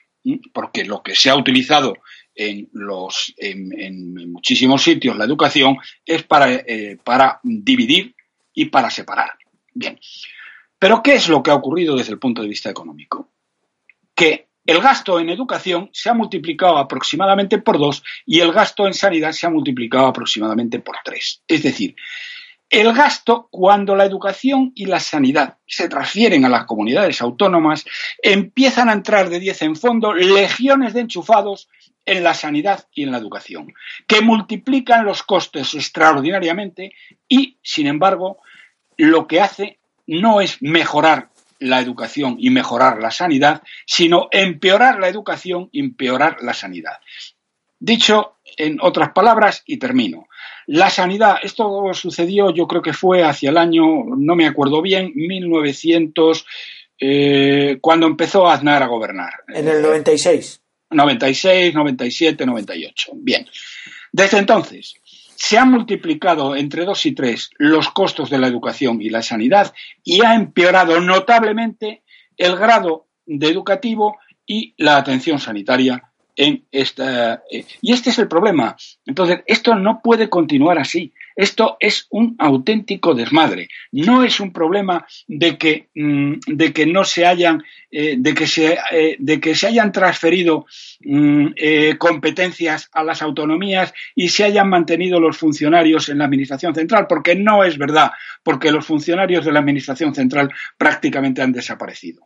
Porque 0.52 0.84
lo 0.84 1.04
que 1.04 1.14
se 1.14 1.30
ha 1.30 1.36
utilizado 1.36 1.94
en, 2.34 2.70
los, 2.74 3.36
en, 3.38 4.32
muchísimos 4.32 4.82
sitios 4.82 5.16
la 5.16 5.26
educación 5.26 5.78
es 6.04 6.24
para, 6.24 6.52
eh, 6.52 6.98
para 7.04 7.40
dividir 7.44 8.16
y 8.52 8.66
para 8.66 8.90
separar. 8.90 9.38
Bien. 9.76 10.00
Pero 10.80 11.04
¿qué 11.04 11.14
es 11.14 11.30
lo 11.30 11.44
que 11.44 11.52
ha 11.52 11.56
ocurrido 11.56 11.96
desde 11.96 12.14
el 12.14 12.20
punto 12.20 12.42
de 12.42 12.48
vista 12.48 12.72
económico? 12.72 13.30
Que 14.16 14.48
el 14.72 14.82
gasto 14.82 15.20
en 15.20 15.30
educación 15.30 15.90
se 15.92 16.10
ha 16.10 16.14
multiplicado 16.14 16.78
aproximadamente 16.78 17.58
por 17.58 17.78
dos 17.78 18.04
y 18.26 18.40
el 18.40 18.54
gasto 18.54 18.88
en 18.88 18.94
sanidad 18.94 19.34
se 19.34 19.46
ha 19.46 19.50
multiplicado 19.50 20.08
aproximadamente 20.08 20.80
por 20.80 20.96
tres. 21.04 21.44
Es 21.48 21.64
decir, 21.64 21.96
el 22.70 22.94
gasto 22.94 23.50
cuando 23.52 23.98
la 23.98 24.06
educación 24.06 24.72
y 24.76 24.86
la 24.86 25.02
sanidad 25.02 25.58
se 25.68 25.90
transfieren 25.90 26.46
a 26.46 26.50
las 26.50 26.64
comunidades 26.64 27.22
autónomas, 27.22 27.84
empiezan 28.24 28.88
a 28.88 28.94
entrar 28.94 29.30
de 29.30 29.42
diez 29.42 29.62
en 29.62 29.76
fondo 29.76 30.14
legiones 30.14 30.94
de 30.94 31.02
enchufados 31.02 31.68
en 32.06 32.24
la 32.24 32.34
sanidad 32.34 32.88
y 32.94 33.04
en 33.04 33.12
la 33.12 33.18
educación, 33.18 33.74
que 34.08 34.22
multiplican 34.22 35.06
los 35.06 35.22
costes 35.22 35.74
extraordinariamente 35.74 36.94
y, 37.28 37.58
sin 37.62 37.88
embargo, 37.88 38.38
lo 38.96 39.28
que 39.28 39.42
hace 39.42 39.80
no 40.08 40.40
es 40.40 40.62
mejorar 40.62 41.31
la 41.62 41.80
educación 41.80 42.36
y 42.40 42.50
mejorar 42.50 43.02
la 43.02 43.12
sanidad, 43.12 43.62
sino 43.86 44.28
empeorar 44.32 45.00
la 45.00 45.08
educación 45.08 45.70
y 45.72 45.80
empeorar 45.80 46.38
la 46.42 46.54
sanidad. 46.54 46.98
Dicho 47.80 48.38
en 48.58 48.80
otras 48.82 49.12
palabras, 49.12 49.64
y 49.66 49.78
termino. 49.78 50.28
La 50.68 50.90
sanidad, 50.90 51.38
esto 51.42 51.94
sucedió, 51.94 52.54
yo 52.54 52.68
creo 52.68 52.82
que 52.82 52.94
fue 52.94 53.24
hacia 53.24 53.50
el 53.50 53.58
año, 53.58 53.84
no 54.06 54.36
me 54.36 54.48
acuerdo 54.48 54.82
bien, 54.82 55.12
1900, 55.16 56.46
eh, 57.00 57.78
cuando 57.82 58.08
empezó 58.08 58.48
Aznar 58.48 58.84
a 58.84 58.88
gobernar. 58.88 59.34
En 59.48 59.68
el 59.68 59.82
96. 59.82 60.62
96, 60.92 61.74
97, 61.74 62.46
98. 62.46 63.12
Bien. 63.16 63.48
Desde 64.12 64.38
entonces, 64.38 64.96
se 65.44 65.58
han 65.58 65.72
multiplicado 65.72 66.56
entre 66.56 66.86
dos 66.86 67.04
y 67.08 67.14
tres 67.14 67.50
los 67.58 67.90
costos 67.90 68.30
de 68.30 68.38
la 68.38 68.46
educación 68.46 69.02
y 69.02 69.10
la 69.10 69.24
sanidad 69.24 69.74
y 70.04 70.24
ha 70.24 70.36
empeorado 70.36 71.02
notablemente 71.02 72.04
el 72.38 72.56
grado 72.56 73.08
de 73.26 73.48
educativo 73.48 74.20
y 74.46 74.76
la 74.78 74.98
atención 74.98 75.40
sanitaria 75.40 76.12
en 76.36 76.64
esta. 76.72 77.42
Eh, 77.52 77.66
y 77.82 77.92
este 77.92 78.12
es 78.12 78.20
el 78.20 78.28
problema. 78.28 78.76
Entonces, 79.08 79.40
esto 79.48 79.74
no 79.74 80.00
puede 80.04 80.30
continuar 80.30 80.78
así. 80.78 81.12
Esto 81.36 81.78
es 81.80 82.08
un 82.10 82.36
auténtico 82.40 83.14
desmadre. 83.14 83.70
No 83.92 84.24
es 84.24 84.40
un 84.40 84.52
problema 84.52 85.06
de 85.28 85.58
que, 85.58 85.90
mm, 85.96 86.34
de 86.48 86.74
que 86.74 86.86
no 86.86 87.04
se 87.04 87.26
hayan, 87.26 87.64
eh, 87.90 88.16
de, 88.18 88.34
que 88.34 88.48
se, 88.48 88.78
eh, 88.92 89.16
de 89.20 89.40
que 89.40 89.56
se 89.56 89.68
hayan 89.68 89.92
transferido 89.92 90.66
mm, 91.02 91.48
eh, 91.56 91.96
competencias 91.98 92.90
a 92.94 93.04
las 93.04 93.22
autonomías 93.22 93.94
y 94.16 94.30
se 94.30 94.44
hayan 94.44 94.70
mantenido 94.70 95.20
los 95.20 95.38
funcionarios 95.38 96.10
en 96.10 96.20
la 96.20 96.26
Administración 96.26 96.76
Central, 96.76 97.06
porque 97.08 97.36
no 97.36 97.64
es 97.64 97.78
verdad, 97.78 98.12
porque 98.44 98.72
los 98.72 98.86
funcionarios 98.86 99.46
de 99.46 99.52
la 99.52 99.60
Administración 99.60 100.14
Central 100.14 100.50
prácticamente 100.78 101.42
han 101.42 101.52
desaparecido. 101.52 102.24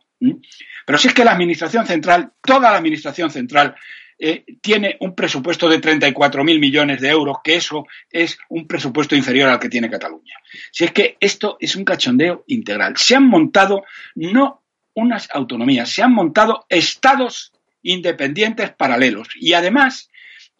Pero 0.86 0.98
si 0.98 1.08
es 1.08 1.14
que 1.14 1.24
la 1.24 1.32
Administración 1.32 1.86
Central, 1.86 2.32
toda 2.40 2.70
la 2.70 2.78
Administración 2.78 3.30
Central, 3.30 3.74
eh, 4.18 4.44
tiene 4.62 4.96
un 5.00 5.14
presupuesto 5.14 5.68
de 5.68 5.80
34.000 5.80 6.58
millones 6.58 7.00
de 7.00 7.08
euros, 7.08 7.38
que 7.44 7.56
eso 7.56 7.86
es 8.10 8.38
un 8.48 8.66
presupuesto 8.66 9.14
inferior 9.14 9.50
al 9.50 9.58
que 9.58 9.68
tiene 9.68 9.90
Cataluña. 9.90 10.34
Si 10.72 10.84
es 10.84 10.92
que 10.92 11.16
esto 11.20 11.56
es 11.60 11.76
un 11.76 11.84
cachondeo 11.84 12.44
integral. 12.46 12.94
Se 12.96 13.14
han 13.14 13.28
montado 13.28 13.84
no 14.14 14.62
unas 14.94 15.28
autonomías, 15.32 15.90
se 15.90 16.02
han 16.02 16.12
montado 16.12 16.64
estados 16.70 17.52
independientes 17.82 18.70
paralelos 18.70 19.28
y 19.36 19.52
además 19.52 20.10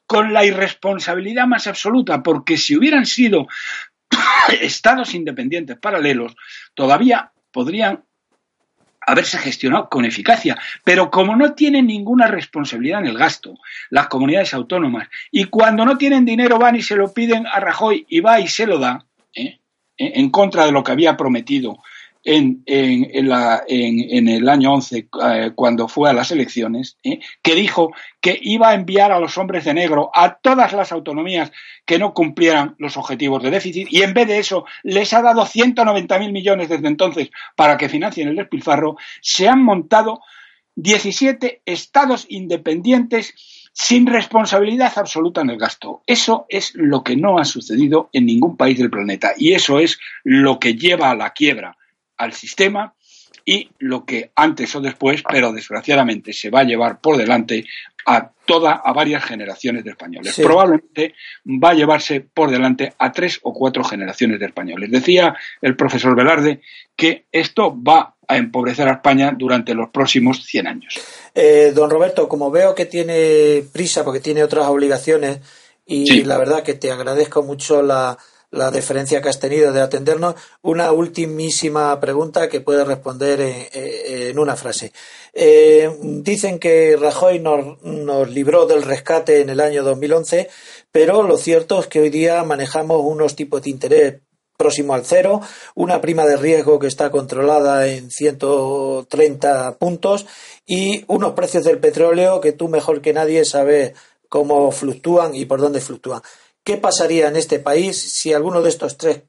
con 0.07 0.33
la 0.33 0.45
irresponsabilidad 0.45 1.47
más 1.47 1.67
absoluta, 1.67 2.23
porque 2.23 2.57
si 2.57 2.77
hubieran 2.77 3.07
sido 3.07 3.49
estados 4.61 5.15
independientes 5.15 5.79
paralelos, 5.79 6.37
todavía 6.75 7.33
podrían 7.51 8.05
haberse 9.07 9.39
gestionado 9.39 9.89
con 9.89 10.05
eficacia. 10.05 10.59
Pero 10.85 11.11
como 11.11 11.37
no 11.37 11.55
tienen 11.55 11.87
ninguna 11.87 12.27
responsabilidad 12.27 13.01
en 13.01 13.07
el 13.07 13.19
gasto, 13.19 13.55
las 13.91 14.09
comunidades 14.09 14.53
autónomas, 14.53 15.09
y 15.31 15.45
cuando 15.45 15.85
no 15.85 15.97
tienen 15.97 16.25
dinero 16.25 16.59
van 16.59 16.77
y 16.77 16.83
se 16.83 16.97
lo 16.97 17.15
piden 17.15 17.47
a 17.47 17.61
Rajoy 17.61 18.05
y 18.09 18.21
va 18.21 18.41
y 18.41 18.49
se 18.49 18.67
lo 18.67 18.79
da, 18.79 19.07
¿eh? 19.35 19.61
en 19.97 20.31
contra 20.31 20.67
de 20.67 20.73
lo 20.73 20.85
que 20.85 20.93
había 20.93 21.17
prometido 21.17 21.79
en, 22.27 22.65
el 24.29 24.49
año 24.49 24.75
11, 24.75 25.09
eh, 25.23 25.53
cuando 25.55 25.87
fue 25.87 26.11
a 26.11 26.13
las 26.13 26.33
elecciones, 26.33 26.99
¿eh? 27.05 27.21
que 27.41 27.55
dijo 27.55 27.93
que 28.21 28.37
iba 28.43 28.71
a 28.71 28.75
enviar 28.75 29.13
a 29.13 29.21
los 29.21 29.39
hombres 29.39 29.65
de 29.65 29.75
negro 29.75 30.11
a 30.13 30.35
todas 30.35 30.73
las 30.73 30.91
autonomías 30.91 31.53
que 31.85 32.01
no 32.01 32.13
cumplieran 32.13 32.75
los 32.79 32.97
objetivos 32.97 33.43
de 33.43 33.53
déficit 33.53 33.87
y 33.91 34.03
en 34.03 34.13
vez 34.13 34.27
de 34.27 34.39
eso 34.39 34.67
les 34.83 35.13
ha 35.13 35.23
dado 35.23 35.47
190.000 35.47 36.33
millones 36.33 36.69
desde 36.69 36.89
entonces 36.89 37.31
para 37.55 37.77
que 37.77 37.89
financien 37.89 38.29
el 38.29 38.37
despilfarro, 38.37 38.97
se 39.21 39.49
han 39.49 39.63
montado 39.63 40.21
17 40.75 41.63
estados 41.65 42.27
independientes 42.29 43.71
sin 43.73 44.07
responsabilidad 44.07 44.93
absoluta 44.97 45.43
en 45.43 45.51
el 45.51 45.59
gasto. 45.59 46.03
Eso 46.07 46.47
es 46.49 46.73
lo 46.75 47.05
que 47.05 47.15
no 47.15 47.39
ha 47.39 47.45
sucedido 47.45 48.11
en 48.13 48.27
ningún 48.27 48.57
país 48.57 48.79
del 48.79 48.91
planeta 48.91 49.33
y 49.37 49.53
eso 49.53 49.79
es 49.79 50.01
lo 50.25 50.59
que 50.59 50.75
lleva 50.75 51.11
a 51.11 51.15
la 51.15 51.31
quiebra 51.31 51.77
al 52.17 52.33
sistema 52.33 52.95
y 53.45 53.71
lo 53.79 54.05
que 54.05 54.33
antes 54.35 54.75
o 54.75 54.81
después, 54.81 55.23
pero 55.29 55.53
desgraciadamente 55.53 56.33
se 56.33 56.51
va 56.51 56.61
a 56.61 56.65
llevar 56.65 57.01
por 57.01 57.17
delante 57.17 57.65
a 58.05 58.31
toda, 58.45 58.73
a 58.85 58.93
varias 58.93 59.25
generaciones 59.25 59.85
de 59.85 59.91
españoles. 59.91 60.35
Probablemente 60.37 61.15
va 61.47 61.71
a 61.71 61.75
llevarse 61.75 62.21
por 62.21 62.51
delante 62.51 62.93
a 62.99 63.13
tres 63.13 63.39
o 63.43 63.53
cuatro 63.53 63.85
generaciones 63.85 64.41
de 64.41 64.47
españoles. 64.47 64.91
Decía 64.91 65.37
el 65.61 65.77
profesor 65.77 66.15
Velarde 66.17 66.61
que 66.95 67.27
esto 67.31 67.77
va 67.83 68.15
a 68.29 68.37
empobrecer 68.37 68.89
a 68.89 68.95
España 68.95 69.33
durante 69.37 69.75
los 69.75 69.91
próximos 69.91 70.45
100 70.45 70.67
años. 70.67 70.95
Eh, 71.35 71.73
don 71.75 71.91
Roberto, 71.91 72.29
como 72.29 72.51
veo 72.51 72.75
que 72.75 72.87
tiene 72.87 73.65
prisa 73.73 74.05
porque 74.05 74.21
tiene 74.21 74.43
otras 74.43 74.67
obligaciones 74.67 75.41
y 75.85 76.25
la 76.25 76.37
verdad 76.37 76.65
que 76.65 76.75
te 76.75 76.91
agradezco 76.91 77.45
mucho 77.45 77.83
la, 77.83 78.19
la 78.51 78.71
deferencia 78.71 79.21
que 79.21 79.29
has 79.29 79.41
tenido 79.41 79.73
de 79.73 79.81
atendernos. 79.81 80.35
Una 80.63 80.93
ultimísima 80.93 81.99
pregunta 82.01 82.49
que 82.49 82.61
puedes 82.61 82.87
responder 82.87 83.41
en, 83.73 84.39
una 84.39 84.57
frase. 84.57 84.93
Eh, 85.33 85.91
dicen 86.01 86.59
que 86.59 86.97
Rajoy 86.97 87.39
nos, 87.39 87.83
nos, 87.83 88.31
libró 88.31 88.67
del 88.67 88.83
rescate 88.83 89.41
en 89.41 89.51
el 89.51 89.61
año 89.61 89.83
2011, 89.83 90.49
pero 90.93 91.23
lo 91.23 91.37
cierto 91.37 91.81
es 91.81 91.87
que 91.87 92.01
hoy 92.01 92.11
día 92.11 92.43
manejamos 92.45 93.01
unos 93.03 93.37
tipos 93.37 93.63
de 93.63 93.71
interés 93.71 94.15
próximo 94.57 94.95
al 94.95 95.05
cero, 95.05 95.41
una 95.75 96.01
prima 96.01 96.25
de 96.25 96.37
riesgo 96.37 96.79
que 96.79 96.87
está 96.87 97.11
controlada 97.11 97.87
en 97.87 98.11
130 98.11 99.79
puntos 99.79 100.27
y 100.67 101.05
unos 101.09 101.33
precios 101.35 101.65
del 101.65 101.79
petróleo 101.79 102.41
que 102.41 102.53
tú 102.53 102.69
mejor 102.69 103.03
que 103.03 103.13
nadie 103.13 103.45
sabes 103.45 103.93
cómo 104.29 104.71
fluctúan 104.73 105.35
y 105.35 105.45
por 105.45 105.61
dónde 105.61 105.81
fluctúan. 105.81 106.23
¿Qué 106.67 106.79
pasaría 106.79 107.29
en 107.29 107.37
este 107.37 107.61
país 107.61 107.97
si 107.97 108.33
alguno 108.33 108.61
de 108.61 108.71
estos 108.71 108.99
tres 108.99 109.23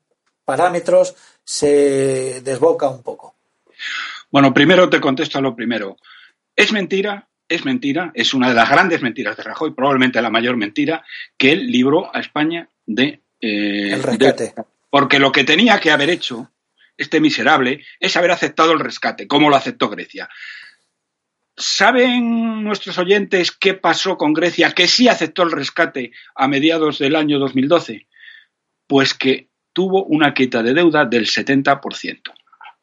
parámetros 0.44 1.16
se 1.44 2.42
desboca 2.42 2.90
un 2.90 3.04
poco? 3.04 3.36
Bueno, 4.32 4.52
primero 4.56 4.90
te 4.90 5.00
contesto 5.00 5.38
a 5.38 5.42
lo 5.42 5.56
primero. 5.56 5.98
Es 6.56 6.72
mentira, 6.72 7.28
es 7.48 7.64
mentira, 7.64 8.12
es 8.16 8.34
una 8.34 8.50
de 8.50 8.56
las 8.56 8.68
grandes 8.68 9.04
mentiras 9.04 9.38
de 9.38 9.44
Rajoy, 9.44 9.76
probablemente 9.76 10.20
la 10.20 10.32
mayor 10.32 10.58
mentira, 10.58 11.06
que 11.38 11.52
él 11.52 11.68
libró 11.68 12.10
a 12.12 12.22
España 12.22 12.68
de... 12.88 13.22
Eh, 13.40 13.94
el 13.94 14.02
rescate. 14.02 14.56
porque 14.90 15.20
lo 15.20 15.32
que 15.32 15.44
tenía 15.44 15.80
que 15.80 15.92
haber 15.92 16.10
hecho 16.10 16.50
este 16.98 17.20
miserable 17.20 17.86
es 18.00 18.18
haber 18.18 18.32
aceptado 18.32 18.72
el 18.72 18.80
rescate, 18.80 19.28
como 19.28 19.52
lo 19.52 19.56
aceptó 19.56 19.90
Grecia. 19.90 20.28
¿Saben 21.58 22.64
nuestros 22.64 23.00
oyentes 23.00 23.52
qué 23.52 23.74
pasó 23.74 24.16
con 24.16 24.34
Grecia, 24.34 24.74
que 24.74 24.88
sí 24.88 25.08
aceptó 25.08 25.42
el 25.42 25.52
rescate 25.52 26.12
a 26.36 26.48
mediados 26.48 27.00
del 27.00 27.16
año 27.16 27.40
2012? 27.40 28.08
Pues 28.86 29.16
que 29.16 29.50
tuvo 29.74 30.06
una 30.06 30.36
quita 30.36 30.62
de 30.62 30.76
deuda 30.76 31.06
del 31.06 31.26
70%. 31.26 32.22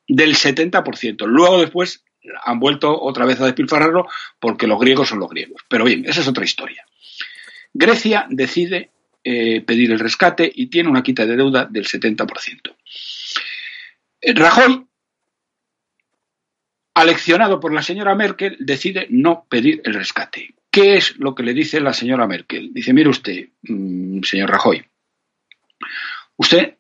Del 0.09 0.35
70%. 0.35 1.27
Luego 1.27 1.61
después 1.61 2.05
han 2.45 2.59
vuelto 2.59 3.01
otra 3.01 3.25
vez 3.25 3.41
a 3.41 3.47
despilfarrarlo 3.47 4.09
porque 4.41 4.67
los 4.67 4.81
griegos 4.81 5.09
son 5.09 5.21
los 5.21 5.31
griegos. 5.31 5.63
Pero 5.69 5.85
bien, 5.85 6.05
esa 6.07 6.21
es 6.21 6.29
otra 6.29 6.45
historia. 6.45 6.85
Grecia 7.73 8.27
decide 8.29 8.91
eh, 9.23 9.61
pedir 9.61 9.93
el 9.93 10.01
rescate 10.01 10.51
y 10.53 10.67
tiene 10.67 10.89
una 10.89 11.03
quita 11.03 11.25
de 11.27 11.37
deuda 11.37 11.65
del 11.65 11.87
70%. 11.87 12.75
Eh, 14.21 14.35
Rajoy, 14.35 14.85
aleccionado 16.95 17.61
por 17.61 17.73
la 17.75 17.83
señora 17.83 18.15
Merkel, 18.15 18.57
decide 18.61 19.07
no 19.11 19.47
pedir 19.49 19.83
el 19.85 19.95
rescate. 19.95 20.55
¿Qué 20.71 20.97
es 20.97 21.17
lo 21.19 21.35
que 21.35 21.43
le 21.43 21.53
dice 21.53 21.81
la 21.81 21.93
señora 21.93 22.27
Merkel? 22.27 22.73
Dice, 22.73 22.93
mire 22.93 23.09
usted, 23.09 23.49
mm, 23.63 24.23
señor 24.23 24.51
Rajoy, 24.51 24.85
usted 26.37 26.77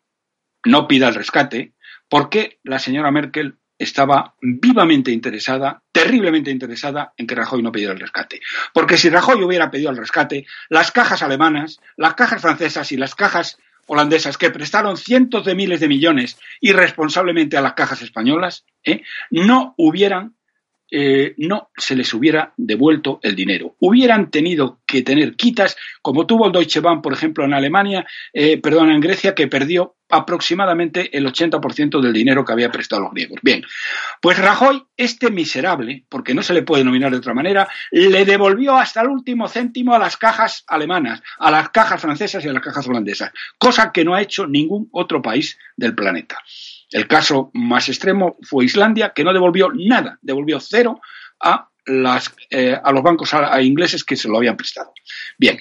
no 0.64 0.88
pida 0.88 1.08
el 1.08 1.14
rescate 1.14 1.74
porque 2.08 2.58
la 2.62 2.78
señora 2.78 3.10
Merkel 3.10 3.56
estaba 3.78 4.34
vivamente 4.40 5.10
interesada, 5.10 5.82
terriblemente 5.90 6.50
interesada 6.50 7.12
en 7.16 7.26
que 7.26 7.34
Rajoy 7.34 7.62
no 7.62 7.72
pidiera 7.72 7.92
el 7.92 8.00
rescate. 8.00 8.40
Porque 8.72 8.96
si 8.96 9.10
Rajoy 9.10 9.42
hubiera 9.42 9.70
pedido 9.70 9.90
el 9.90 9.96
rescate, 9.96 10.46
las 10.68 10.92
cajas 10.92 11.22
alemanas, 11.22 11.80
las 11.96 12.14
cajas 12.14 12.40
francesas 12.40 12.92
y 12.92 12.96
las 12.96 13.14
cajas 13.14 13.58
holandesas 13.86 14.38
que 14.38 14.50
prestaron 14.50 14.96
cientos 14.96 15.44
de 15.44 15.54
miles 15.54 15.80
de 15.80 15.88
millones 15.88 16.38
irresponsablemente 16.60 17.56
a 17.56 17.62
las 17.62 17.74
cajas 17.74 18.02
españolas, 18.02 18.64
¿eh? 18.84 19.02
no 19.30 19.74
hubieran 19.76 20.36
eh, 20.96 21.34
no 21.38 21.70
se 21.76 21.96
les 21.96 22.14
hubiera 22.14 22.52
devuelto 22.56 23.18
el 23.24 23.34
dinero. 23.34 23.74
Hubieran 23.80 24.30
tenido 24.30 24.78
que 24.86 25.02
tener 25.02 25.34
quitas, 25.34 25.76
como 26.00 26.24
tuvo 26.24 26.46
el 26.46 26.52
Deutsche 26.52 26.78
Bank, 26.78 27.02
por 27.02 27.12
ejemplo, 27.12 27.44
en 27.44 27.52
Alemania, 27.52 28.06
eh, 28.32 28.58
perdón, 28.58 28.92
en 28.92 29.00
Grecia, 29.00 29.34
que 29.34 29.48
perdió 29.48 29.96
aproximadamente 30.08 31.16
el 31.18 31.26
80% 31.26 32.00
del 32.00 32.12
dinero 32.12 32.44
que 32.44 32.52
había 32.52 32.70
prestado 32.70 33.02
a 33.02 33.04
los 33.06 33.12
griegos. 33.12 33.40
Bien, 33.42 33.64
pues 34.20 34.38
Rajoy, 34.38 34.84
este 34.96 35.32
miserable, 35.32 36.04
porque 36.08 36.32
no 36.32 36.44
se 36.44 36.54
le 36.54 36.62
puede 36.62 36.84
nominar 36.84 37.10
de 37.10 37.16
otra 37.16 37.34
manera, 37.34 37.68
le 37.90 38.24
devolvió 38.24 38.76
hasta 38.76 39.00
el 39.00 39.08
último 39.08 39.48
céntimo 39.48 39.96
a 39.96 39.98
las 39.98 40.16
cajas 40.16 40.62
alemanas, 40.68 41.22
a 41.40 41.50
las 41.50 41.70
cajas 41.70 42.00
francesas 42.00 42.44
y 42.44 42.48
a 42.48 42.52
las 42.52 42.62
cajas 42.62 42.86
holandesas, 42.86 43.32
cosa 43.58 43.90
que 43.90 44.04
no 44.04 44.14
ha 44.14 44.22
hecho 44.22 44.46
ningún 44.46 44.88
otro 44.92 45.20
país 45.20 45.58
del 45.76 45.96
planeta. 45.96 46.38
El 46.94 47.08
caso 47.08 47.50
más 47.54 47.88
extremo 47.88 48.36
fue 48.42 48.66
Islandia, 48.66 49.12
que 49.12 49.24
no 49.24 49.32
devolvió 49.32 49.68
nada, 49.74 50.16
devolvió 50.22 50.60
cero 50.60 51.00
a, 51.40 51.68
las, 51.86 52.32
eh, 52.50 52.78
a 52.80 52.92
los 52.92 53.02
bancos 53.02 53.32
ingleses 53.60 54.04
que 54.04 54.14
se 54.14 54.28
lo 54.28 54.36
habían 54.36 54.56
prestado. 54.56 54.92
Bien. 55.36 55.60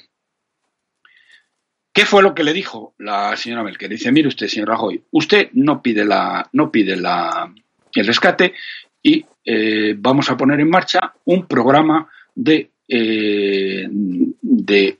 ¿Qué 1.91 2.05
fue 2.05 2.21
lo 2.21 2.35
que 2.35 2.43
le 2.43 2.53
dijo 2.53 2.93
la 2.99 3.35
señora 3.35 3.63
Merkel? 3.63 3.89
Dice, 3.89 4.11
mire 4.11 4.27
usted, 4.27 4.47
señor 4.47 4.69
Rajoy, 4.69 5.03
usted 5.09 5.49
no 5.53 5.81
pide, 5.81 6.05
la, 6.05 6.47
el 6.51 8.05
rescate 8.05 8.53
y 9.01 9.25
eh, 9.43 9.95
vamos 9.97 10.29
a 10.29 10.37
poner 10.37 10.59
en 10.59 10.69
marcha 10.69 11.15
un 11.25 11.47
programa 11.47 12.11
de, 12.35 12.72
eh, 12.87 13.87
de 13.89 14.97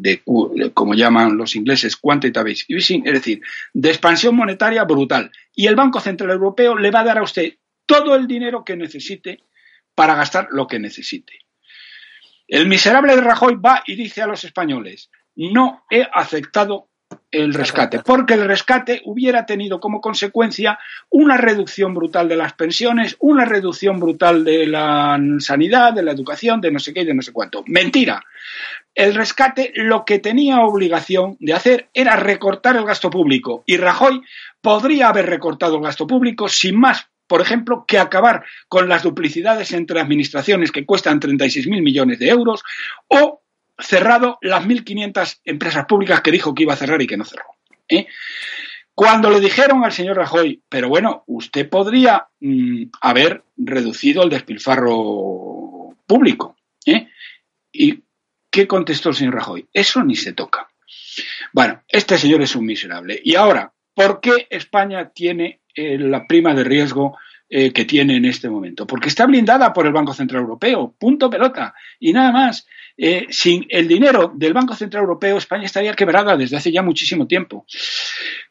de, 0.00 0.22
como 0.74 0.94
llaman 0.94 1.36
los 1.36 1.54
ingleses, 1.56 1.96
quantitative 1.96 2.60
easing, 2.68 3.06
es 3.06 3.12
decir, 3.12 3.40
de 3.72 3.90
expansión 3.90 4.34
monetaria 4.34 4.84
brutal. 4.84 5.30
Y 5.54 5.66
el 5.66 5.76
Banco 5.76 6.00
Central 6.00 6.30
Europeo 6.30 6.76
le 6.76 6.90
va 6.90 7.00
a 7.00 7.04
dar 7.04 7.18
a 7.18 7.22
usted 7.22 7.54
todo 7.86 8.14
el 8.16 8.26
dinero 8.26 8.64
que 8.64 8.76
necesite 8.76 9.40
para 9.94 10.14
gastar 10.14 10.48
lo 10.50 10.66
que 10.66 10.78
necesite. 10.78 11.40
El 12.48 12.66
miserable 12.66 13.14
de 13.14 13.22
Rajoy 13.22 13.56
va 13.56 13.82
y 13.86 13.94
dice 13.94 14.22
a 14.22 14.26
los 14.26 14.44
españoles, 14.44 15.10
no 15.36 15.84
he 15.90 16.06
aceptado 16.12 16.89
el 17.30 17.54
rescate, 17.54 18.00
porque 18.00 18.34
el 18.34 18.46
rescate 18.46 19.02
hubiera 19.04 19.46
tenido 19.46 19.80
como 19.80 20.00
consecuencia 20.00 20.78
una 21.10 21.36
reducción 21.36 21.94
brutal 21.94 22.28
de 22.28 22.36
las 22.36 22.54
pensiones, 22.54 23.16
una 23.20 23.44
reducción 23.44 24.00
brutal 24.00 24.44
de 24.44 24.66
la 24.66 25.18
sanidad, 25.38 25.92
de 25.92 26.02
la 26.02 26.12
educación, 26.12 26.60
de 26.60 26.72
no 26.72 26.78
sé 26.78 26.92
qué 26.92 27.02
y 27.02 27.04
de 27.06 27.14
no 27.14 27.22
sé 27.22 27.32
cuánto. 27.32 27.62
Mentira. 27.66 28.22
El 28.94 29.14
rescate 29.14 29.72
lo 29.76 30.04
que 30.04 30.18
tenía 30.18 30.60
obligación 30.60 31.36
de 31.38 31.52
hacer 31.52 31.88
era 31.94 32.16
recortar 32.16 32.76
el 32.76 32.84
gasto 32.84 33.10
público 33.10 33.62
y 33.64 33.76
Rajoy 33.76 34.20
podría 34.60 35.08
haber 35.08 35.26
recortado 35.26 35.76
el 35.76 35.82
gasto 35.82 36.06
público 36.06 36.48
sin 36.48 36.78
más 36.78 37.06
por 37.30 37.40
ejemplo, 37.40 37.84
que 37.86 37.96
acabar 37.96 38.44
con 38.66 38.88
las 38.88 39.04
duplicidades 39.04 39.70
entre 39.70 40.00
administraciones 40.00 40.72
que 40.72 40.84
cuestan 40.84 41.20
36.000 41.20 41.80
millones 41.80 42.18
de 42.18 42.28
euros 42.28 42.64
o 43.06 43.39
cerrado 43.80 44.38
las 44.42 44.64
1.500 44.64 45.40
empresas 45.44 45.86
públicas 45.86 46.20
que 46.20 46.30
dijo 46.30 46.54
que 46.54 46.64
iba 46.64 46.74
a 46.74 46.76
cerrar 46.76 47.00
y 47.02 47.06
que 47.06 47.16
no 47.16 47.24
cerró. 47.24 47.44
¿eh? 47.88 48.06
Cuando 48.94 49.30
le 49.30 49.40
dijeron 49.40 49.84
al 49.84 49.92
señor 49.92 50.16
Rajoy, 50.16 50.62
pero 50.68 50.88
bueno, 50.88 51.24
usted 51.26 51.68
podría 51.68 52.28
mm, 52.40 52.84
haber 53.00 53.42
reducido 53.56 54.22
el 54.22 54.30
despilfarro 54.30 55.96
público. 56.06 56.56
¿eh? 56.86 57.08
¿Y 57.72 58.02
qué 58.50 58.66
contestó 58.66 59.10
el 59.10 59.14
señor 59.14 59.34
Rajoy? 59.34 59.66
Eso 59.72 60.02
ni 60.02 60.16
se 60.16 60.32
toca. 60.32 60.68
Bueno, 61.52 61.82
este 61.88 62.18
señor 62.18 62.42
es 62.42 62.54
un 62.54 62.66
miserable. 62.66 63.20
Y 63.22 63.34
ahora, 63.34 63.72
¿por 63.94 64.20
qué 64.20 64.46
España 64.50 65.10
tiene 65.10 65.60
eh, 65.74 65.98
la 65.98 66.26
prima 66.26 66.54
de 66.54 66.64
riesgo 66.64 67.18
que 67.52 67.84
tiene 67.84 68.14
en 68.14 68.26
este 68.26 68.48
momento? 68.48 68.86
Porque 68.86 69.08
está 69.08 69.26
blindada 69.26 69.72
por 69.72 69.84
el 69.84 69.92
Banco 69.92 70.14
Central 70.14 70.42
Europeo, 70.42 70.94
punto 70.96 71.28
pelota, 71.28 71.74
y 71.98 72.12
nada 72.12 72.30
más. 72.30 72.64
Eh, 72.96 73.26
sin 73.30 73.66
el 73.68 73.88
dinero 73.88 74.30
del 74.34 74.52
Banco 74.52 74.74
Central 74.74 75.02
Europeo, 75.02 75.38
España 75.38 75.64
estaría 75.64 75.94
quebrada 75.94 76.36
desde 76.36 76.56
hace 76.56 76.70
ya 76.70 76.82
muchísimo 76.82 77.26
tiempo. 77.26 77.64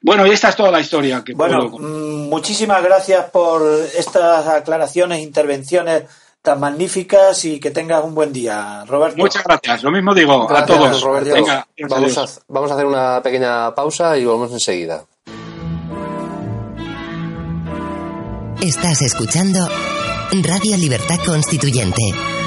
Bueno, 0.02 0.26
y 0.26 0.32
esta 0.32 0.50
es 0.50 0.56
toda 0.56 0.72
la 0.72 0.80
historia 0.80 1.24
que 1.24 1.34
Bueno, 1.34 1.70
mm, 1.70 2.30
muchísimas 2.30 2.82
gracias 2.84 3.26
por 3.32 3.62
estas 3.96 4.48
aclaraciones, 4.48 5.20
intervenciones 5.20 6.04
tan 6.42 6.60
magníficas 6.60 7.44
y 7.46 7.60
que 7.60 7.72
tengas 7.72 8.04
un 8.04 8.16
buen 8.16 8.32
día, 8.32 8.86
Roberto. 8.88 9.18
Muchas 9.18 9.44
gracias, 9.44 9.84
lo 9.84 9.92
mismo 9.92 10.14
digo 10.16 10.50
a 10.50 10.66
todos. 10.66 11.04
vamos, 11.04 12.18
a, 12.18 12.26
vamos 12.48 12.72
a 12.72 12.74
hacer 12.74 12.86
una 12.86 13.22
pequeña 13.22 13.76
pausa 13.76 14.18
y 14.18 14.26
volvemos 14.26 14.52
enseguida. 14.54 15.04
Estás 18.62 19.02
escuchando 19.02 19.60
Radio 20.32 20.78
Libertad 20.78 21.18
Constituyente. 21.26 22.39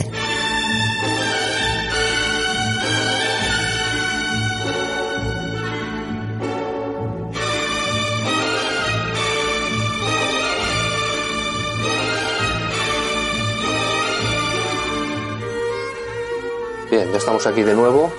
Estamos 17.25 17.47
aquí 17.47 17.63
de 17.63 17.73
nuevo 17.73 18.13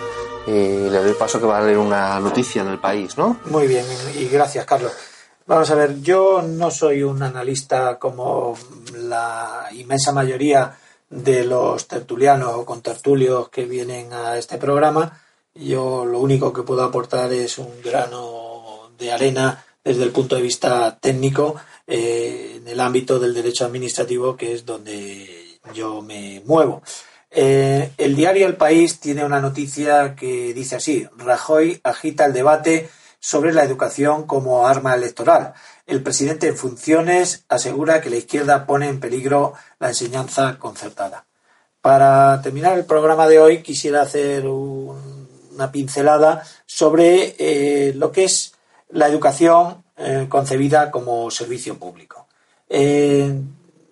y 0.48 0.90
le 0.90 0.98
doy 0.98 1.14
paso 1.14 1.40
que 1.40 1.46
va 1.46 1.60
a 1.60 1.62
leer 1.62 1.78
una 1.78 2.20
noticia 2.20 2.64
del 2.64 2.80
país, 2.80 3.16
¿no? 3.20 3.40
Muy 3.46 3.68
bien, 3.68 3.86
y 4.18 4.26
gracias, 4.26 4.66
Carlos. 4.66 4.94
Vamos 5.46 5.70
a 5.70 5.76
ver, 5.76 6.02
yo 6.02 6.42
no 6.42 6.72
soy 6.72 7.04
un 7.04 7.22
analista 7.22 8.00
como 8.00 8.58
la 8.96 9.68
inmensa 9.74 10.12
mayoría 10.12 10.76
de 11.08 11.44
los 11.44 11.88
tertulianos 11.88 12.56
o 12.56 12.66
contertulios 12.66 13.50
que 13.50 13.66
vienen 13.66 14.12
a 14.12 14.40
este 14.40 14.58
programa. 14.58 15.22
Yo 15.54 16.04
lo 16.04 16.20
único 16.20 16.52
que 16.52 16.64
puedo 16.64 16.84
aportar 16.84 17.32
es 17.32 17.60
un 17.60 17.80
grano 17.84 18.90
de 18.98 19.12
arena 19.12 19.64
desde 19.84 20.02
el 20.02 20.10
punto 20.10 20.36
de 20.36 20.42
vista 20.42 20.98
técnico 21.00 21.58
eh, 21.86 22.56
en 22.58 22.68
el 22.68 22.80
ámbito 22.80 23.20
del 23.20 23.36
derecho 23.36 23.66
administrativo, 23.66 24.36
que 24.36 24.54
es 24.54 24.66
donde 24.66 25.60
yo 25.76 26.02
me 26.02 26.42
muevo. 26.44 26.82
Eh, 27.38 27.92
el 27.98 28.16
diario 28.16 28.48
El 28.48 28.56
País 28.56 29.02
tiene 29.02 29.26
una 29.26 29.42
noticia 29.42 30.16
que 30.16 30.54
dice 30.54 30.78
así: 30.78 31.06
Rajoy 31.18 31.82
agita 31.84 32.26
el 32.26 32.32
debate 32.32 32.90
sobre 33.20 33.52
la 33.52 33.66
educación 33.66 34.26
como 34.26 34.66
arma 34.66 34.96
electoral. 34.96 35.54
El 35.86 36.02
presidente 36.02 36.48
en 36.48 36.56
funciones 36.56 37.44
asegura 37.50 38.00
que 38.00 38.10
la 38.10 38.16
izquierda 38.16 38.66
pone 38.66 38.88
en 38.88 39.02
peligro 39.02 39.54
la 39.80 39.90
enseñanza 39.90 40.58
concertada. 40.60 41.26
Para 41.82 42.42
terminar 42.42 42.78
el 42.78 42.86
programa 42.86 43.28
de 43.28 43.40
hoy 43.40 43.62
quisiera 43.62 44.04
hacer 44.04 44.48
una 44.48 45.72
pincelada 45.74 46.42
sobre 46.66 47.36
eh, 47.38 47.94
lo 47.96 48.14
que 48.14 48.24
es 48.24 48.54
la 48.90 49.08
educación 49.08 49.84
eh, 49.98 50.28
concebida 50.30 50.90
como 50.90 51.30
servicio 51.32 51.78
público. 51.78 52.28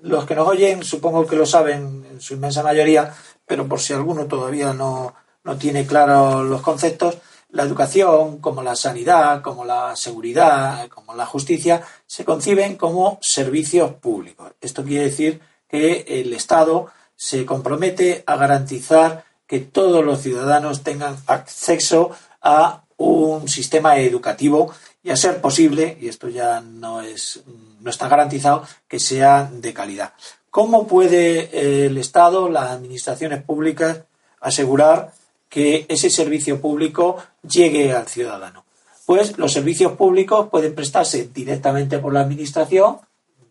Los 0.04 0.26
que 0.26 0.36
nos 0.36 0.48
oyen 0.48 0.84
supongo 0.84 1.26
que 1.26 1.38
lo 1.38 1.46
saben 1.46 2.06
en 2.12 2.22
su 2.22 2.34
inmensa 2.34 2.62
mayoría, 2.62 3.14
pero 3.46 3.68
por 3.68 3.80
si 3.80 3.94
alguno 3.94 4.26
todavía 4.26 4.74
no, 4.74 5.16
no 5.44 5.58
tiene 5.58 5.86
claros 5.86 6.46
los 6.46 6.62
conceptos, 6.62 7.18
la 7.50 7.64
educación, 7.64 8.40
como 8.40 8.64
la 8.64 8.76
sanidad, 8.76 9.42
como 9.42 9.64
la 9.64 9.96
seguridad, 9.96 10.90
como 10.90 11.16
la 11.16 11.26
justicia, 11.26 11.84
se 12.06 12.26
conciben 12.26 12.76
como 12.76 13.18
servicios 13.22 13.94
públicos. 13.94 14.52
Esto 14.60 14.84
quiere 14.84 15.06
decir 15.06 15.40
que 15.70 16.04
el 16.08 16.34
Estado 16.34 16.88
se 17.16 17.46
compromete 17.46 18.24
a 18.26 18.36
garantizar 18.36 19.24
que 19.48 19.60
todos 19.60 20.04
los 20.04 20.22
ciudadanos 20.22 20.84
tengan 20.84 21.16
acceso 21.28 22.12
a 22.42 22.84
un 22.98 23.48
sistema 23.48 23.98
educativo 23.98 24.74
y 25.04 25.10
a 25.10 25.18
ser 25.18 25.42
posible, 25.42 25.98
y 26.00 26.08
esto 26.08 26.30
ya 26.30 26.62
no 26.62 27.02
es 27.02 27.44
no 27.82 27.90
está 27.90 28.08
garantizado, 28.08 28.66
que 28.88 29.00
sea 29.00 29.52
de 29.52 29.74
calidad. 29.74 30.14
¿Cómo 30.50 30.88
puede 30.88 31.86
el 31.86 31.98
Estado, 31.98 32.48
las 32.48 32.72
administraciones 32.72 33.44
públicas, 33.44 34.04
asegurar 34.40 35.14
que 35.54 35.86
ese 35.88 36.10
servicio 36.10 36.60
público 36.60 37.18
llegue 37.48 37.94
al 37.94 38.08
ciudadano. 38.08 38.66
Pues 39.06 39.38
los 39.38 39.54
servicios 39.54 39.94
públicos 39.94 40.50
pueden 40.50 40.74
prestarse 40.74 41.30
directamente 41.32 42.00
por 42.00 42.12
la 42.12 42.22
Administración 42.22 42.98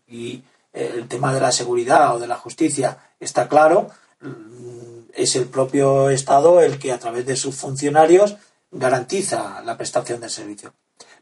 y 0.05 0.43
eh, 0.73 0.95
el 0.95 1.07
tema 1.07 1.33
de 1.33 1.39
la 1.39 1.53
seguridad 1.53 2.13
o 2.13 2.19
de 2.19 2.27
la 2.27 2.35
justicia 2.35 2.97
está 3.21 3.47
claro. 3.47 3.89
Mm, 4.19 5.11
es 5.13 5.37
el 5.37 5.45
propio 5.45 6.09
Estado 6.09 6.59
el 6.59 6.77
que 6.77 6.91
a 6.91 6.99
través 6.99 7.25
de 7.25 7.37
sus 7.37 7.55
funcionarios 7.55 8.35
garantiza 8.69 9.61
la 9.63 9.77
prestación 9.77 10.19
del 10.19 10.29
servicio. 10.29 10.73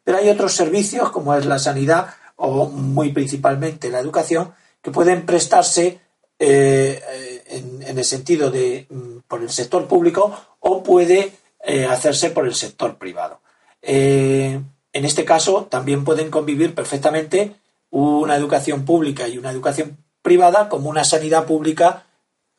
Pero 0.03 0.17
hay 0.17 0.29
otros 0.29 0.53
servicios 0.53 1.11
como 1.11 1.35
es 1.35 1.45
la 1.45 1.59
sanidad 1.59 2.15
o 2.35 2.67
muy 2.67 3.11
principalmente 3.11 3.89
la 3.89 3.99
educación 3.99 4.53
que 4.81 4.91
pueden 4.91 5.25
prestarse 5.25 5.99
eh, 6.39 7.43
en, 7.47 7.97
el 7.97 8.03
sentido 8.03 8.49
de 8.49 8.87
mm, 8.89 9.19
por 9.27 9.41
el 9.41 9.49
sector 9.51 9.87
público 9.87 10.35
o 10.59 10.81
puede 10.81 11.33
eh, 11.63 11.85
hacerse 11.85 12.31
por 12.31 12.47
el 12.47 12.55
sector 12.55 12.97
privado. 12.97 13.41
Eh, 13.81 14.59
en 14.93 15.05
este 15.05 15.23
caso 15.23 15.67
también 15.69 16.03
pueden 16.03 16.31
convivir 16.31 16.73
perfectamente 16.73 17.55
una 17.91 18.35
educación 18.35 18.85
pública 18.85 19.27
y 19.27 19.37
una 19.37 19.51
educación 19.51 19.97
privada 20.21 20.69
como 20.69 20.89
una 20.89 21.03
sanidad 21.03 21.45
pública 21.45 22.05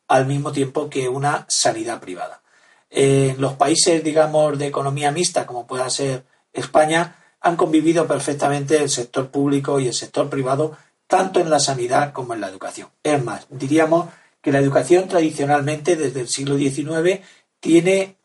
al 0.07 0.27
mismo 0.27 0.51
tiempo 0.51 0.89
que 0.89 1.09
una 1.09 1.45
sanidad 1.49 1.99
privada. 1.99 2.41
En 2.89 3.41
los 3.41 3.53
países, 3.53 4.03
digamos, 4.03 4.57
de 4.59 4.67
economía 4.67 5.11
mixta, 5.11 5.45
como 5.47 5.65
pueda 5.65 5.89
ser 5.89 6.23
España, 6.53 7.15
han 7.43 7.57
convivido 7.57 8.07
perfectamente 8.07 8.77
el 8.77 8.89
sector 8.89 9.29
público 9.29 9.79
y 9.79 9.87
el 9.87 9.93
sector 9.93 10.29
privado 10.29 10.75
tanto 11.07 11.41
en 11.41 11.49
la 11.49 11.59
sanidad 11.59 12.13
como 12.13 12.33
en 12.33 12.41
la 12.41 12.47
educación. 12.47 12.87
Es 13.03 13.23
más, 13.23 13.45
diríamos 13.49 14.09
que 14.41 14.51
la 14.51 14.59
educación 14.59 15.07
tradicionalmente 15.07 15.95
desde 15.95 16.21
el 16.21 16.29
siglo 16.29 16.57
XIX 16.57 17.19
tiene 17.59 18.15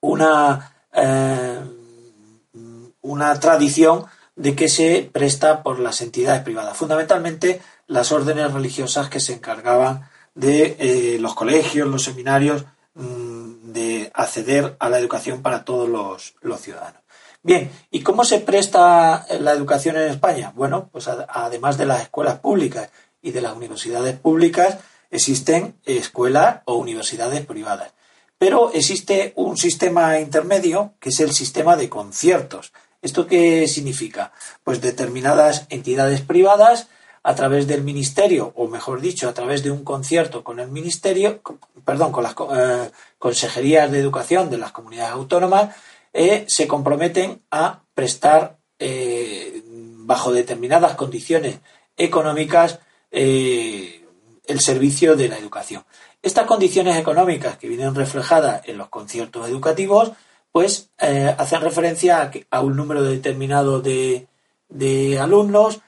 una, 0.00 0.74
eh, 0.92 1.58
una 3.00 3.40
tradición 3.40 4.04
de 4.36 4.54
que 4.54 4.68
se 4.68 5.08
presta 5.10 5.62
por 5.62 5.80
las 5.80 6.00
entidades 6.02 6.42
privadas, 6.42 6.76
fundamentalmente 6.76 7.60
las 7.86 8.12
órdenes 8.12 8.52
religiosas 8.52 9.08
que 9.08 9.20
se 9.20 9.32
encargaban 9.32 10.08
de 10.34 10.76
eh, 10.78 11.18
los 11.18 11.34
colegios, 11.34 11.88
los 11.88 12.04
seminarios, 12.04 12.64
mm, 12.94 13.72
de 13.72 14.10
acceder 14.14 14.76
a 14.78 14.88
la 14.90 14.98
educación 14.98 15.42
para 15.42 15.64
todos 15.64 15.88
los 15.88 16.60
ciudadanos. 16.60 17.07
Bien, 17.42 17.70
¿y 17.90 18.02
cómo 18.02 18.24
se 18.24 18.40
presta 18.40 19.26
la 19.40 19.52
educación 19.52 19.96
en 19.96 20.08
España? 20.08 20.52
Bueno, 20.56 20.88
pues 20.90 21.08
además 21.08 21.78
de 21.78 21.86
las 21.86 22.02
escuelas 22.02 22.40
públicas 22.40 22.90
y 23.22 23.30
de 23.30 23.40
las 23.40 23.56
universidades 23.56 24.18
públicas, 24.18 24.78
existen 25.10 25.76
escuelas 25.84 26.62
o 26.64 26.74
universidades 26.74 27.46
privadas. 27.46 27.92
Pero 28.38 28.72
existe 28.72 29.32
un 29.36 29.56
sistema 29.56 30.18
intermedio 30.20 30.94
que 31.00 31.08
es 31.10 31.20
el 31.20 31.32
sistema 31.32 31.76
de 31.76 31.88
conciertos. 31.88 32.72
¿Esto 33.02 33.26
qué 33.26 33.66
significa? 33.68 34.32
Pues 34.64 34.80
determinadas 34.80 35.66
entidades 35.70 36.20
privadas 36.20 36.88
a 37.22 37.34
través 37.34 37.66
del 37.66 37.82
ministerio, 37.82 38.52
o 38.56 38.68
mejor 38.68 39.00
dicho, 39.00 39.28
a 39.28 39.34
través 39.34 39.62
de 39.62 39.70
un 39.70 39.84
concierto 39.84 40.44
con 40.44 40.60
el 40.60 40.68
ministerio, 40.68 41.40
perdón, 41.84 42.12
con 42.12 42.22
las 42.22 42.34
eh, 42.56 42.90
consejerías 43.18 43.90
de 43.90 43.98
educación 43.98 44.50
de 44.50 44.58
las 44.58 44.72
comunidades 44.72 45.12
autónomas, 45.12 45.74
eh, 46.12 46.44
se 46.48 46.66
comprometen 46.66 47.42
a 47.50 47.82
prestar 47.94 48.58
eh, 48.78 49.62
bajo 49.64 50.32
determinadas 50.32 50.94
condiciones 50.94 51.60
económicas 51.96 52.78
eh, 53.10 54.04
el 54.46 54.60
servicio 54.60 55.16
de 55.16 55.28
la 55.28 55.38
educación. 55.38 55.84
Estas 56.22 56.46
condiciones 56.46 56.96
económicas 56.96 57.58
que 57.58 57.68
vienen 57.68 57.94
reflejadas 57.94 58.62
en 58.66 58.78
los 58.78 58.88
conciertos 58.88 59.48
educativos, 59.48 60.12
pues 60.50 60.90
hacen 60.98 61.60
referencia 61.60 62.32
a, 62.50 62.60
un 62.60 62.74
número 62.74 63.02
determinado 63.04 63.80
de, 63.80 64.26
alumnos 65.20 65.80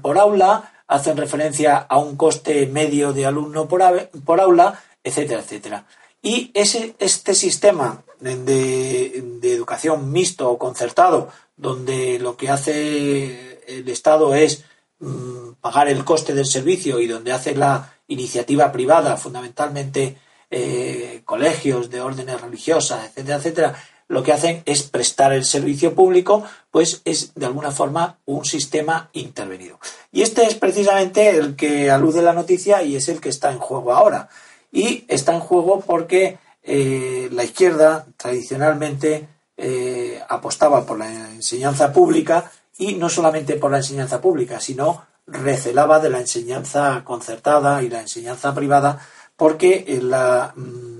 por 0.00 0.18
aula, 0.18 0.72
hacen 0.88 1.16
referencia 1.16 1.76
a 1.76 1.98
un 1.98 2.16
coste 2.16 2.66
medio 2.66 3.12
de 3.12 3.26
alumno 3.26 3.68
por, 3.68 3.82
por 4.24 4.40
aula, 4.40 4.82
etcétera, 5.04 5.40
etcétera. 5.40 5.86
Y 6.22 6.50
ese, 6.54 6.96
este 6.98 7.34
sistema 7.34 8.02
de, 8.22 9.52
educación 9.54 10.10
mixto 10.12 10.50
o 10.50 10.58
concertado, 10.58 11.28
donde 11.56 12.18
lo 12.18 12.36
que 12.36 12.50
hace 12.50 13.60
el 13.66 13.88
Estado 13.88 14.34
es 14.34 14.64
mm, 15.00 15.52
pagar 15.60 15.88
el 15.88 16.04
coste 16.04 16.34
del 16.34 16.46
servicio 16.46 17.00
y 17.00 17.06
donde 17.06 17.32
hace 17.32 17.54
la 17.54 17.94
iniciativa 18.08 18.72
privada, 18.72 19.16
fundamentalmente 19.16 20.16
eh, 20.50 21.22
colegios 21.24 21.90
de 21.90 22.00
órdenes 22.00 22.40
religiosas, 22.40 23.06
etcétera, 23.06 23.36
etcétera, 23.36 23.74
lo 24.08 24.22
que 24.22 24.32
hacen 24.32 24.62
es 24.66 24.82
prestar 24.82 25.32
el 25.32 25.44
servicio 25.44 25.94
público, 25.94 26.44
pues 26.70 27.00
es 27.06 27.34
de 27.34 27.46
alguna 27.46 27.70
forma 27.70 28.18
un 28.26 28.44
sistema 28.44 29.08
intervenido. 29.14 29.78
Y 30.12 30.20
este 30.20 30.44
es 30.44 30.54
precisamente 30.54 31.30
el 31.30 31.56
que 31.56 31.90
alude 31.90 32.20
la 32.20 32.34
noticia 32.34 32.82
y 32.82 32.96
es 32.96 33.08
el 33.08 33.20
que 33.20 33.30
está 33.30 33.50
en 33.50 33.58
juego 33.58 33.94
ahora. 33.94 34.28
Y 34.70 35.04
está 35.08 35.32
en 35.34 35.40
juego 35.40 35.80
porque 35.80 36.36
eh, 36.62 37.28
la 37.32 37.44
izquierda 37.44 38.06
tradicionalmente 38.16 39.28
eh, 39.56 40.20
apostaba 40.28 40.86
por 40.86 40.98
la 40.98 41.10
enseñanza 41.30 41.92
pública 41.92 42.50
y 42.78 42.94
no 42.94 43.08
solamente 43.08 43.56
por 43.56 43.70
la 43.70 43.78
enseñanza 43.78 44.20
pública, 44.20 44.60
sino 44.60 45.04
recelaba 45.26 46.00
de 46.00 46.10
la 46.10 46.20
enseñanza 46.20 47.02
concertada 47.04 47.82
y 47.82 47.88
la 47.88 48.00
enseñanza 48.00 48.54
privada 48.54 49.06
porque 49.36 50.00
la, 50.02 50.52
mm, 50.56 50.98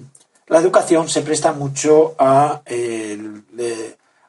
la 0.49 0.59
educación 0.59 1.09
se 1.09 1.23
presta 1.23 1.53
mucho 1.53 2.15
a, 2.19 2.63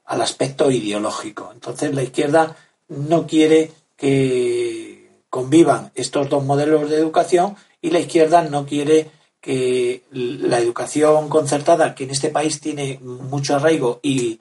al 0.05 0.21
aspecto 0.21 0.71
ideológico. 0.71 1.51
Entonces 1.53 1.93
la 1.93 2.03
izquierda 2.03 2.55
no 2.89 3.25
quiere 3.27 3.71
que 3.97 5.09
convivan 5.29 5.91
estos 5.95 6.29
dos 6.29 6.43
modelos 6.43 6.89
de 6.89 6.97
educación 6.97 7.55
y 7.81 7.89
la 7.89 7.99
izquierda 7.99 8.43
no 8.43 8.65
quiere 8.65 9.09
que 9.43 10.03
la 10.11 10.57
educación 10.59 11.27
concertada, 11.27 11.93
que 11.93 12.05
en 12.05 12.11
este 12.11 12.29
país 12.29 12.61
tiene 12.61 12.97
mucho 13.01 13.57
arraigo 13.57 13.99
y, 14.01 14.39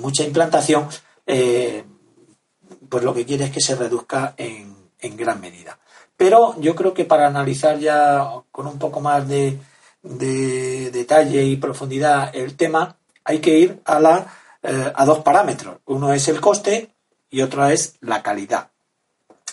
mucha 0.00 0.24
implantación, 0.24 0.88
eh, 1.26 1.84
pues 2.88 3.04
lo 3.04 3.12
que 3.12 3.26
quiere 3.26 3.44
es 3.44 3.50
que 3.50 3.60
se 3.60 3.76
reduzca 3.76 4.34
en, 4.38 4.74
gran 5.18 5.38
medida. 5.38 5.78
Pero 6.16 6.58
yo 6.60 6.74
creo 6.74 6.94
que 6.94 7.04
para 7.04 7.26
analizar 7.26 7.78
ya 7.78 8.26
con 8.50 8.66
un 8.66 8.78
poco 8.78 9.00
más 9.00 9.28
de, 9.28 9.58
detalle 10.02 11.44
y 11.44 11.56
profundidad 11.56 12.34
el 12.34 12.56
tema, 12.56 12.96
hay 13.24 13.40
que 13.40 13.58
ir 13.58 13.80
a, 13.84 14.00
la, 14.00 14.34
eh, 14.62 14.92
a 14.94 15.04
dos 15.04 15.18
parámetros. 15.18 15.76
Uno 15.84 16.14
es 16.14 16.26
el 16.28 16.40
coste 16.40 16.88
y 17.30 17.42
otra 17.42 17.72
es 17.74 17.96
la 18.00 18.22
calidad. 18.22 18.70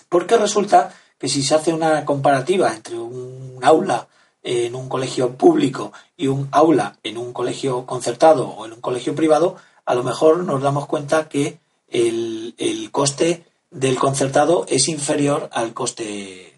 Porque 0.08 0.38
resulta 0.38 0.94
que 1.18 1.28
si 1.28 1.44
se 1.44 1.56
hace 1.56 1.74
una 1.74 2.06
comparativa 2.06 2.74
entre 2.74 2.98
un 2.98 3.60
aula 3.62 4.08
en 4.50 4.74
un 4.74 4.90
colegio 4.90 5.36
público 5.36 5.94
y 6.18 6.26
un 6.26 6.50
aula 6.52 6.98
en 7.04 7.20
un 7.20 7.34
colegio 7.34 7.86
concertado 7.86 8.48
o 8.48 8.66
en 8.66 8.74
un 8.74 8.82
colegio 8.82 9.14
privado, 9.14 9.58
a 9.86 9.94
lo 9.94 10.04
mejor 10.04 10.44
nos 10.44 10.60
damos 10.64 10.88
cuenta 10.88 11.30
que 11.30 11.60
el, 11.88 12.90
coste 12.92 13.46
del 13.70 13.98
concertado 13.98 14.66
es 14.68 14.90
inferior 14.90 15.50
al 15.54 15.76
coste 15.76 16.56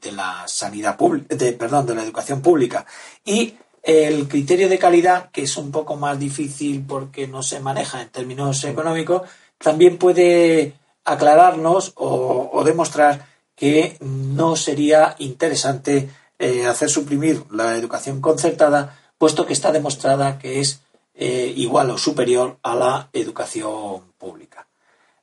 de 0.00 0.12
la 0.12 0.48
sanidad 0.48 0.96
pública, 0.96 1.36
perdón, 1.56 1.86
de 1.86 1.94
la 1.94 2.02
educación 2.02 2.42
pública. 2.42 2.84
Y 3.24 3.54
el 3.84 4.26
criterio 4.26 4.68
de 4.68 4.80
calidad, 4.80 5.30
que 5.30 5.42
es 5.42 5.56
un 5.56 5.70
poco 5.70 5.94
más 5.94 6.18
difícil 6.18 6.84
porque 6.88 7.28
no 7.28 7.44
se 7.44 7.60
maneja 7.60 8.02
en 8.02 8.08
términos 8.08 8.64
económicos, 8.64 9.22
también 9.58 9.96
puede 9.96 10.74
aclararnos 11.04 11.92
o 11.94 12.62
demostrar 12.64 13.26
que 13.54 13.96
no 14.00 14.56
sería 14.56 15.14
interesante 15.18 16.08
eh, 16.40 16.66
hacer 16.66 16.88
suprimir 16.88 17.42
la 17.50 17.76
educación 17.76 18.20
concertada, 18.20 18.96
puesto 19.18 19.44
que 19.44 19.52
está 19.52 19.72
demostrada 19.72 20.38
que 20.38 20.60
es 20.60 20.82
eh, 21.14 21.52
igual 21.56 21.90
o 21.90 21.98
superior 21.98 22.58
a 22.62 22.76
la 22.76 23.08
educación 23.12 24.12
pública. 24.18 24.68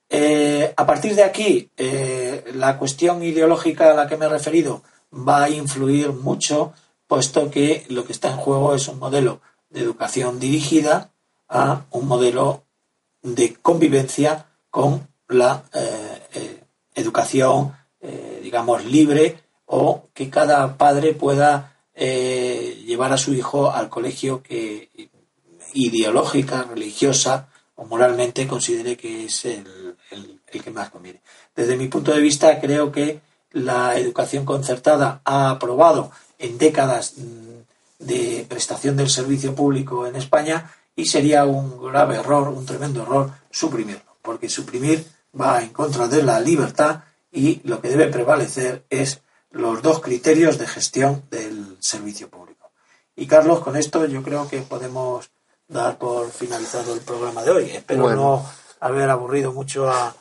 Eh, 0.10 0.74
a 0.76 0.86
partir 0.86 1.16
de 1.16 1.24
aquí, 1.24 1.72
la 2.54 2.78
cuestión 2.78 3.24
ideológica 3.24 3.92
a 3.92 3.94
la 3.94 4.08
que 4.08 4.18
me 4.18 4.26
he 4.26 4.30
referido 4.30 4.84
va 5.14 5.46
a 5.46 5.50
influir 5.50 6.12
mucho, 6.12 6.74
puesto 7.08 7.50
que 7.50 7.86
lo 7.88 8.04
que 8.06 8.12
está 8.12 8.32
en 8.32 8.38
juego 8.38 8.76
es 8.76 8.90
un 8.90 9.00
modelo 9.00 9.40
de 9.70 9.82
educación 9.82 10.38
dirigida 10.38 11.12
a 11.48 11.86
un 11.92 12.10
modelo 12.10 12.66
de 13.22 13.54
convivencia 13.54 14.48
con 14.70 15.08
la 15.30 15.64
educación, 16.94 17.74
digamos, 18.44 18.84
libre 18.84 19.45
o 19.66 20.10
que 20.14 20.30
cada 20.30 20.78
padre 20.78 21.14
pueda 21.14 21.76
eh, 21.94 22.84
llevar 22.86 23.14
a 23.14 23.18
su 23.18 23.34
hijo 23.34 23.72
al 23.72 23.90
colegio 23.90 24.44
que 24.44 24.90
ideológica, 25.74 26.64
religiosa 26.64 27.50
o 27.76 27.86
moralmente 27.86 28.48
considere 28.48 28.96
que 28.96 29.26
es 29.26 29.46
el, 29.46 29.96
que 30.50 30.72
más 30.72 30.90
conviene. 30.90 31.22
Desde 31.56 31.76
mi 31.76 31.88
punto 31.88 32.14
de 32.14 32.22
vista, 32.22 32.60
creo 32.62 32.92
que 32.92 33.20
la 33.52 33.98
educación 33.98 34.46
concertada 34.46 35.22
ha 35.26 35.50
aprobado 35.50 36.12
en 36.40 36.58
décadas 36.58 37.16
mm, 37.18 38.04
de 38.06 38.46
prestación 38.48 38.96
del 38.96 39.10
servicio 39.10 39.54
público 39.54 40.08
en 40.08 40.16
España 40.16 40.72
y 40.96 41.06
sería 41.06 41.46
un 41.46 41.82
grave 41.82 42.16
error, 42.16 42.48
un 42.48 42.66
tremendo 42.66 43.04
error 43.04 43.32
suprimirlo, 43.52 44.18
porque 44.22 44.48
suprimir 44.48 45.06
va 45.40 45.62
en 45.62 45.70
contra 45.70 46.08
de 46.08 46.24
la 46.24 46.40
libertad 46.40 47.02
y 47.32 47.60
lo 47.66 47.82
que 47.82 47.90
debe 47.90 48.08
prevalecer 48.08 48.86
es 48.90 49.22
los 49.56 49.82
dos 49.82 50.02
criterios 50.02 50.58
de 50.58 50.68
gestión 50.68 51.24
del 51.32 51.78
servicio 51.80 52.30
público. 52.30 52.72
Y 53.16 53.26
Carlos, 53.26 53.62
con 53.62 53.78
esto 53.78 54.06
yo 54.06 54.22
creo 54.22 54.50
que 54.50 54.62
podemos 54.62 55.30
dar 55.68 55.98
por 55.98 56.30
finalizado 56.30 56.94
el 56.94 57.00
programa 57.00 57.42
de 57.42 57.52
hoy. 57.52 57.72
Espero 57.72 58.14
no 58.14 58.46
haber 58.82 59.10
aburrido 59.10 59.54
mucho 59.54 59.90
a, 59.90 60.14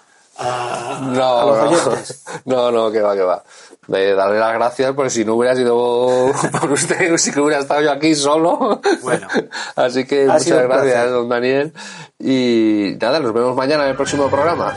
no, 1.02 1.46
los 1.46 1.72
oyentes. 1.72 2.24
No, 2.44 2.70
no, 2.70 2.92
que 2.92 3.00
va, 3.00 3.14
que 3.14 3.22
va. 3.22 3.42
darle 3.88 4.38
las 4.38 4.54
gracias 4.54 4.92
porque 4.94 5.10
si 5.10 5.24
no 5.24 5.34
hubiera 5.34 5.56
sido 5.56 6.30
por 6.60 6.70
usted, 6.70 7.16
si 7.16 7.36
hubiera 7.38 7.60
estado 7.60 7.82
yo 7.82 7.90
aquí 7.90 8.14
solo. 8.14 8.80
Bueno. 9.02 9.26
Así 9.74 10.06
que 10.06 10.26
muchas 10.26 10.62
gracias, 10.62 11.10
don 11.10 11.28
Daniel. 11.28 11.72
Y 12.20 12.96
nada, 13.00 13.18
nos 13.18 13.34
vemos 13.34 13.56
mañana 13.56 13.82
en 13.82 13.90
el 13.90 13.96
próximo 13.96 14.28
programa. 14.28 14.76